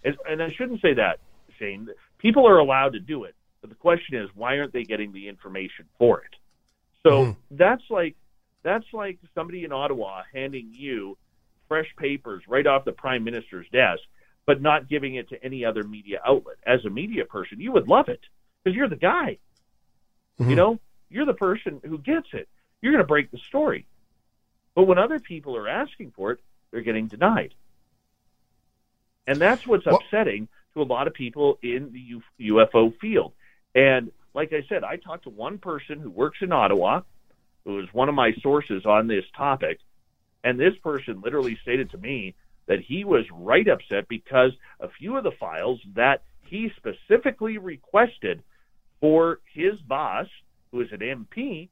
And, 0.03 0.17
and 0.27 0.43
I 0.43 0.51
shouldn't 0.51 0.81
say 0.81 0.95
that, 0.95 1.19
Shane. 1.59 1.87
People 2.23 2.47
are 2.47 2.57
allowed 2.57 2.93
to 2.93 2.99
do 2.99 3.25
it, 3.25 3.35
but 3.61 3.69
the 3.69 3.75
question 3.75 4.15
is, 4.15 4.29
why 4.33 4.57
aren't 4.57 4.73
they 4.73 4.83
getting 4.83 5.11
the 5.11 5.27
information 5.27 5.85
for 5.99 6.21
it? 6.21 6.35
So 7.03 7.25
hmm. 7.25 7.31
that's 7.51 7.83
like 7.89 8.15
that's 8.63 8.85
like 8.93 9.19
somebody 9.35 9.65
in 9.65 9.73
Ottawa 9.73 10.23
handing 10.33 10.69
you 10.71 11.17
fresh 11.67 11.93
papers 11.97 12.43
right 12.47 12.65
off 12.65 12.85
the 12.85 12.93
prime 12.93 13.25
minister's 13.25 13.67
desk, 13.73 14.01
but 14.45 14.61
not 14.61 14.87
giving 14.87 15.15
it 15.15 15.29
to 15.29 15.43
any 15.43 15.65
other 15.65 15.83
media 15.83 16.21
outlet. 16.25 16.55
As 16.65 16.85
a 16.85 16.89
media 16.89 17.25
person, 17.25 17.59
you 17.59 17.73
would 17.73 17.89
love 17.89 18.07
it 18.07 18.21
because 18.63 18.75
you're 18.75 18.89
the 18.89 18.95
guy. 18.95 19.37
You 20.39 20.45
hmm. 20.45 20.53
know, 20.55 20.79
you're 21.09 21.25
the 21.25 21.33
person 21.33 21.81
who 21.83 21.97
gets 21.97 22.27
it. 22.31 22.47
You're 22.81 22.93
going 22.93 23.03
to 23.03 23.07
break 23.07 23.31
the 23.31 23.37
story. 23.37 23.85
But 24.75 24.83
when 24.83 24.97
other 24.97 25.19
people 25.19 25.55
are 25.55 25.67
asking 25.67 26.13
for 26.15 26.31
it, 26.31 26.39
they're 26.71 26.81
getting 26.81 27.07
denied. 27.07 27.53
And 29.27 29.39
that's 29.39 29.67
what's 29.67 29.85
upsetting 29.85 30.47
to 30.73 30.81
a 30.81 30.83
lot 30.83 31.07
of 31.07 31.13
people 31.13 31.59
in 31.61 31.91
the 31.93 32.49
UFO 32.49 32.97
field. 32.99 33.33
And 33.75 34.11
like 34.33 34.53
I 34.53 34.65
said, 34.67 34.83
I 34.83 34.97
talked 34.97 35.23
to 35.23 35.29
one 35.29 35.57
person 35.57 35.99
who 35.99 36.09
works 36.09 36.39
in 36.41 36.51
Ottawa, 36.51 37.01
who 37.65 37.79
is 37.79 37.87
one 37.93 38.09
of 38.09 38.15
my 38.15 38.33
sources 38.41 38.85
on 38.85 39.07
this 39.07 39.25
topic, 39.37 39.79
And 40.43 40.59
this 40.59 40.73
person 40.83 41.21
literally 41.21 41.57
stated 41.61 41.91
to 41.91 41.97
me 41.97 42.35
that 42.67 42.79
he 42.81 43.05
was 43.05 43.25
right 43.31 43.67
upset 43.67 44.07
because 44.07 44.51
a 44.79 44.89
few 44.89 45.17
of 45.17 45.23
the 45.23 45.31
files 45.39 45.79
that 45.95 46.23
he 46.41 46.71
specifically 46.77 47.57
requested 47.57 48.43
for 48.99 49.39
his 49.53 49.79
boss, 49.87 50.27
who 50.71 50.81
is 50.81 50.91
an 50.91 50.99
MP, 50.99 51.69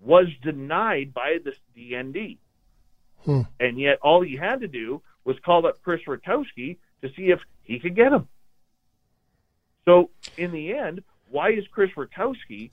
was 0.00 0.26
denied 0.42 1.12
by 1.12 1.38
the 1.44 1.52
DND. 1.76 2.38
Hmm. 3.24 3.42
And 3.58 3.78
yet 3.78 3.98
all 4.02 4.22
he 4.22 4.36
had 4.36 4.60
to 4.60 4.68
do 4.68 5.02
was 5.24 5.36
call 5.44 5.66
up 5.66 5.82
Chris 5.82 6.00
Rutkowski 6.06 6.78
to 7.02 7.08
see 7.14 7.30
if 7.30 7.40
he 7.62 7.78
could 7.78 7.94
get 7.96 8.12
him. 8.12 8.28
So 9.84 10.10
in 10.36 10.52
the 10.52 10.74
end, 10.74 11.02
why 11.30 11.50
is 11.52 11.64
Chris 11.72 11.90
Rutkowski 11.96 12.70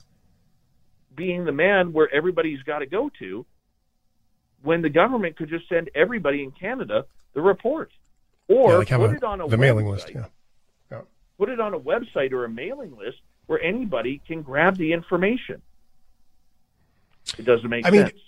being 1.15 1.45
the 1.45 1.51
man 1.51 1.93
where 1.93 2.13
everybody's 2.13 2.61
got 2.63 2.79
to 2.79 2.85
go 2.85 3.09
to 3.19 3.45
when 4.61 4.81
the 4.81 4.89
government 4.89 5.35
could 5.37 5.49
just 5.49 5.67
send 5.69 5.89
everybody 5.95 6.43
in 6.43 6.51
Canada 6.51 7.05
the 7.33 7.41
report 7.41 7.91
or 8.47 8.71
Yeah, 8.71 8.77
like 8.77 8.89
put 8.89 9.11
a- 9.11 9.15
it 9.15 9.23
on 9.23 9.41
a 9.41 9.47
the 9.47 9.57
mailing 9.57 9.87
list. 9.87 10.09
Yeah. 10.13 10.25
Yeah. 10.91 11.01
Put 11.37 11.49
it 11.49 11.59
on 11.59 11.73
a 11.73 11.79
website 11.79 12.31
or 12.33 12.45
a 12.45 12.49
mailing 12.49 12.95
list 12.97 13.17
where 13.45 13.61
anybody 13.61 14.21
can 14.27 14.41
grab 14.41 14.75
the 14.77 14.91
information. 14.93 15.61
It 17.37 17.45
doesn't 17.45 17.69
make 17.69 17.85
I 17.85 17.91
mean, 17.91 18.01
sense. 18.07 18.19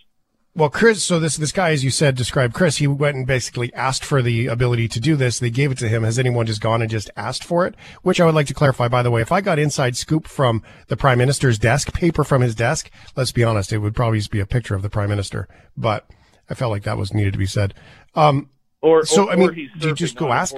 Well, 0.56 0.70
Chris, 0.70 1.04
so 1.04 1.20
this 1.20 1.38
this 1.38 1.52
guy, 1.52 1.70
as 1.72 1.84
you 1.84 1.90
said, 1.92 2.16
described 2.16 2.54
Chris. 2.54 2.78
He 2.78 2.88
went 2.88 3.16
and 3.16 3.26
basically 3.28 3.74
asked 3.74 4.04
for 4.04 4.22
the 4.22 4.48
ability 4.48 4.88
to 4.90 5.00
do 5.00 5.16
this. 5.16 5.40
They 5.40 5.52
gave 5.52 5.72
it 5.72 5.78
to 5.78 5.88
him. 5.88 6.04
Has 6.04 6.18
anyone 6.18 6.48
just 6.48 6.60
gone 6.60 6.82
and 6.82 6.90
just 6.90 7.10
asked 7.16 7.44
for 7.44 7.66
it? 7.68 7.76
Which 8.02 8.20
I 8.20 8.26
would 8.26 8.36
like 8.36 8.48
to 8.48 8.54
clarify. 8.54 8.88
By 8.88 9.04
the 9.04 9.12
way, 9.12 9.22
if 9.22 9.32
I 9.32 9.42
got 9.42 9.60
inside 9.60 9.96
scoop 9.96 10.28
from 10.28 10.64
the 10.88 10.98
prime 10.98 11.20
minister's 11.20 11.60
desk, 11.60 11.94
paper 11.94 12.24
from 12.24 12.42
his 12.42 12.56
desk, 12.56 12.90
let's 13.16 13.32
be 13.32 13.44
honest, 13.44 13.72
it 13.72 13.78
would 13.78 13.96
probably 13.96 14.18
just 14.18 14.32
be 14.32 14.40
a 14.40 14.46
picture 14.46 14.76
of 14.76 14.82
the 14.82 14.90
prime 14.90 15.10
minister. 15.10 15.48
But 15.78 16.10
I 16.50 16.56
felt 16.56 16.72
like 16.72 16.84
that 16.84 16.98
was 16.98 17.14
needed 17.14 17.34
to 17.34 17.40
be 17.40 17.46
said. 17.46 17.74
Um, 18.16 18.50
Or, 18.82 19.06
so 19.06 19.28
or, 19.28 19.32
I 19.32 19.36
mean, 19.36 19.70
do 19.80 19.88
you 19.90 19.94
just 19.96 20.16
go 20.18 20.32
ask? 20.32 20.56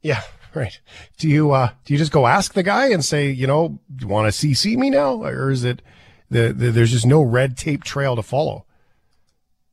Yeah, 0.00 0.22
right. 0.54 0.80
Do 1.18 1.28
you 1.28 1.50
uh 1.50 1.70
do 1.84 1.92
you 1.92 1.98
just 1.98 2.12
go 2.12 2.26
ask 2.26 2.54
the 2.54 2.62
guy 2.62 2.90
and 2.90 3.04
say, 3.04 3.30
you 3.30 3.46
know, 3.48 3.80
do 3.94 4.04
you 4.06 4.08
want 4.08 4.32
to 4.32 4.46
CC 4.46 4.76
me 4.76 4.90
now, 4.90 5.22
or 5.22 5.50
is 5.50 5.64
it 5.64 5.82
the, 6.30 6.52
the 6.52 6.70
there's 6.70 6.92
just 6.92 7.06
no 7.06 7.22
red 7.22 7.56
tape 7.56 7.84
trail 7.84 8.16
to 8.16 8.22
follow? 8.22 8.64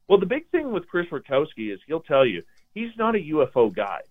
Well, 0.07 0.19
the 0.19 0.25
big 0.25 0.49
thing 0.49 0.71
with 0.71 0.87
Chris 0.87 1.07
Rutkowski 1.07 1.73
is 1.73 1.79
he'll 1.85 1.99
tell 2.01 2.25
you 2.25 2.43
he's 2.73 2.91
not 2.97 3.15
a 3.15 3.19
UFO 3.19 3.73
guy. 3.73 4.01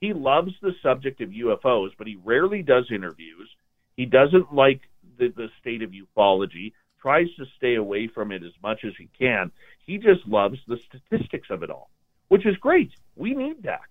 He 0.00 0.12
loves 0.12 0.52
the 0.60 0.74
subject 0.82 1.20
of 1.20 1.30
UFOs, 1.30 1.90
but 1.96 2.06
he 2.06 2.16
rarely 2.24 2.62
does 2.62 2.86
interviews. 2.90 3.48
He 3.96 4.06
doesn't 4.06 4.54
like 4.54 4.82
the, 5.18 5.28
the 5.28 5.48
state 5.60 5.82
of 5.82 5.90
ufology, 5.90 6.72
tries 7.00 7.26
to 7.36 7.46
stay 7.56 7.74
away 7.74 8.06
from 8.08 8.30
it 8.32 8.42
as 8.44 8.52
much 8.62 8.84
as 8.84 8.92
he 8.96 9.08
can. 9.18 9.50
He 9.84 9.98
just 9.98 10.26
loves 10.26 10.58
the 10.66 10.78
statistics 10.88 11.48
of 11.50 11.62
it 11.62 11.70
all, 11.70 11.90
which 12.28 12.46
is 12.46 12.56
great. 12.56 12.92
We 13.16 13.34
need 13.34 13.64
that. 13.64 13.88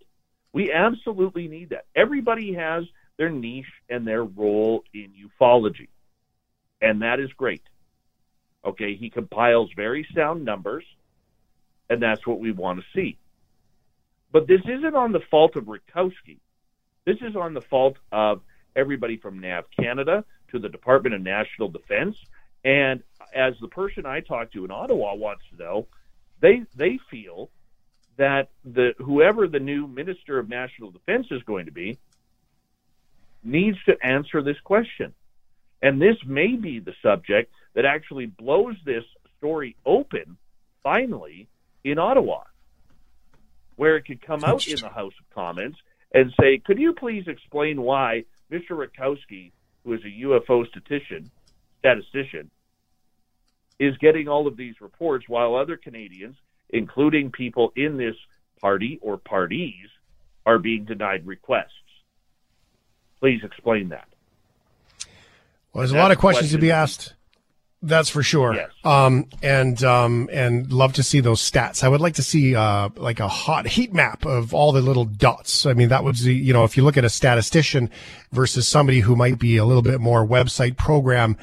We 0.54 0.72
absolutely 0.72 1.48
need 1.48 1.70
that. 1.70 1.86
Everybody 1.96 2.54
has 2.54 2.86
their 3.18 3.30
niche 3.30 3.66
and 3.90 4.08
their 4.08 4.24
role 4.24 4.84
in 4.94 5.12
ufology, 5.12 5.90
and 6.82 7.02
that 7.02 7.20
is 7.20 7.32
great. 7.34 7.64
Okay, 8.66 8.96
he 8.96 9.10
compiles 9.10 9.72
very 9.76 10.08
sound 10.14 10.44
numbers 10.44 10.84
and 11.90 12.02
that's 12.02 12.26
what 12.26 12.40
we 12.40 12.52
want 12.52 12.80
to 12.80 12.86
see. 12.94 13.18
But 14.32 14.48
this 14.48 14.62
isn't 14.66 14.96
on 14.96 15.12
the 15.12 15.22
fault 15.32 15.56
of 15.56 15.66
Rutkowski. 15.66 16.40
This 17.06 17.18
is 17.22 17.36
on 17.36 17.54
the 17.54 17.62
fault 17.62 17.98
of 18.12 18.42
everybody 18.76 19.18
from 19.18 19.40
NAV 19.40 19.66
Canada 19.80 20.26
to 20.52 20.60
the 20.60 20.70
Department 20.70 21.16
of 21.16 21.22
National 21.22 21.70
Defense. 21.70 22.18
And 22.66 23.02
as 23.34 23.54
the 23.62 23.70
person 23.70 24.06
I 24.06 24.20
talked 24.20 24.54
to 24.54 24.66
in 24.66 24.72
Ottawa 24.72 25.16
wants 25.16 25.44
to 25.52 25.64
know, 25.64 25.88
they 26.42 26.64
they 26.76 27.00
feel 27.10 27.50
that 28.18 28.50
the 28.66 28.94
whoever 28.98 29.48
the 29.48 29.60
new 29.60 29.88
Minister 29.88 30.38
of 30.40 30.50
National 30.50 30.92
Defense 30.92 31.28
is 31.32 31.42
going 31.44 31.66
to 31.66 31.72
be 31.72 31.98
needs 33.44 33.78
to 33.86 33.96
answer 34.04 34.42
this 34.42 34.60
question. 34.64 35.14
And 35.82 36.02
this 36.02 36.18
may 36.26 36.56
be 36.56 36.80
the 36.80 36.94
subject 37.02 37.54
that 37.78 37.86
actually 37.86 38.26
blows 38.26 38.76
this 38.86 39.04
story 39.38 39.76
open 39.86 40.36
finally 40.82 41.48
in 41.84 42.00
Ottawa, 42.00 42.42
where 43.76 43.98
it 43.98 44.06
could 44.06 44.20
come 44.20 44.44
out 44.44 44.68
in 44.68 44.80
the 44.80 44.90
House 44.90 45.14
of 45.20 45.36
Commons 45.36 45.76
and 46.12 46.34
say, 46.42 46.58
could 46.58 46.80
you 46.80 46.94
please 46.94 47.26
explain 47.28 47.84
why 47.84 48.24
Mr. 48.52 48.72
Rutkowski, 48.72 49.52
who 49.84 49.94
is 49.94 50.02
a 50.04 50.24
UFO 50.24 50.68
statistician, 50.68 51.30
statistician, 51.78 52.50
is 53.78 53.96
getting 53.98 54.28
all 54.28 54.48
of 54.48 54.58
these 54.58 54.82
reports 54.82 55.30
while 55.30 55.54
other 55.54 55.78
Canadians, 55.78 56.36
including 56.72 57.30
people 57.30 57.74
in 57.76 57.98
this 57.98 58.16
party 58.60 58.98
or 59.04 59.18
parties, 59.18 59.88
are 60.48 60.58
being 60.58 60.84
denied 60.84 61.28
requests? 61.28 61.74
Please 63.20 63.42
explain 63.44 63.90
that. 63.90 64.08
Well, 65.74 65.82
there's 65.82 65.92
a 65.92 65.98
lot 65.98 66.10
of 66.10 66.18
questions 66.18 66.50
to 66.54 66.58
be 66.58 66.72
asked. 66.72 67.14
That's 67.82 68.10
for 68.10 68.24
sure. 68.24 68.56
Yes. 68.56 68.72
Um, 68.84 69.28
and 69.44 69.84
um, 69.84 70.30
and 70.32 70.72
love 70.72 70.94
to 70.94 71.04
see 71.04 71.20
those 71.20 71.40
stats. 71.40 71.84
I 71.84 71.88
would 71.88 72.02
like 72.02 72.16
to 72.16 72.24
see 72.24 72.56
uh, 72.56 72.90
like 72.96 73.20
a 73.20 73.28
hot 73.28 73.68
heat 73.68 73.94
map 73.94 74.26
of 74.26 74.54
all 74.54 74.72
the 74.72 74.82
little 74.82 75.06
dots. 75.06 75.66
I 75.66 75.74
mean, 75.74 75.90
that 75.90 76.04
would 76.04 76.16
be, 76.16 76.34
you 76.34 76.54
know, 76.54 76.64
if 76.64 76.76
you 76.76 76.84
look 76.84 76.98
at 76.98 77.06
a 77.06 77.10
statistician 77.10 77.92
versus 78.32 78.68
somebody 78.68 79.02
who 79.02 79.16
might 79.16 79.38
be 79.38 79.58
a 79.58 79.66
little 79.66 79.84
bit 79.84 80.02
more 80.02 80.26
website 80.26 80.76
program, 80.76 81.38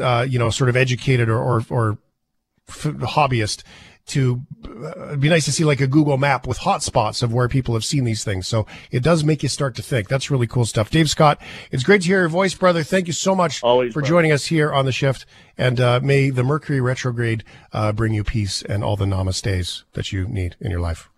uh, 0.00 0.24
you 0.28 0.38
know, 0.38 0.50
sort 0.50 0.70
of 0.70 0.76
educated 0.76 1.28
or 1.28 1.38
or, 1.38 1.64
or 1.68 1.98
f- 2.68 2.84
hobbyist. 2.84 3.64
To 4.06 4.42
uh, 4.64 5.06
it'd 5.08 5.20
be 5.20 5.28
nice 5.28 5.44
to 5.46 5.52
see 5.52 5.64
like 5.64 5.80
a 5.80 5.86
Google 5.86 6.16
map 6.16 6.46
with 6.46 6.58
hotspots 6.58 7.22
of 7.22 7.32
where 7.32 7.48
people 7.48 7.74
have 7.74 7.84
seen 7.84 8.04
these 8.04 8.22
things. 8.22 8.46
So 8.46 8.66
it 8.90 9.02
does 9.02 9.24
make 9.24 9.42
you 9.42 9.48
start 9.48 9.74
to 9.76 9.82
think. 9.82 10.08
That's 10.08 10.30
really 10.30 10.46
cool 10.46 10.64
stuff. 10.64 10.90
Dave 10.90 11.10
Scott, 11.10 11.40
it's 11.72 11.82
great 11.82 12.02
to 12.02 12.06
hear 12.06 12.20
your 12.20 12.28
voice, 12.28 12.54
brother. 12.54 12.84
Thank 12.84 13.08
you 13.08 13.12
so 13.12 13.34
much 13.34 13.60
for 13.60 13.84
brother. 13.84 14.02
joining 14.02 14.32
us 14.32 14.46
here 14.46 14.72
on 14.72 14.84
the 14.84 14.92
shift. 14.92 15.26
And 15.58 15.80
uh, 15.80 16.00
may 16.02 16.30
the 16.30 16.44
Mercury 16.44 16.80
retrograde 16.80 17.42
uh, 17.72 17.92
bring 17.92 18.14
you 18.14 18.22
peace 18.22 18.62
and 18.62 18.84
all 18.84 18.96
the 18.96 19.06
namastes 19.06 19.84
that 19.94 20.12
you 20.12 20.28
need 20.28 20.56
in 20.60 20.70
your 20.70 20.80
life. 20.80 21.10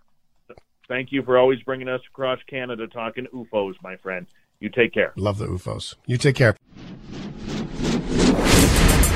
Thank 0.89 1.12
you 1.12 1.22
for 1.22 1.36
always 1.36 1.61
bringing 1.62 1.89
us 1.89 2.01
across 2.09 2.39
Canada 2.49 2.86
talking 2.86 3.26
UFOs, 3.34 3.74
my 3.82 3.97
friend. 3.97 4.26
You 4.61 4.70
take 4.70 4.95
care. 4.95 5.12
Love 5.16 5.39
the 5.39 5.47
UFOs. 5.47 5.95
You 6.07 6.16
take 6.16 6.36
care. 6.36 6.57